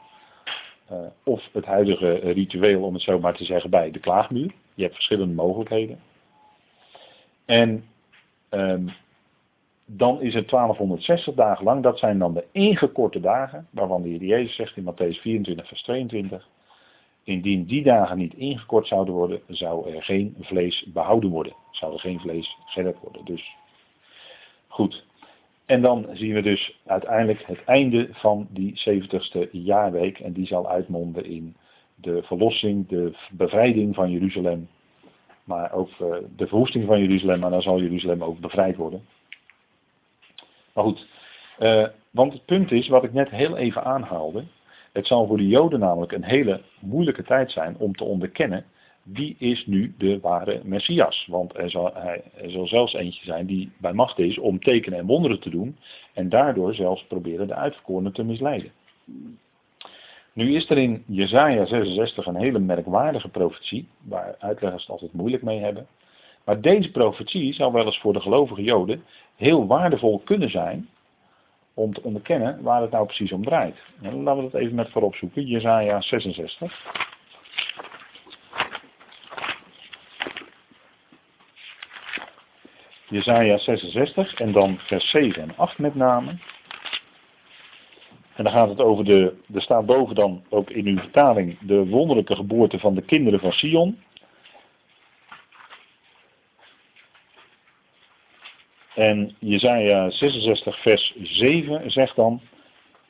Uh, 0.93 0.99
of 1.25 1.49
het 1.53 1.65
huidige 1.65 2.13
ritueel, 2.15 2.83
om 2.83 2.95
het 2.95 3.03
zo 3.03 3.19
maar 3.19 3.35
te 3.35 3.45
zeggen, 3.45 3.71
bij 3.71 3.91
de 3.91 3.99
klaagmuur. 3.99 4.53
Je 4.75 4.83
hebt 4.83 4.95
verschillende 4.95 5.35
mogelijkheden. 5.35 6.01
En 7.45 7.85
um, 8.51 8.93
dan 9.97 10.21
is 10.23 10.35
het 10.35 10.49
1260 10.49 11.35
dagen 11.35 11.65
lang. 11.65 11.83
Dat 11.83 11.99
zijn 11.99 12.19
dan 12.19 12.35
de 12.35 12.45
ingekorte 12.53 13.21
dagen, 13.21 13.67
waarvan 13.71 14.03
de 14.03 14.09
Heer 14.09 14.25
Jezus 14.25 14.55
zegt 14.55 14.77
in 14.77 14.85
Matthäus 14.85 15.21
24, 15.21 15.69
vers 15.69 15.83
22. 15.83 16.49
Indien 17.25 17.65
die 17.65 17.83
dagen 17.83 18.19
niet 18.19 18.35
ingekort 18.35 18.87
zouden 18.87 19.15
worden, 19.15 19.41
zou 19.47 19.95
er 19.95 20.03
geen 20.03 20.37
vlees 20.41 20.87
behouden 20.93 21.31
worden. 21.31 21.53
Zou 21.71 21.93
er 21.93 22.01
geen 22.01 22.21
vlees 22.21 22.57
gered 22.65 22.99
worden. 23.01 23.25
Dus 23.25 23.57
goed. 24.69 25.07
En 25.67 25.83
dan 25.83 26.07
zien 26.13 26.35
we 26.35 26.43
dus 26.43 26.81
uiteindelijk 26.87 27.47
het 27.47 27.65
einde 27.65 28.09
van 28.13 28.47
die 28.51 28.81
70ste 28.89 29.51
jaarweek. 29.51 30.19
En 30.19 30.33
die 30.33 30.47
zal 30.47 30.69
uitmonden 30.69 31.25
in 31.25 31.57
de 31.95 32.23
verlossing, 32.23 32.89
de 32.89 33.17
bevrijding 33.31 33.95
van 33.95 34.11
Jeruzalem. 34.11 34.69
Maar 35.45 35.73
ook 35.73 35.89
eh, 35.89 36.17
de 36.37 36.47
verwoesting 36.47 36.87
van 36.87 37.01
Jeruzalem, 37.01 37.41
maar 37.41 37.51
dan 37.51 37.63
zal 37.63 37.81
Jeruzalem 37.81 38.23
ook 38.23 38.39
bevrijd 38.39 38.77
worden. 38.77 39.03
Maar 40.75 40.85
goed, 40.85 41.07
uh, 41.59 41.87
want 42.11 42.33
het 42.33 42.45
punt 42.45 42.73
is, 42.73 42.89
wat 42.89 43.05
ik 43.05 43.13
net 43.13 43.31
heel 43.31 43.57
even 43.57 43.85
aanhaalde, 43.85 44.45
het 44.93 45.07
zal 45.07 45.27
voor 45.27 45.37
de 45.37 45.49
Joden 45.49 45.81
namelijk 45.81 46.13
een 46.13 46.25
hele 46.25 46.61
moeilijke 46.81 47.23
tijd 47.23 47.51
zijn 47.51 47.77
om 47.79 47.95
te 47.95 48.05
onderkennen 48.05 48.65
wie 49.03 49.37
is 49.39 49.67
nu 49.67 49.95
de 49.99 50.21
ware 50.21 50.61
Messias. 50.65 51.27
Want 51.31 51.57
er 51.59 51.71
zal, 51.71 51.91
hij, 51.95 52.23
er 52.43 52.51
zal 52.51 52.67
zelfs 52.67 52.95
eentje 52.95 53.25
zijn 53.25 53.47
die 53.47 53.73
bij 53.79 53.93
macht 53.93 54.19
is 54.19 54.39
om 54.39 54.61
tekenen 54.61 54.99
en 54.99 55.07
wonderen 55.07 55.41
te 55.41 55.51
doen 55.51 55.77
en 56.15 56.29
daardoor 56.29 56.75
zelfs 56.75 57.05
proberen 57.05 57.47
de 57.47 57.55
uitverkorenen 57.55 58.13
te 58.13 58.25
misleiden. 58.25 58.73
Nu 60.33 60.55
is 60.55 60.71
er 60.71 60.79
in 60.79 61.05
Jesaja 61.07 61.67
66 61.67 62.27
een 62.27 62.37
hele 62.37 62.59
merkwaardige 62.59 63.29
profetie, 63.29 63.89
waar 64.03 64.35
uitleggers 64.39 64.83
het 64.83 64.91
altijd 64.91 65.13
moeilijk 65.13 65.43
mee 65.43 65.59
hebben. 65.59 65.87
Maar 66.45 66.61
deze 66.61 66.91
profetie 66.91 67.53
zou 67.53 67.73
wel 67.73 67.85
eens 67.85 68.01
voor 68.01 68.13
de 68.13 68.21
gelovige 68.21 68.63
Joden 68.63 69.05
heel 69.37 69.67
waardevol 69.67 70.19
kunnen 70.25 70.51
zijn 70.51 70.89
om 71.75 71.95
te 71.95 72.03
onderkennen 72.03 72.63
waar 72.63 72.83
het 72.83 72.91
nou 72.91 73.07
precies 73.07 73.33
om 73.33 73.45
draait. 73.45 73.77
En 74.03 74.23
laten 74.23 74.45
we 74.45 74.51
dat 74.51 74.61
even 74.61 74.75
met 74.75 74.91
voorop 74.91 75.15
zoeken. 75.15 75.47
Jesaja 75.47 76.01
66. 76.01 77.11
Jesaja 83.09 83.59
66 83.59 84.35
en 84.35 84.53
dan 84.53 84.79
vers 84.79 85.11
7 85.11 85.43
en 85.43 85.57
8 85.57 85.79
met 85.79 85.95
name. 85.95 86.31
En 88.35 88.45
dan 88.45 88.53
gaat 88.53 88.69
het 88.69 88.81
over 88.81 89.05
de, 89.05 89.35
er 89.55 89.63
staat 89.63 89.87
boven 89.87 90.15
dan 90.15 90.43
ook 90.49 90.71
in 90.71 90.87
uw 90.87 90.99
vertaling 90.99 91.59
de 91.59 91.87
wonderlijke 91.87 92.37
geboorte 92.37 92.79
van 92.79 92.95
de 92.95 93.03
kinderen 93.03 93.41
van 93.41 93.53
Sion. 93.53 93.99
En 98.95 99.37
Jezaja 99.39 100.11
66 100.11 100.83
vers 100.83 101.15
7 101.23 101.91
zegt 101.91 102.17
dan, 102.17 102.41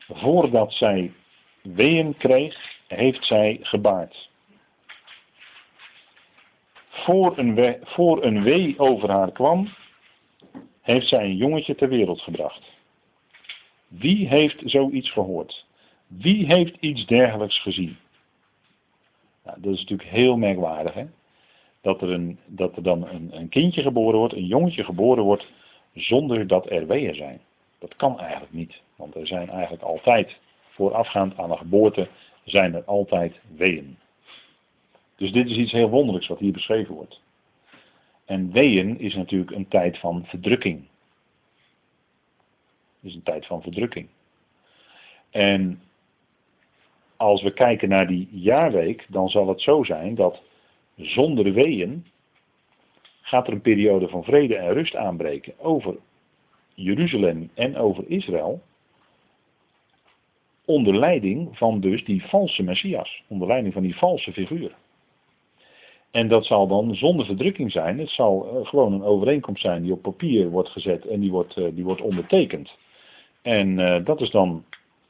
voordat 0.09 0.73
zij 0.73 1.13
weeën 1.63 2.17
kreeg, 2.17 2.79
heeft 2.87 3.25
zij 3.25 3.59
gebaard. 3.63 4.31
Voor 6.89 7.39
een, 7.39 7.55
wee, 7.55 7.77
voor 7.83 8.25
een 8.25 8.43
wee 8.43 8.79
over 8.79 9.11
haar 9.11 9.33
kwam, 9.33 9.69
heeft 10.81 11.09
zij 11.09 11.25
een 11.25 11.37
jongetje 11.37 11.75
ter 11.75 11.89
wereld 11.89 12.21
gebracht. 12.21 12.71
Wie 13.89 14.29
heeft 14.29 14.63
zoiets 14.65 15.11
gehoord? 15.11 15.67
Wie 16.07 16.47
heeft 16.47 16.77
iets 16.81 17.07
dergelijks 17.07 17.63
gezien? 17.63 17.97
Nou, 19.45 19.61
dat 19.61 19.73
is 19.73 19.81
natuurlijk 19.81 20.09
heel 20.09 20.37
merkwaardig. 20.37 20.95
Hè? 20.95 21.05
Dat, 21.81 22.03
er 22.03 22.11
een, 22.11 22.39
dat 22.47 22.77
er 22.77 22.83
dan 22.83 23.09
een, 23.09 23.29
een 23.33 23.49
kindje 23.49 23.83
geboren 23.83 24.19
wordt, 24.19 24.35
een 24.35 24.47
jongetje 24.47 24.85
geboren 24.85 25.25
wordt, 25.25 25.47
zonder 25.95 26.47
dat 26.47 26.71
er 26.71 26.87
weeën 26.87 27.15
zijn. 27.15 27.41
Dat 27.79 27.97
kan 27.97 28.21
eigenlijk 28.21 28.53
niet, 28.53 28.81
want 28.97 29.15
er 29.15 29.27
zijn 29.27 29.51
eigenlijk 29.51 29.83
altijd, 29.83 30.39
voorafgaand 30.69 31.37
aan 31.37 31.51
de 31.51 31.57
geboorte, 31.57 32.09
zijn 32.45 32.75
er 32.75 32.85
altijd 32.85 33.41
weeën. 33.57 33.99
Dus 35.17 35.33
dit 35.33 35.51
is 35.51 35.57
iets 35.57 35.73
heel 35.73 35.89
wonderlijks 35.89 36.29
wat 36.29 36.39
hier 36.39 36.53
beschreven 36.53 36.95
wordt. 36.95 37.21
En 38.25 38.53
weeën 38.53 38.99
is 38.99 39.15
natuurlijk 39.15 39.51
een 39.51 39.69
tijd 39.69 39.99
van 39.99 40.25
verdrukking. 40.27 40.89
Is 43.01 43.15
een 43.15 43.23
tijd 43.23 43.47
van 43.47 43.63
verdrukking. 43.63 44.09
En 45.31 45.83
als 47.17 47.43
we 47.43 47.53
kijken 47.53 47.89
naar 47.89 48.07
die 48.07 48.29
jaarweek, 48.31 49.07
dan 49.09 49.29
zal 49.29 49.49
het 49.49 49.61
zo 49.61 49.85
zijn 49.85 50.15
dat 50.15 50.43
zonder 50.97 51.53
weeën 51.53 52.07
gaat 53.33 53.47
er 53.47 53.53
een 53.53 53.61
periode 53.61 54.09
van 54.09 54.25
vrede 54.25 54.57
en 54.57 54.73
rust 54.73 54.97
aanbreken 54.97 55.55
over 55.59 55.97
Jeruzalem 56.75 57.51
en 57.55 57.77
over 57.77 58.05
Israël. 58.07 58.63
Onder 60.65 60.97
leiding 60.97 61.59
van 61.59 61.81
dus 61.81 62.05
die 62.05 62.25
valse 62.25 62.63
Messias. 62.63 63.23
Onder 63.29 63.49
leiding 63.49 63.73
van 63.73 63.83
die 63.83 63.97
valse 63.97 64.33
figuur. 64.33 64.75
En 66.11 66.29
dat 66.29 66.45
zal 66.45 66.67
dan 66.67 66.95
zonder 66.95 67.27
verdrukking 67.27 67.73
zijn. 67.73 67.99
Het 67.99 68.11
zal 68.11 68.47
eh, 68.47 68.67
gewoon 68.67 68.93
een 68.93 69.03
overeenkomst 69.03 69.63
zijn 69.63 69.83
die 69.83 69.93
op 69.93 70.03
papier 70.03 70.49
wordt 70.51 70.69
gezet 70.69 71.07
en 71.07 71.21
die 71.21 71.31
wordt, 71.31 71.57
eh, 71.57 71.65
die 71.75 71.85
wordt 71.85 72.01
ondertekend. 72.01 72.77
En 73.43 73.79
uh, 73.79 74.05
dat 74.05 74.21
is 74.21 74.31
dan. 74.31 74.65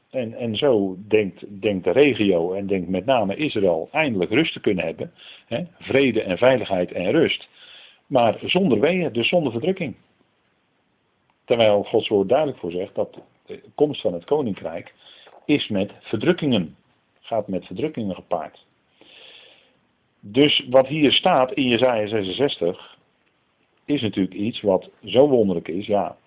En, 0.09 0.33
en 0.33 0.55
zo 0.55 0.97
denkt, 1.07 1.61
denkt 1.61 1.83
de 1.83 1.91
regio 1.91 2.53
en 2.53 2.67
denkt 2.67 2.89
met 2.89 3.05
name 3.05 3.35
Israël 3.35 3.89
eindelijk 3.91 4.31
rust 4.31 4.53
te 4.53 4.59
kunnen 4.59 4.85
hebben. 4.85 5.11
Hè? 5.47 5.63
Vrede 5.79 6.21
en 6.21 6.37
veiligheid 6.37 6.91
en 6.91 7.11
rust. 7.11 7.49
Maar 8.07 8.39
zonder 8.45 8.79
weeën, 8.79 9.13
dus 9.13 9.27
zonder 9.27 9.51
verdrukking. 9.51 9.95
Terwijl 11.45 11.83
Gods 11.83 12.07
woord 12.07 12.29
duidelijk 12.29 12.59
voor 12.59 12.71
zegt 12.71 12.95
dat 12.95 13.21
de 13.45 13.61
komst 13.75 14.01
van 14.01 14.13
het 14.13 14.25
koninkrijk 14.25 14.93
is 15.45 15.67
met 15.67 15.91
verdrukkingen. 15.99 16.75
Gaat 17.19 17.47
met 17.47 17.65
verdrukkingen 17.65 18.15
gepaard. 18.15 18.65
Dus 20.19 20.65
wat 20.69 20.87
hier 20.87 21.11
staat 21.11 21.51
in 21.51 21.67
Jezaja 21.67 22.07
66 22.07 22.97
is 23.85 24.01
natuurlijk 24.01 24.35
iets 24.35 24.61
wat 24.61 24.89
zo 25.05 25.27
wonderlijk 25.27 25.67
is. 25.67 25.85
Ja, 25.85 26.17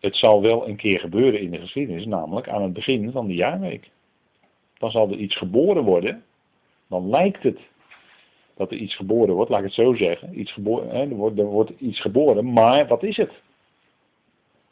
het 0.00 0.16
zal 0.16 0.42
wel 0.42 0.68
een 0.68 0.76
keer 0.76 1.00
gebeuren 1.00 1.40
in 1.40 1.50
de 1.50 1.58
geschiedenis, 1.58 2.06
namelijk 2.06 2.48
aan 2.48 2.62
het 2.62 2.72
begin 2.72 3.12
van 3.12 3.26
de 3.26 3.34
jaarweek. 3.34 3.90
Dan 4.78 4.90
zal 4.90 5.10
er 5.10 5.18
iets 5.18 5.36
geboren 5.36 5.84
worden. 5.84 6.24
Dan 6.88 7.08
lijkt 7.08 7.42
het 7.42 7.58
dat 8.56 8.70
er 8.70 8.76
iets 8.76 8.96
geboren 8.96 9.34
wordt, 9.34 9.50
laat 9.50 9.58
ik 9.58 9.64
het 9.64 9.74
zo 9.74 9.94
zeggen. 9.94 10.40
Iets 10.40 10.52
geboren, 10.52 10.88
hè, 10.88 11.00
er, 11.00 11.14
wordt, 11.14 11.38
er 11.38 11.44
wordt 11.44 11.72
iets 11.78 12.00
geboren, 12.00 12.52
maar 12.52 12.86
wat 12.86 13.02
is 13.02 13.16
het? 13.16 13.32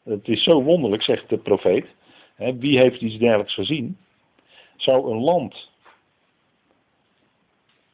Het 0.04 0.28
is 0.28 0.42
zo 0.42 0.62
wonderlijk, 0.62 1.02
zegt 1.02 1.28
de 1.28 1.38
profeet. 1.38 1.86
Hè, 2.34 2.56
wie 2.56 2.78
heeft 2.78 3.00
iets 3.00 3.18
dergelijks 3.18 3.54
gezien? 3.54 3.96
Zou 4.76 5.10
een 5.10 5.20
land 5.20 5.70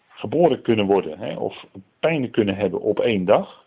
geboren 0.08 0.62
kunnen 0.62 0.86
worden, 0.86 1.18
hè, 1.18 1.36
of 1.36 1.66
pijn 2.00 2.30
kunnen 2.30 2.54
hebben 2.54 2.80
op 2.80 3.00
één 3.00 3.24
dag? 3.24 3.66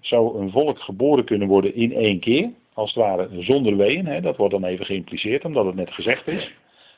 Zou 0.00 0.40
een 0.40 0.50
volk 0.50 0.78
geboren 0.78 1.24
kunnen 1.24 1.48
worden 1.48 1.74
in 1.74 1.92
één 1.92 2.20
keer? 2.20 2.50
Als 2.74 2.94
het 2.94 3.04
ware 3.04 3.42
zonder 3.42 3.76
weeën, 3.76 4.06
hè, 4.06 4.20
dat 4.20 4.36
wordt 4.36 4.52
dan 4.52 4.64
even 4.64 4.86
geïmpliceerd 4.86 5.44
omdat 5.44 5.66
het 5.66 5.74
net 5.74 5.92
gezegd 5.92 6.28
is. 6.28 6.52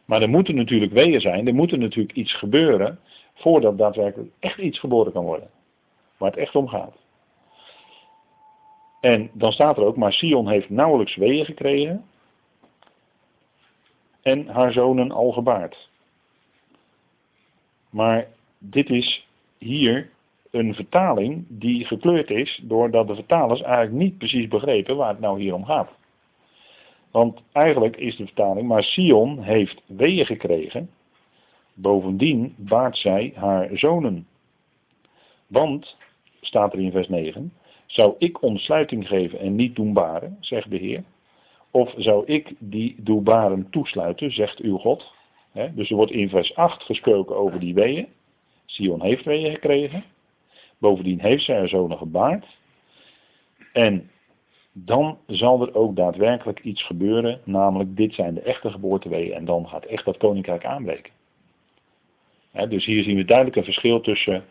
Maar 0.05 0.23
er 0.23 0.29
moeten 0.29 0.55
natuurlijk 0.55 0.93
weeën 0.93 1.21
zijn, 1.21 1.47
er 1.47 1.55
moet 1.55 1.77
natuurlijk 1.77 2.17
iets 2.17 2.35
gebeuren 2.35 2.99
Voordat 3.35 3.79
daadwerkelijk 3.79 4.31
echt 4.39 4.59
iets 4.59 4.79
geboren 4.79 5.13
kan 5.13 5.25
worden. 5.25 5.51
Waar 6.17 6.31
het 6.31 6.41
echt 6.41 6.55
om 6.55 6.69
gaat. 6.69 6.97
En 9.01 9.31
dan 9.33 9.53
staat 9.53 9.77
er 9.77 9.85
ook, 9.85 9.97
maar 9.97 10.13
Sion 10.13 10.49
heeft 10.49 10.71
nauwelijks 10.71 11.17
weeën 11.17 11.45
gekregen. 11.45 12.05
En 14.23 14.47
haar 14.47 14.73
zonen 14.73 15.13
al 15.13 15.33
gebaard. 15.33 15.91
Maar 17.91 18.29
dit 18.59 18.91
is 18.91 19.27
hier 19.59 20.11
een 20.51 20.75
vertaling 20.75 21.45
die 21.49 21.85
gekleurd 21.85 22.31
is 22.31 22.61
doordat 22.63 23.07
de 23.07 23.15
vertalers 23.15 23.63
eigenlijk 23.63 23.95
niet 23.95 24.19
precies 24.19 24.49
begrepen 24.49 24.97
waar 24.97 25.09
het 25.09 25.21
nou 25.21 25.41
hier 25.41 25.55
om 25.55 25.65
gaat. 25.65 25.91
Want 27.11 27.43
eigenlijk 27.53 27.97
is 27.97 28.17
de 28.17 28.25
vertaling, 28.25 28.69
maar 28.69 28.83
Sion 28.83 29.43
heeft 29.43 29.83
weeën 29.87 30.27
gekregen 30.27 30.91
Bovendien 31.75 32.55
baart 32.57 32.97
zij 32.97 33.33
haar 33.35 33.69
zonen. 33.73 34.27
Want, 35.47 35.97
staat 36.41 36.73
er 36.73 36.81
in 36.81 36.91
vers 36.91 37.09
9, 37.09 37.53
zou 37.87 38.15
ik 38.19 38.43
ontsluiting 38.43 39.09
geven 39.09 39.39
en 39.39 39.55
niet 39.55 39.77
doen 39.77 39.93
baren, 39.93 40.37
zegt 40.41 40.71
de 40.71 40.77
Heer. 40.77 41.05
Of 41.71 41.95
zou 41.97 42.27
ik 42.27 42.55
die 42.59 42.95
doelbaren 42.99 43.71
toesluiten, 43.71 44.33
zegt 44.33 44.61
uw 44.61 44.77
God. 44.77 45.13
dus 45.75 45.91
er 45.91 45.97
wordt 45.97 46.13
in 46.13 46.29
vers 46.29 46.55
8 46.55 46.83
gesproken 46.83 47.37
over 47.37 47.61
die 47.61 47.75
weeën. 47.75 48.09
Sion 48.67 49.03
heeft 49.03 49.25
weeën 49.25 49.53
gekregen. 49.53 50.05
Bovendien 50.79 51.21
heeft 51.21 51.45
zij 51.45 51.57
haar 51.57 51.69
zonen 51.69 51.99
gebaard. 51.99 52.47
En 53.73 54.11
dan 54.73 55.19
zal 55.27 55.63
er 55.63 55.75
ook 55.75 55.97
daadwerkelijk 55.97 56.61
iets 56.61 56.83
gebeuren, 56.83 57.41
namelijk 57.45 57.97
dit 57.97 58.15
zijn 58.15 58.35
de 58.35 58.43
echte 58.43 58.71
geboorteweeën 58.71 59.33
en 59.33 59.45
dan 59.45 59.69
gaat 59.69 59.85
echt 59.85 60.05
dat 60.05 60.17
koninkrijk 60.17 60.65
aanbreken 60.65 61.13
dus 62.53 62.85
hier 62.85 63.03
zien 63.03 63.17
we 63.17 63.25
duidelijk 63.25 63.57
een 63.57 63.65
verschil 63.65 64.01
tussen 64.01 64.45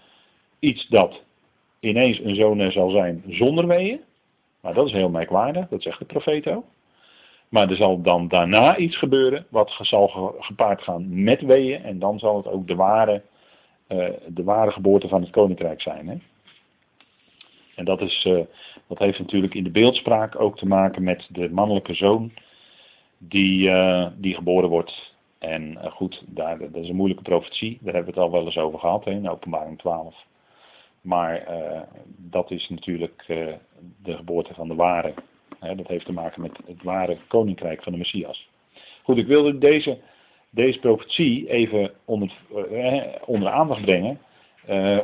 iets 0.60 0.88
dat 0.88 1.24
ineens 1.80 2.20
een 2.20 2.36
zoon 2.36 2.72
zal 2.72 2.90
zijn 2.90 3.24
zonder 3.28 3.68
weeën. 3.68 4.00
Maar 4.62 4.74
dat 4.74 4.88
is 4.88 4.92
heel 4.92 5.10
merkwaardig, 5.10 5.68
dat 5.68 5.82
zegt 5.82 6.00
de 6.00 6.06
profeet 6.06 6.48
ook. 6.48 6.66
Maar 7.50 7.70
er 7.70 7.76
zal 7.76 8.02
dan 8.02 8.28
daarna 8.28 8.78
iets 8.78 8.98
gebeuren 8.98 9.46
wat 9.50 9.78
zal 9.82 10.36
gepaard 10.40 10.82
gaan 10.82 11.24
met 11.24 11.42
weeën. 11.42 11.84
En 11.84 12.00
dan 12.00 12.20
zal 12.20 12.38
het 12.38 12.48
ook 12.48 12.68
de 12.68 12.76
ware, 12.76 13.22
uh, 13.90 14.10
de 14.28 14.44
ware 14.44 14.72
geboorte 14.72 15.08
van 15.08 15.22
het 15.22 15.30
koninkrijk 15.30 15.82
zijn. 15.82 16.08
Hè? 16.08 16.16
En 17.76 17.86
dat, 17.86 18.02
is, 18.02 18.26
uh, 18.26 18.40
dat 18.88 19.00
heeft 19.00 19.20
natuurlijk 19.20 19.54
in 19.54 19.64
de 19.64 19.72
beeldspraak 19.72 20.40
ook 20.40 20.58
te 20.58 20.68
maken 20.68 21.04
met 21.04 21.28
de 21.30 21.50
mannelijke 21.50 21.94
zoon 21.94 22.32
die, 23.18 23.70
uh, 23.70 24.08
die 24.16 24.36
geboren 24.36 24.70
wordt 24.70 25.11
en 25.42 25.72
uh, 25.72 25.92
goed, 25.92 26.24
daar, 26.28 26.58
dat 26.58 26.76
is 26.76 26.90
een 26.90 26.96
moeilijke 26.96 27.24
profetie. 27.24 27.78
Daar 27.82 27.94
hebben 27.94 28.14
we 28.14 28.20
het 28.20 28.30
al 28.30 28.38
wel 28.38 28.46
eens 28.46 28.58
over 28.58 28.80
gehad 28.80 29.08
in 29.08 29.30
openbaring 29.30 29.78
12. 29.80 30.16
Maar 31.02 31.36
eh, 31.36 31.82
dat 32.18 32.52
is 32.52 32.70
natuurlijk 32.70 33.24
eh, 33.28 33.48
de 34.04 34.16
geboorte 34.16 34.54
van 34.54 34.68
de 34.68 34.76
ware. 34.76 35.14
Hè, 35.60 35.76
dat 35.76 35.88
heeft 35.88 36.06
te 36.06 36.12
maken 36.12 36.42
met 36.42 36.58
het 36.66 36.84
ware 36.84 37.18
koninkrijk 37.28 37.84
van 37.84 37.92
de 37.92 37.98
Messias. 37.98 38.50
Goed, 39.04 39.18
ik 39.18 39.28
wilde 39.28 39.58
deze, 39.58 39.98
deze 40.50 40.80
profetie 40.80 41.50
even 41.50 41.92
onder, 42.06 42.32
eh, 42.72 43.04
onder 43.26 43.50
aandacht 43.50 43.82
brengen. 43.82 44.20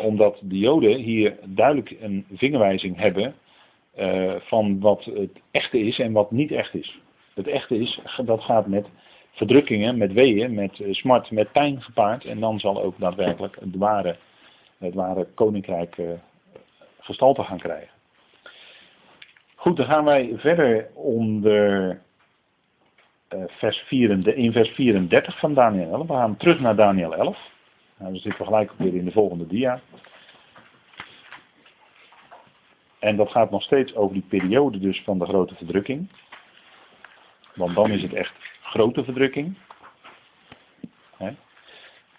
omdat 0.01 0.39
de 0.43 0.57
Joden 0.57 0.97
hier 0.97 1.37
duidelijk 1.45 1.95
een 1.99 2.25
vingerwijzing 2.33 2.97
hebben 2.97 3.35
van 4.39 4.79
wat 4.79 5.03
het 5.03 5.41
echte 5.51 5.79
is 5.79 5.99
en 5.99 6.11
wat 6.11 6.31
niet 6.31 6.51
echt 6.51 6.73
is. 6.73 6.99
Het 7.33 7.47
echte 7.47 7.79
is, 7.79 7.99
dat 8.25 8.41
gaat 8.41 8.67
met 8.67 8.87
verdrukkingen, 9.37 9.97
met 9.97 10.13
weeën, 10.13 10.53
met 10.53 10.81
smart, 10.91 11.31
met 11.31 11.51
pijn 11.51 11.81
gepaard. 11.81 12.25
En 12.25 12.39
dan 12.39 12.59
zal 12.59 12.83
ook 12.83 12.99
daadwerkelijk 12.99 13.57
het 13.59 13.75
ware 13.75 14.15
het 15.19 15.33
koninkrijk 15.33 15.97
uh, 15.97 16.09
gestalte 16.99 17.43
gaan 17.43 17.57
krijgen. 17.57 17.89
Goed, 19.55 19.77
dan 19.77 19.85
gaan 19.85 20.03
wij 20.03 20.33
verder 20.35 20.89
onder 20.93 22.01
uh, 23.29 23.43
vers 23.47 23.77
34, 23.77 24.43
in 24.43 24.51
vers 24.51 24.69
34 24.69 25.39
van 25.39 25.53
Daniel 25.53 25.91
11. 25.91 26.07
We 26.07 26.13
gaan 26.13 26.37
terug 26.37 26.59
naar 26.59 26.75
Daniel 26.75 27.15
11. 27.15 27.37
Nou, 27.97 28.11
we 28.11 28.17
zitten 28.17 28.45
gelijk 28.45 28.71
weer 28.77 28.95
in 28.95 29.05
de 29.05 29.11
volgende 29.11 29.47
dia. 29.47 29.81
En 32.99 33.15
dat 33.15 33.31
gaat 33.31 33.51
nog 33.51 33.63
steeds 33.63 33.95
over 33.95 34.13
die 34.13 34.25
periode 34.27 34.79
dus 34.79 35.01
van 35.03 35.19
de 35.19 35.25
grote 35.25 35.55
verdrukking. 35.55 36.09
Want 37.55 37.75
dan 37.75 37.91
is 37.91 38.01
het 38.01 38.13
echt 38.13 38.33
grote 38.69 39.03
verdrukking. 39.03 39.57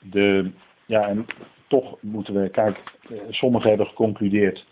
De, 0.01 0.51
ja, 0.86 1.09
en 1.09 1.26
toch 1.66 2.03
moeten 2.03 2.42
we, 2.42 2.49
kijk, 2.49 2.78
eh, 3.09 3.18
sommigen 3.30 3.68
hebben 3.68 3.86
geconcludeerd, 3.86 4.66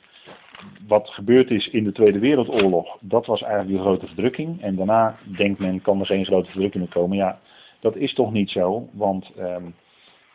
wat 0.86 1.10
gebeurd 1.10 1.50
is 1.50 1.68
in 1.68 1.84
de 1.84 1.92
Tweede 1.92 2.18
Wereldoorlog, 2.18 2.98
dat 3.00 3.26
was 3.26 3.42
eigenlijk 3.42 3.72
die 3.72 3.80
grote 3.80 4.06
verdrukking. 4.06 4.62
En 4.62 4.76
daarna 4.76 5.18
denkt 5.36 5.58
men, 5.58 5.82
kan 5.82 6.00
er 6.00 6.06
geen 6.06 6.24
grote 6.24 6.50
verdrukking 6.50 6.84
meer 6.84 6.92
komen. 6.92 7.16
Ja, 7.16 7.40
dat 7.80 7.96
is 7.96 8.14
toch 8.14 8.32
niet 8.32 8.50
zo, 8.50 8.88
want 8.92 9.32
um, 9.38 9.74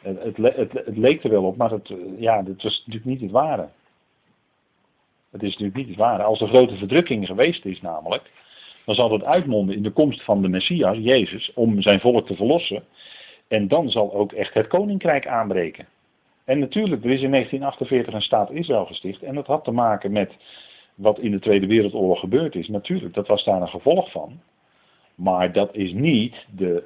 het, 0.02 0.38
het, 0.38 0.72
het, 0.72 0.98
leek 0.98 1.24
er 1.24 1.30
wel 1.30 1.44
op, 1.44 1.58
maar 1.58 1.72
het, 1.72 1.90
eh, 1.90 1.98
ja, 2.20 2.44
het 2.44 2.64
was 2.64 2.84
natuurlijk 2.86 3.06
niet 3.06 3.22
het 3.22 3.32
ware. 3.32 3.70
Het 5.32 5.44
is 5.44 5.50
natuurlijk 5.50 5.78
niet 5.78 5.88
het 5.88 5.98
ware. 5.98 6.24
Als 6.24 6.42
er 6.42 6.48
grote 6.48 6.76
verdrukking 6.76 7.26
geweest 7.26 7.66
is 7.66 7.82
namelijk, 7.82 8.32
dan 8.86 8.96
zal 8.96 9.12
het 9.12 9.24
uitmonden 9.24 9.76
in 9.76 9.84
de 9.84 9.92
komst 9.92 10.24
van 10.24 10.42
de 10.42 10.48
Messias, 10.48 10.98
Jezus, 10.98 11.52
om 11.54 11.82
zijn 11.82 12.00
volk 12.00 12.28
te 12.28 12.36
verlossen. 12.36 12.84
En 13.48 13.68
dan 13.68 13.90
zal 13.90 14.14
ook 14.14 14.34
echt 14.34 14.54
het 14.54 14.68
koninkrijk 14.68 15.28
aanbreken. 15.28 15.88
En 16.46 16.60
natuurlijk, 16.60 17.04
er 17.04 17.12
is 17.12 17.22
in 17.22 17.32
1948 17.32 18.14
een 18.14 18.22
staat 18.22 18.52
Israël 18.52 18.86
gesticht. 18.86 19.24
En 19.24 19.36
dat 19.36 19.48
had 19.48 19.64
te 19.64 19.72
maken 19.72 20.12
met 20.12 20.36
wat 20.96 21.20
in 21.20 21.32
de 21.32 21.40
Tweede 21.40 21.68
Wereldoorlog 21.68 22.20
gebeurd 22.20 22.56
is. 22.56 22.68
Natuurlijk, 22.68 23.14
dat 23.14 23.28
was 23.28 23.44
daar 23.44 23.62
een 23.62 23.68
gevolg 23.68 24.12
van. 24.12 24.42
Maar 25.16 25.54
dat 25.54 25.76
is 25.76 25.94
niet 25.94 26.46
de, 26.56 26.84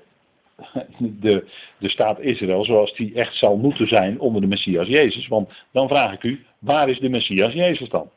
de, 0.98 1.48
de 1.78 1.90
staat 1.90 2.20
Israël 2.20 2.66
zoals 2.66 2.94
die 2.94 3.14
echt 3.14 3.36
zal 3.36 3.58
moeten 3.58 3.88
zijn 3.88 4.20
onder 4.20 4.42
de 4.42 4.48
Messias 4.48 4.88
Jezus. 4.88 5.28
Want 5.28 5.50
dan 5.72 5.88
vraag 5.88 6.14
ik 6.14 6.24
u, 6.24 6.46
waar 6.60 6.90
is 6.90 7.00
de 7.00 7.10
Messias 7.10 7.54
Jezus 7.54 7.90
dan? 7.90 8.10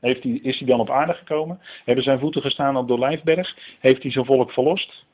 Heeft 0.00 0.24
is 0.24 0.58
hij 0.58 0.68
dan 0.68 0.80
op 0.80 0.90
aarde 0.90 1.14
gekomen? 1.14 1.60
Hebben 1.84 2.04
zijn 2.04 2.18
voeten 2.18 2.42
gestaan 2.42 2.76
op 2.76 2.86
de 2.86 2.92
Olijfberg? 2.92 3.76
Heeft 3.78 4.02
hij 4.02 4.12
zijn 4.12 4.24
volk 4.24 4.50
verlost? 4.50 5.04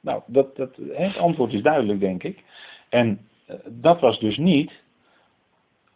Nou, 0.00 0.22
dat, 0.26 0.56
dat, 0.56 0.76
het 0.92 1.16
antwoord 1.16 1.52
is 1.52 1.62
duidelijk, 1.62 2.00
denk 2.00 2.22
ik. 2.22 2.44
En 2.88 3.28
eh, 3.46 3.56
dat 3.66 4.00
was 4.00 4.18
dus 4.18 4.36
niet, 4.36 4.72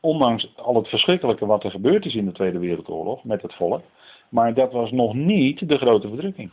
ondanks 0.01 0.53
al 0.57 0.75
het 0.75 0.89
verschrikkelijke 0.89 1.47
wat 1.47 1.65
er 1.65 1.71
gebeurd 1.71 2.05
is 2.05 2.15
in 2.15 2.25
de 2.25 2.33
Tweede 2.33 2.59
Wereldoorlog 2.59 3.25
met 3.25 3.43
het 3.43 3.55
volk, 3.55 3.83
maar 4.29 4.55
dat 4.55 4.73
was 4.73 4.91
nog 4.91 5.15
niet 5.15 5.69
de 5.69 5.79
grote 5.79 6.09
verdrukking. 6.09 6.51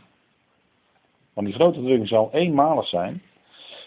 Want 1.32 1.46
die 1.46 1.56
grote 1.56 1.74
verdrukking 1.74 2.08
zal 2.08 2.28
eenmalig 2.32 2.86
zijn. 2.86 3.22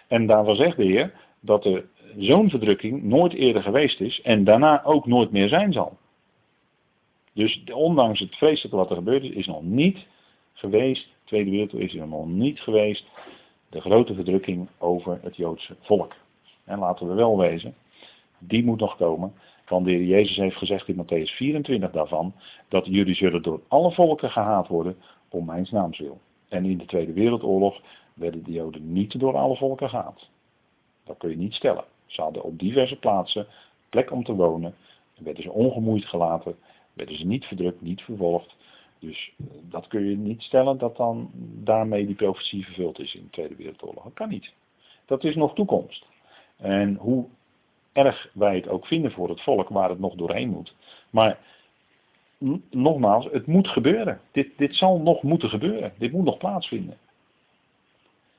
En 0.07 0.28
daarvan 0.28 0.55
zegt 0.55 0.78
de 0.78 0.84
Heer 0.84 1.13
dat 1.39 1.65
er 1.65 1.86
zo'n 2.18 2.49
verdrukking 2.49 3.03
nooit 3.03 3.34
eerder 3.34 3.63
geweest 3.63 3.99
is 3.99 4.22
en 4.22 4.43
daarna 4.43 4.84
ook 4.84 5.05
nooit 5.05 5.32
meer 5.32 5.47
zijn 5.47 5.74
zal. 5.74 5.97
Dus 7.38 7.63
ondanks 7.73 8.19
het 8.19 8.35
vreselijke 8.35 8.77
wat 8.77 8.89
er 8.89 8.95
gebeurd 8.95 9.23
is, 9.23 9.29
is 9.29 9.47
nog 9.47 9.61
niet 9.61 10.05
geweest, 10.53 11.03
de 11.03 11.11
Tweede 11.23 11.49
Wereldoorlog 11.49 11.89
is 11.89 11.95
er 11.95 12.07
nog 12.07 12.27
niet 12.27 12.59
geweest, 12.59 13.05
de 13.69 13.81
grote 13.81 14.13
verdrukking 14.13 14.67
over 14.77 15.19
het 15.21 15.35
Joodse 15.35 15.75
volk. 15.81 16.13
En 16.63 16.79
laten 16.79 17.07
we 17.07 17.13
wel 17.13 17.38
wezen, 17.38 17.75
die 18.39 18.63
moet 18.63 18.79
nog 18.79 18.97
komen. 18.97 19.33
Want 19.67 19.85
de 19.85 19.91
Heer 19.91 20.03
Jezus 20.03 20.35
heeft 20.35 20.55
gezegd 20.55 20.88
in 20.88 21.05
Matthäus 21.05 21.35
24 21.35 21.91
daarvan, 21.91 22.33
dat 22.67 22.85
jullie 22.85 23.15
zullen 23.15 23.41
door 23.41 23.61
alle 23.67 23.91
volken 23.91 24.31
gehaat 24.31 24.67
worden 24.67 24.97
om 25.29 25.45
mijn 25.45 25.67
naams 25.71 25.99
wil. 25.99 26.19
En 26.47 26.65
in 26.65 26.77
de 26.77 26.85
Tweede 26.85 27.13
Wereldoorlog 27.13 27.81
werden 28.13 28.43
de 28.43 28.51
Joden 28.51 28.93
niet 28.93 29.19
door 29.19 29.38
alle 29.38 29.55
volken 29.55 29.89
gehaat. 29.89 30.29
Dat 31.03 31.17
kun 31.17 31.29
je 31.29 31.38
niet 31.38 31.53
stellen. 31.53 31.83
Ze 32.05 32.21
hadden 32.21 32.43
op 32.43 32.59
diverse 32.59 32.99
plaatsen 32.99 33.47
plek 33.89 34.11
om 34.11 34.23
te 34.23 34.35
wonen. 34.35 34.75
werden 35.17 35.43
ze 35.43 35.51
ongemoeid 35.51 36.05
gelaten. 36.05 36.55
Werden 36.97 37.17
ze 37.17 37.25
niet 37.25 37.45
verdrukt, 37.45 37.81
niet 37.81 38.01
vervolgd. 38.01 38.55
Dus 38.99 39.33
eh, 39.39 39.45
dat 39.61 39.87
kun 39.87 40.09
je 40.09 40.17
niet 40.17 40.41
stellen 40.41 40.77
dat 40.77 40.97
dan 40.97 41.31
daarmee 41.63 42.05
die 42.05 42.15
profetie 42.15 42.65
vervuld 42.65 42.99
is 42.99 43.15
in 43.15 43.23
de 43.23 43.29
Tweede 43.29 43.55
Wereldoorlog. 43.55 44.03
Dat 44.03 44.13
kan 44.13 44.29
niet. 44.29 44.53
Dat 45.05 45.23
is 45.23 45.35
nog 45.35 45.53
toekomst. 45.53 46.05
En 46.57 46.95
hoe 46.95 47.25
erg 47.93 48.29
wij 48.33 48.55
het 48.55 48.67
ook 48.67 48.85
vinden 48.85 49.11
voor 49.11 49.29
het 49.29 49.41
volk 49.41 49.69
waar 49.69 49.89
het 49.89 49.99
nog 49.99 50.15
doorheen 50.15 50.49
moet. 50.49 50.75
Maar 51.09 51.39
nogmaals, 52.69 53.27
het 53.31 53.47
moet 53.47 53.67
gebeuren. 53.67 54.21
Dit, 54.31 54.57
dit 54.57 54.75
zal 54.75 54.99
nog 54.99 55.21
moeten 55.21 55.49
gebeuren. 55.49 55.93
Dit 55.97 56.11
moet 56.11 56.25
nog 56.25 56.37
plaatsvinden. 56.37 56.97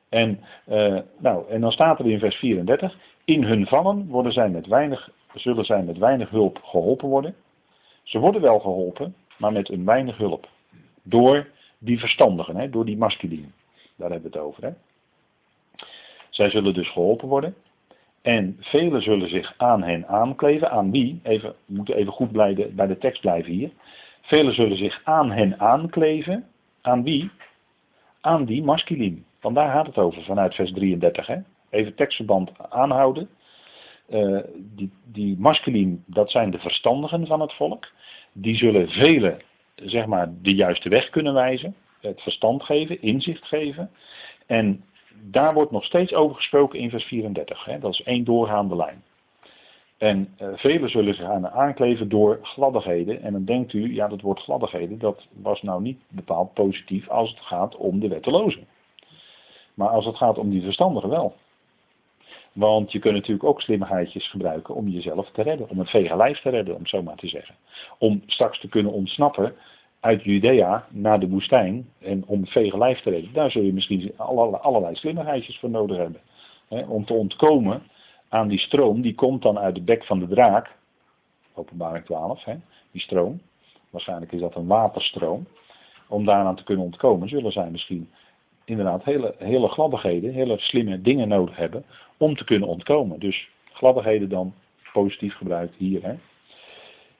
En, 0.08 0.40
uh, 0.68 0.98
nou, 1.18 1.48
en 1.48 1.60
dan 1.60 1.72
staat 1.72 1.98
er 1.98 2.10
in 2.10 2.18
vers 2.18 2.36
34, 2.36 2.98
in 3.24 3.42
hun 3.42 3.66
vallen 3.66 4.06
worden 4.06 4.32
zij 4.32 4.48
met 4.48 4.66
weinig, 4.66 5.10
zullen 5.34 5.64
zij 5.64 5.82
met 5.82 5.98
weinig 5.98 6.30
hulp 6.30 6.58
geholpen 6.62 7.08
worden. 7.08 7.34
Ze 8.08 8.18
worden 8.18 8.40
wel 8.40 8.58
geholpen, 8.58 9.14
maar 9.36 9.52
met 9.52 9.68
een 9.68 9.84
weinig 9.84 10.16
hulp. 10.16 10.48
Door 11.02 11.46
die 11.78 11.98
verstandigen, 11.98 12.56
hè, 12.56 12.70
door 12.70 12.84
die 12.84 12.96
masculine. 12.96 13.46
Daar 13.96 14.10
hebben 14.10 14.30
we 14.30 14.38
het 14.38 14.46
over. 14.46 14.62
Hè. 14.62 14.70
Zij 16.30 16.50
zullen 16.50 16.74
dus 16.74 16.90
geholpen 16.90 17.28
worden. 17.28 17.54
En 18.22 18.56
velen 18.60 19.02
zullen 19.02 19.28
zich 19.28 19.54
aan 19.56 19.82
hen 19.82 20.06
aankleven. 20.06 20.70
Aan 20.70 20.90
wie? 20.90 21.20
Even, 21.22 21.54
we 21.64 21.74
moeten 21.74 21.94
even 21.96 22.12
goed 22.12 22.32
blijven, 22.32 22.74
bij 22.74 22.86
de 22.86 22.98
tekst 22.98 23.20
blijven 23.20 23.52
hier. 23.52 23.70
Velen 24.20 24.54
zullen 24.54 24.76
zich 24.76 25.00
aan 25.04 25.30
hen 25.30 25.60
aankleven. 25.60 26.48
Aan 26.80 27.02
wie? 27.02 27.30
Aan 28.20 28.44
die 28.44 28.62
masculien. 28.62 29.24
Want 29.40 29.54
daar 29.54 29.72
gaat 29.72 29.86
het 29.86 29.98
over 29.98 30.22
vanuit 30.22 30.54
vers 30.54 30.72
33. 30.72 31.26
Hè? 31.26 31.36
Even 31.70 31.94
tekstverband 31.94 32.50
aanhouden. 32.70 33.28
Uh, 34.08 34.40
die, 34.54 34.90
die 35.04 35.38
dat 36.06 36.30
zijn 36.30 36.50
de 36.50 36.58
verstandigen 36.58 37.26
van 37.26 37.40
het 37.40 37.52
volk 37.52 37.86
die 38.32 38.56
zullen 38.56 38.88
velen 38.88 39.40
zeg 39.84 40.06
maar, 40.06 40.32
de 40.42 40.54
juiste 40.54 40.88
weg 40.88 41.10
kunnen 41.10 41.34
wijzen, 41.34 41.74
het 42.00 42.20
verstand 42.20 42.62
geven, 42.62 43.02
inzicht 43.02 43.44
geven. 43.44 43.90
En 44.46 44.84
daar 45.22 45.54
wordt 45.54 45.70
nog 45.70 45.84
steeds 45.84 46.14
over 46.14 46.36
gesproken 46.36 46.78
in 46.78 46.90
vers 46.90 47.04
34. 47.04 47.64
Hè? 47.64 47.78
Dat 47.78 47.92
is 47.92 48.02
één 48.02 48.24
doorgaande 48.24 48.76
lijn. 48.76 49.02
En 49.98 50.34
uh, 50.42 50.48
velen 50.54 50.90
zullen 50.90 51.14
zich 51.14 51.24
aan 51.24 51.48
aankleven 51.48 52.08
door 52.08 52.38
gladdigheden. 52.42 53.22
En 53.22 53.32
dan 53.32 53.44
denkt 53.44 53.72
u, 53.72 53.94
ja, 53.94 54.08
dat 54.08 54.20
woord 54.20 54.40
gladdigheden, 54.40 54.98
dat 54.98 55.26
was 55.32 55.62
nou 55.62 55.82
niet 55.82 56.00
bepaald 56.08 56.54
positief 56.54 57.08
als 57.08 57.30
het 57.30 57.40
gaat 57.40 57.76
om 57.76 58.00
de 58.00 58.08
wettelozen. 58.08 58.66
Maar 59.74 59.88
als 59.88 60.06
het 60.06 60.16
gaat 60.16 60.38
om 60.38 60.50
die 60.50 60.62
verstandigen 60.62 61.08
wel. 61.08 61.34
Want 62.58 62.92
je 62.92 62.98
kunt 62.98 63.14
natuurlijk 63.14 63.44
ook 63.44 63.60
slimmigheidjes 63.60 64.30
gebruiken 64.30 64.74
om 64.74 64.88
jezelf 64.88 65.30
te 65.30 65.42
redden. 65.42 65.68
Om 65.68 65.78
het 65.78 65.90
vege 65.90 66.16
lijf 66.16 66.40
te 66.40 66.50
redden, 66.50 66.74
om 66.74 66.80
het 66.80 66.88
zo 66.88 67.02
maar 67.02 67.16
te 67.16 67.28
zeggen. 67.28 67.54
Om 67.98 68.22
straks 68.26 68.60
te 68.60 68.68
kunnen 68.68 68.92
ontsnappen 68.92 69.54
uit 70.00 70.24
Judea 70.24 70.86
naar 70.90 71.20
de 71.20 71.28
woestijn. 71.28 71.88
En 72.00 72.24
om 72.26 72.40
het 72.40 72.50
vege 72.50 72.78
lijf 72.78 73.00
te 73.00 73.10
redden. 73.10 73.32
Daar 73.32 73.50
zul 73.50 73.62
je 73.62 73.72
misschien 73.72 74.12
allerlei, 74.16 74.62
allerlei 74.62 74.94
slimmigheidjes 74.94 75.58
voor 75.58 75.70
nodig 75.70 75.96
hebben. 75.96 76.20
om 76.88 77.04
te 77.04 77.12
ontkomen 77.12 77.82
aan 78.28 78.48
die 78.48 78.58
stroom. 78.58 79.00
Die 79.00 79.14
komt 79.14 79.42
dan 79.42 79.58
uit 79.58 79.74
de 79.74 79.82
bek 79.82 80.04
van 80.04 80.18
de 80.18 80.28
draak. 80.28 80.76
Openbaring 81.54 82.04
12. 82.04 82.44
die 82.90 83.00
stroom. 83.00 83.40
Waarschijnlijk 83.90 84.32
is 84.32 84.40
dat 84.40 84.54
een 84.54 84.66
waterstroom. 84.66 85.46
Om 86.08 86.24
daaraan 86.24 86.56
te 86.56 86.64
kunnen 86.64 86.84
ontkomen 86.84 87.28
zullen 87.28 87.52
zij 87.52 87.70
misschien 87.70 88.10
inderdaad 88.68 89.04
hele, 89.04 89.34
hele 89.38 89.68
gladdigheden, 89.68 90.32
hele 90.32 90.58
slimme 90.58 91.00
dingen 91.00 91.28
nodig 91.28 91.56
hebben 91.56 91.84
om 92.16 92.36
te 92.36 92.44
kunnen 92.44 92.68
ontkomen. 92.68 93.18
Dus 93.18 93.48
gladdigheden 93.72 94.28
dan 94.28 94.54
positief 94.92 95.34
gebruikt 95.34 95.74
hier. 95.76 96.02
Hè. 96.02 96.14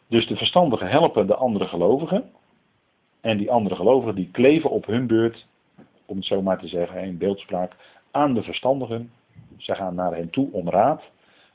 Dus 0.08 0.26
de 0.26 0.36
verstandigen 0.36 0.88
helpen 0.88 1.26
de 1.26 1.34
andere 1.34 1.66
gelovigen. 1.66 2.30
En 3.20 3.38
die 3.38 3.50
andere 3.50 3.74
gelovigen 3.74 4.14
die 4.14 4.30
kleven 4.32 4.70
op 4.70 4.86
hun 4.86 5.06
beurt, 5.06 5.46
om 6.06 6.16
het 6.16 6.24
zo 6.24 6.42
maar 6.42 6.58
te 6.58 6.68
zeggen 6.68 7.02
in 7.02 7.18
beeldspraak, 7.18 7.76
aan 8.10 8.34
de 8.34 8.42
verstandigen. 8.42 9.10
Ze 9.56 9.74
gaan 9.74 9.94
naar 9.94 10.14
hen 10.14 10.30
toe 10.30 10.48
om 10.52 10.68
raad. 10.68 11.02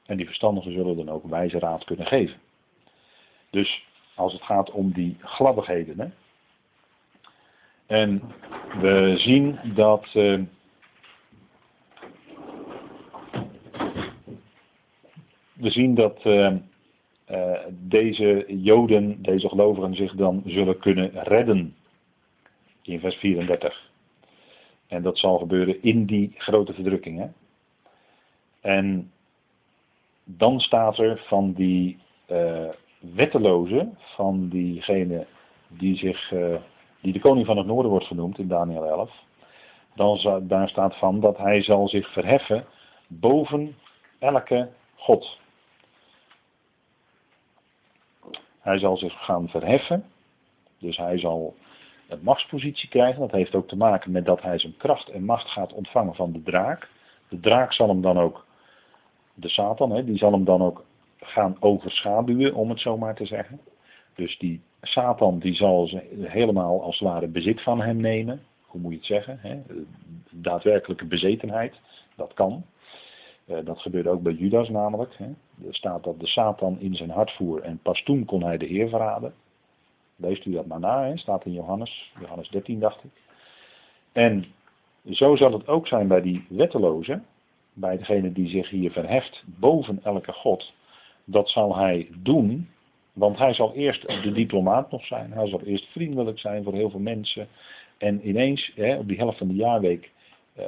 En 0.06 0.18
die 0.18 0.26
verstandigen 0.26 0.72
zullen 0.72 0.96
dan 0.96 1.10
ook 1.10 1.26
wijze 1.26 1.60
raad 1.60 1.84
kunnen 1.84 2.06
geven. 2.06 2.38
Dus 3.50 3.86
als 4.16 4.34
het 4.34 4.42
gaat 4.42 4.72
om 4.72 4.92
die 4.92 5.18
gladdigheden. 5.20 6.00
Hè? 6.00 6.08
En 7.86 8.22
we 8.82 9.14
zien 9.18 9.60
dat. 9.76 10.06
Uh, 10.14 10.42
we 15.54 15.70
zien 15.70 15.96
dat 15.96 16.26
uh, 16.26 16.56
uh, 17.32 17.60
deze 17.70 18.46
Joden, 18.48 19.22
deze 19.22 19.50
gelovigen, 19.50 19.96
zich 19.96 20.14
dan 20.14 20.42
zullen 20.46 20.80
kunnen 20.80 21.12
redden. 21.24 21.76
In 22.82 23.00
vers 23.00 23.16
34. 23.16 23.92
En 24.88 25.02
dat 25.02 25.18
zal 25.18 25.38
gebeuren 25.38 25.84
in 25.84 26.06
die 26.06 26.32
grote 26.38 26.74
verdrukking. 26.74 27.20
Hè? 27.20 27.28
En 28.62 29.12
dan 30.24 30.60
staat 30.60 30.98
er 30.98 31.24
van 31.28 31.54
die 31.54 31.98
wettelozen, 33.00 33.98
van 33.98 34.50
diegene 34.50 35.26
die, 35.68 35.98
zich, 35.98 36.34
die 37.04 37.14
de 37.14 37.20
koning 37.20 37.46
van 37.46 37.58
het 37.58 37.66
noorden 37.66 37.92
wordt 37.92 38.06
genoemd 38.06 38.38
in 38.38 38.48
Daniel 38.48 38.86
11. 38.86 39.12
Dan, 39.96 40.48
daar 40.48 40.70
staat 40.70 40.98
van 40.98 41.20
dat 41.20 41.38
hij 41.38 41.64
zal 41.64 41.88
zich 41.88 42.12
verheffen 42.12 42.66
boven 43.08 43.76
elke 44.20 44.70
God. 44.96 45.40
Hij 48.60 48.78
zal 48.78 48.98
zich 48.98 49.26
gaan 49.26 49.50
verheffen. 49.50 50.06
Dus 50.80 50.98
hij 50.98 51.20
zal 51.20 51.56
een 52.08 52.20
machtspositie 52.22 52.90
krijgen. 52.90 53.20
Dat 53.20 53.32
heeft 53.32 53.56
ook 53.56 53.68
te 53.68 53.78
maken 53.78 54.12
met 54.12 54.26
dat 54.26 54.42
hij 54.42 54.60
zijn 54.60 54.78
kracht 54.78 55.10
en 55.10 55.26
macht 55.26 55.48
gaat 55.48 55.74
ontvangen 55.74 56.16
van 56.16 56.32
de 56.32 56.44
draak. 56.44 56.90
De 57.30 57.40
draak 57.40 57.74
zal 57.74 57.88
hem 57.88 58.02
dan 58.02 58.20
ook, 58.20 58.46
de 59.34 59.50
Satan, 59.50 59.92
hè, 59.92 60.04
die 60.04 60.18
zal 60.18 60.32
hem 60.32 60.44
dan 60.44 60.62
ook 60.62 60.86
gaan 61.20 61.58
overschaduwen, 61.60 62.54
om 62.54 62.70
het 62.70 62.80
zo 62.80 62.98
maar 62.98 63.16
te 63.16 63.26
zeggen. 63.26 63.60
Dus 64.16 64.38
die 64.38 64.62
Satan 64.84 65.40
die 65.40 65.54
zal 65.54 65.90
helemaal 66.20 66.82
als 66.82 67.00
het 67.00 67.10
ware 67.10 67.28
bezit 67.28 67.62
van 67.62 67.82
hem 67.82 67.98
nemen. 67.98 68.42
Hoe 68.62 68.82
moet 68.82 68.92
je 68.92 68.98
het 68.98 69.06
zeggen? 69.06 69.40
Hè? 69.42 69.62
Daadwerkelijke 70.30 71.06
bezetenheid, 71.06 71.80
dat 72.16 72.34
kan. 72.34 72.64
Eh, 73.46 73.58
dat 73.64 73.80
gebeurde 73.80 74.10
ook 74.10 74.22
bij 74.22 74.34
Judas 74.34 74.70
namelijk. 74.70 75.16
Hè. 75.18 75.26
Er 75.68 75.76
staat 75.76 76.04
dat 76.04 76.20
de 76.20 76.28
Satan 76.28 76.80
in 76.80 76.96
zijn 76.96 77.10
hart 77.10 77.32
voer 77.32 77.62
en 77.62 77.80
pas 77.84 78.04
toen 78.04 78.26
kon 78.26 78.44
hij 78.44 78.58
de 78.58 78.66
Heer 78.66 78.90
verraden. 78.90 79.34
Leest 80.16 80.46
u 80.46 80.52
dat 80.52 80.66
maar 80.66 80.80
na, 80.80 81.06
hè. 81.06 81.18
staat 81.18 81.46
in 81.46 81.54
Johannes, 81.54 82.14
Johannes 82.20 82.50
13 82.50 82.80
dacht 82.80 83.04
ik. 83.04 83.12
En 84.12 84.46
zo 85.10 85.36
zal 85.36 85.52
het 85.52 85.68
ook 85.68 85.88
zijn 85.88 86.08
bij 86.08 86.22
die 86.22 86.46
wettelozen, 86.50 87.26
bij 87.74 87.98
degene 87.98 88.32
die 88.32 88.48
zich 88.48 88.70
hier 88.70 88.92
verheft 88.92 89.44
boven 89.46 90.00
elke 90.04 90.32
God. 90.32 90.74
Dat 91.26 91.50
zal 91.50 91.76
hij 91.76 92.10
doen, 92.18 92.70
want 93.14 93.38
hij 93.38 93.54
zal 93.54 93.74
eerst 93.74 94.24
de 94.24 94.32
diplomaat 94.32 94.92
nog 94.92 95.06
zijn. 95.06 95.32
Hij 95.32 95.48
zal 95.48 95.62
eerst 95.62 95.86
vriendelijk 95.92 96.40
zijn 96.40 96.64
voor 96.64 96.74
heel 96.74 96.90
veel 96.90 97.00
mensen. 97.00 97.48
En 97.98 98.28
ineens, 98.28 98.72
hè, 98.76 98.98
op 98.98 99.08
die 99.08 99.18
helft 99.18 99.38
van 99.38 99.48
de 99.48 99.54
jaarweek, 99.54 100.12
uh, 100.60 100.66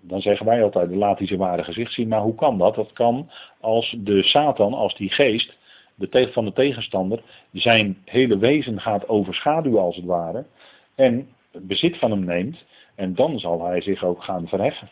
dan 0.00 0.20
zeggen 0.20 0.46
wij 0.46 0.62
altijd, 0.62 0.90
laat 0.90 1.18
hij 1.18 1.26
zijn 1.26 1.38
ware 1.38 1.64
gezicht 1.64 1.92
zien. 1.92 2.08
Maar 2.08 2.20
hoe 2.20 2.34
kan 2.34 2.58
dat? 2.58 2.74
Dat 2.74 2.92
kan 2.92 3.30
als 3.60 3.96
de 3.98 4.22
Satan, 4.22 4.74
als 4.74 4.96
die 4.96 5.10
geest, 5.10 5.56
de 5.94 6.28
van 6.32 6.44
de 6.44 6.52
tegenstander, 6.52 7.22
zijn 7.52 7.96
hele 8.04 8.38
wezen 8.38 8.80
gaat 8.80 9.08
overschaduwen 9.08 9.82
als 9.82 9.96
het 9.96 10.04
ware. 10.04 10.44
En 10.94 11.28
bezit 11.52 11.96
van 11.98 12.10
hem 12.10 12.24
neemt. 12.24 12.64
En 12.94 13.14
dan 13.14 13.38
zal 13.38 13.64
hij 13.64 13.80
zich 13.80 14.04
ook 14.04 14.24
gaan 14.24 14.48
verheffen. 14.48 14.88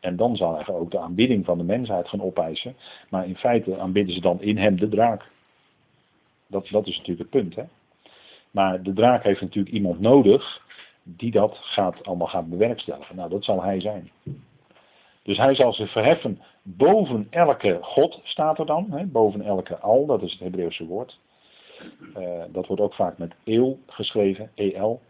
En 0.00 0.16
dan 0.16 0.36
zal 0.36 0.54
hij 0.54 0.74
ook 0.74 0.90
de 0.90 0.98
aanbidding 0.98 1.44
van 1.44 1.58
de 1.58 1.64
mensheid 1.64 2.08
gaan 2.08 2.22
opeisen. 2.22 2.76
Maar 3.08 3.26
in 3.26 3.36
feite 3.36 3.78
aanbidden 3.78 4.14
ze 4.14 4.20
dan 4.20 4.42
in 4.42 4.58
hem 4.58 4.76
de 4.76 4.88
draak. 4.88 5.30
Dat, 6.52 6.68
dat 6.70 6.86
is 6.86 6.96
natuurlijk 6.96 7.32
het 7.32 7.42
punt. 7.42 7.54
Hè? 7.54 7.64
Maar 8.50 8.82
de 8.82 8.92
draak 8.92 9.22
heeft 9.22 9.40
natuurlijk 9.40 9.74
iemand 9.74 10.00
nodig 10.00 10.62
die 11.02 11.30
dat 11.30 11.58
gaat, 11.60 12.04
allemaal 12.04 12.26
gaat 12.26 12.50
bewerkstelligen. 12.50 13.16
Nou, 13.16 13.30
dat 13.30 13.44
zal 13.44 13.62
hij 13.62 13.80
zijn. 13.80 14.10
Dus 15.22 15.36
hij 15.36 15.54
zal 15.54 15.72
zich 15.72 15.92
verheffen 15.92 16.42
boven 16.62 17.26
elke 17.30 17.78
God, 17.80 18.20
staat 18.22 18.58
er 18.58 18.66
dan. 18.66 18.86
Hè? 18.90 19.04
Boven 19.06 19.42
elke 19.42 19.78
al, 19.78 20.06
dat 20.06 20.22
is 20.22 20.32
het 20.32 20.40
Hebreeuwse 20.40 20.86
woord. 20.86 21.18
Uh, 22.16 22.42
dat 22.48 22.66
wordt 22.66 22.82
ook 22.82 22.94
vaak 22.94 23.18
met 23.18 23.34
eel 23.44 23.78
geschreven, 23.86 24.50
el. 24.54 25.00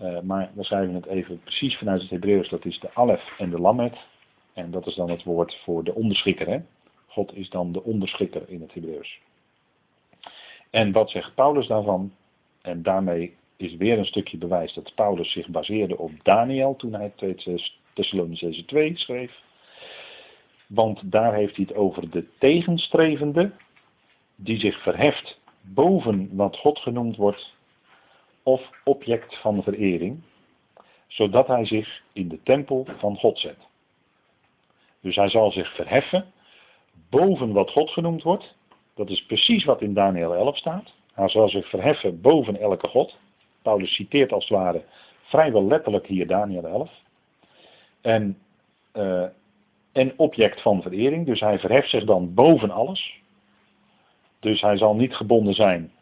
Uh, 0.00 0.20
maar 0.20 0.50
we 0.54 0.64
schrijven 0.64 0.94
het 0.94 1.06
even 1.06 1.40
precies 1.40 1.76
vanuit 1.76 2.00
het 2.00 2.10
Hebreeuws. 2.10 2.48
Dat 2.48 2.64
is 2.64 2.80
de 2.80 2.90
alef 2.94 3.38
en 3.38 3.50
de 3.50 3.60
lamet. 3.60 3.96
En 4.52 4.70
dat 4.70 4.86
is 4.86 4.94
dan 4.94 5.10
het 5.10 5.22
woord 5.22 5.60
voor 5.64 5.84
de 5.84 5.94
onderschikker. 5.94 6.64
God 7.06 7.36
is 7.36 7.50
dan 7.50 7.72
de 7.72 7.82
onderschikker 7.82 8.42
in 8.48 8.60
het 8.60 8.74
Hebreeuws. 8.74 9.20
En 10.74 10.92
wat 10.92 11.10
zegt 11.10 11.34
Paulus 11.34 11.66
daarvan? 11.66 12.12
En 12.62 12.82
daarmee 12.82 13.36
is 13.56 13.76
weer 13.76 13.98
een 13.98 14.06
stukje 14.06 14.36
bewijs 14.36 14.72
dat 14.72 14.94
Paulus 14.94 15.32
zich 15.32 15.48
baseerde 15.48 15.98
op 15.98 16.10
Daniel 16.22 16.76
toen 16.76 16.92
hij 16.92 17.12
Thessalonicense 17.92 18.64
2 18.64 18.96
schreef. 18.96 19.42
Want 20.66 21.12
daar 21.12 21.34
heeft 21.34 21.56
hij 21.56 21.64
het 21.68 21.76
over 21.76 22.10
de 22.10 22.26
tegenstrevende 22.38 23.52
die 24.36 24.58
zich 24.58 24.82
verheft 24.82 25.40
boven 25.60 26.36
wat 26.36 26.56
God 26.56 26.78
genoemd 26.78 27.16
wordt 27.16 27.54
of 28.42 28.70
object 28.84 29.38
van 29.38 29.62
verering, 29.62 30.22
zodat 31.06 31.46
hij 31.46 31.64
zich 31.64 32.02
in 32.12 32.28
de 32.28 32.42
tempel 32.42 32.86
van 32.98 33.16
God 33.16 33.38
zet. 33.38 33.58
Dus 35.00 35.16
hij 35.16 35.28
zal 35.28 35.52
zich 35.52 35.74
verheffen 35.74 36.32
boven 37.10 37.52
wat 37.52 37.70
God 37.70 37.90
genoemd 37.90 38.22
wordt. 38.22 38.54
Dat 38.94 39.10
is 39.10 39.24
precies 39.26 39.64
wat 39.64 39.82
in 39.82 39.94
Daniel 39.94 40.34
11 40.34 40.56
staat. 40.56 40.92
Hij 41.12 41.28
zal 41.28 41.48
zich 41.48 41.68
verheffen 41.68 42.20
boven 42.20 42.60
elke 42.60 42.88
God. 42.88 43.18
Paulus 43.62 43.94
citeert 43.94 44.32
als 44.32 44.48
het 44.48 44.58
ware 44.58 44.84
vrijwel 45.22 45.66
letterlijk 45.66 46.06
hier 46.06 46.26
Daniel 46.26 46.66
11. 46.66 46.90
En, 48.00 48.38
en 49.92 50.12
object 50.16 50.62
van 50.62 50.82
verering, 50.82 51.26
dus 51.26 51.40
hij 51.40 51.58
verheft 51.58 51.90
zich 51.90 52.04
dan 52.04 52.34
boven 52.34 52.70
alles. 52.70 53.22
Dus 54.40 54.60
hij 54.60 54.76
zal 54.76 54.94
niet 54.94 55.14
gebonden 55.14 55.54
zijn 55.54 55.92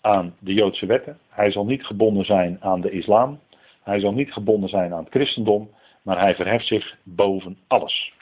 aan 0.00 0.36
de 0.38 0.54
Joodse 0.54 0.86
wetten. 0.86 1.18
Hij 1.28 1.50
zal 1.50 1.64
niet 1.64 1.86
gebonden 1.86 2.24
zijn 2.24 2.56
aan 2.60 2.80
de 2.80 2.90
islam. 2.90 3.40
Hij 3.82 4.00
zal 4.00 4.12
niet 4.12 4.32
gebonden 4.32 4.68
zijn 4.68 4.92
aan 4.92 5.04
het 5.04 5.12
christendom. 5.12 5.70
Maar 6.02 6.18
hij 6.18 6.34
verheft 6.34 6.66
zich 6.66 6.96
boven 7.02 7.58
alles. 7.66 8.12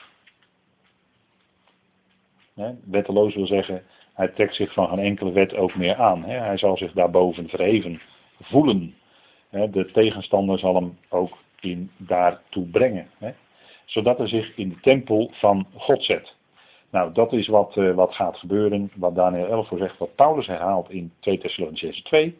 wetteloos 2.83 3.35
wil 3.35 3.47
zeggen, 3.47 3.83
hij 4.13 4.27
trekt 4.27 4.55
zich 4.55 4.73
van 4.73 4.87
geen 4.87 4.99
enkele 4.99 5.31
wet 5.31 5.55
ook 5.55 5.75
meer 5.75 5.95
aan. 5.95 6.23
Hij 6.23 6.57
zal 6.57 6.77
zich 6.77 6.91
daarboven 6.91 7.49
verheven 7.49 8.01
voelen. 8.41 8.95
De 9.49 9.89
tegenstander 9.93 10.59
zal 10.59 10.75
hem 10.75 10.97
ook 11.09 11.37
in 11.59 11.91
daartoe 11.97 12.65
brengen. 12.65 13.09
Zodat 13.85 14.17
hij 14.17 14.27
zich 14.27 14.57
in 14.57 14.69
de 14.69 14.79
tempel 14.81 15.29
van 15.33 15.67
God 15.75 16.03
zet. 16.03 16.35
Nou, 16.91 17.13
dat 17.13 17.33
is 17.33 17.47
wat, 17.47 17.75
uh, 17.75 17.93
wat 17.93 18.15
gaat 18.15 18.37
gebeuren, 18.37 18.91
wat 18.95 19.15
Daniel 19.15 19.47
11 19.47 19.67
voor 19.67 19.77
zegt, 19.77 19.97
wat 19.97 20.15
Paulus 20.15 20.47
herhaalt 20.47 20.89
in 20.89 21.13
2 21.19 21.37
Thessalonicense 21.37 22.03
2. 22.03 22.37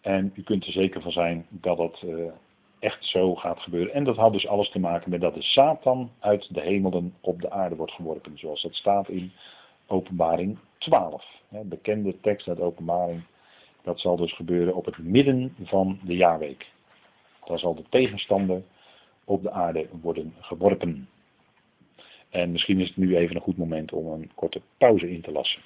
En 0.00 0.32
u 0.34 0.42
kunt 0.42 0.66
er 0.66 0.72
zeker 0.72 1.02
van 1.02 1.12
zijn 1.12 1.46
dat 1.48 1.76
dat 1.76 2.02
uh, 2.04 2.30
echt 2.78 3.04
zo 3.04 3.34
gaat 3.34 3.60
gebeuren. 3.60 3.94
En 3.94 4.04
dat 4.04 4.16
had 4.16 4.32
dus 4.32 4.46
alles 4.46 4.70
te 4.70 4.78
maken 4.78 5.10
met 5.10 5.20
dat 5.20 5.34
de 5.34 5.42
Satan 5.42 6.10
uit 6.20 6.54
de 6.54 6.60
hemelen 6.60 7.14
op 7.20 7.40
de 7.40 7.50
aarde 7.50 7.76
wordt 7.76 7.92
geworpen. 7.92 8.38
Zoals 8.38 8.62
dat 8.62 8.74
staat 8.74 9.08
in 9.08 9.32
Openbaring 9.90 10.58
12. 10.78 11.24
Hè, 11.48 11.64
bekende 11.64 12.20
tekst 12.20 12.48
uit 12.48 12.60
Openbaring 12.60 13.22
dat 13.82 14.00
zal 14.00 14.16
dus 14.16 14.32
gebeuren 14.32 14.74
op 14.74 14.84
het 14.84 14.98
midden 14.98 15.54
van 15.62 15.98
de 16.02 16.16
jaarweek. 16.16 16.70
Dan 17.44 17.58
zal 17.58 17.74
de 17.74 17.84
tegenstander 17.88 18.62
op 19.24 19.42
de 19.42 19.50
aarde 19.50 19.88
worden 20.00 20.34
geworpen. 20.40 21.08
En 22.28 22.52
misschien 22.52 22.80
is 22.80 22.88
het 22.88 22.96
nu 22.96 23.16
even 23.16 23.36
een 23.36 23.42
goed 23.42 23.56
moment 23.56 23.92
om 23.92 24.06
een 24.06 24.30
korte 24.34 24.60
pauze 24.78 25.10
in 25.10 25.20
te 25.20 25.32
lassen. 25.32 25.62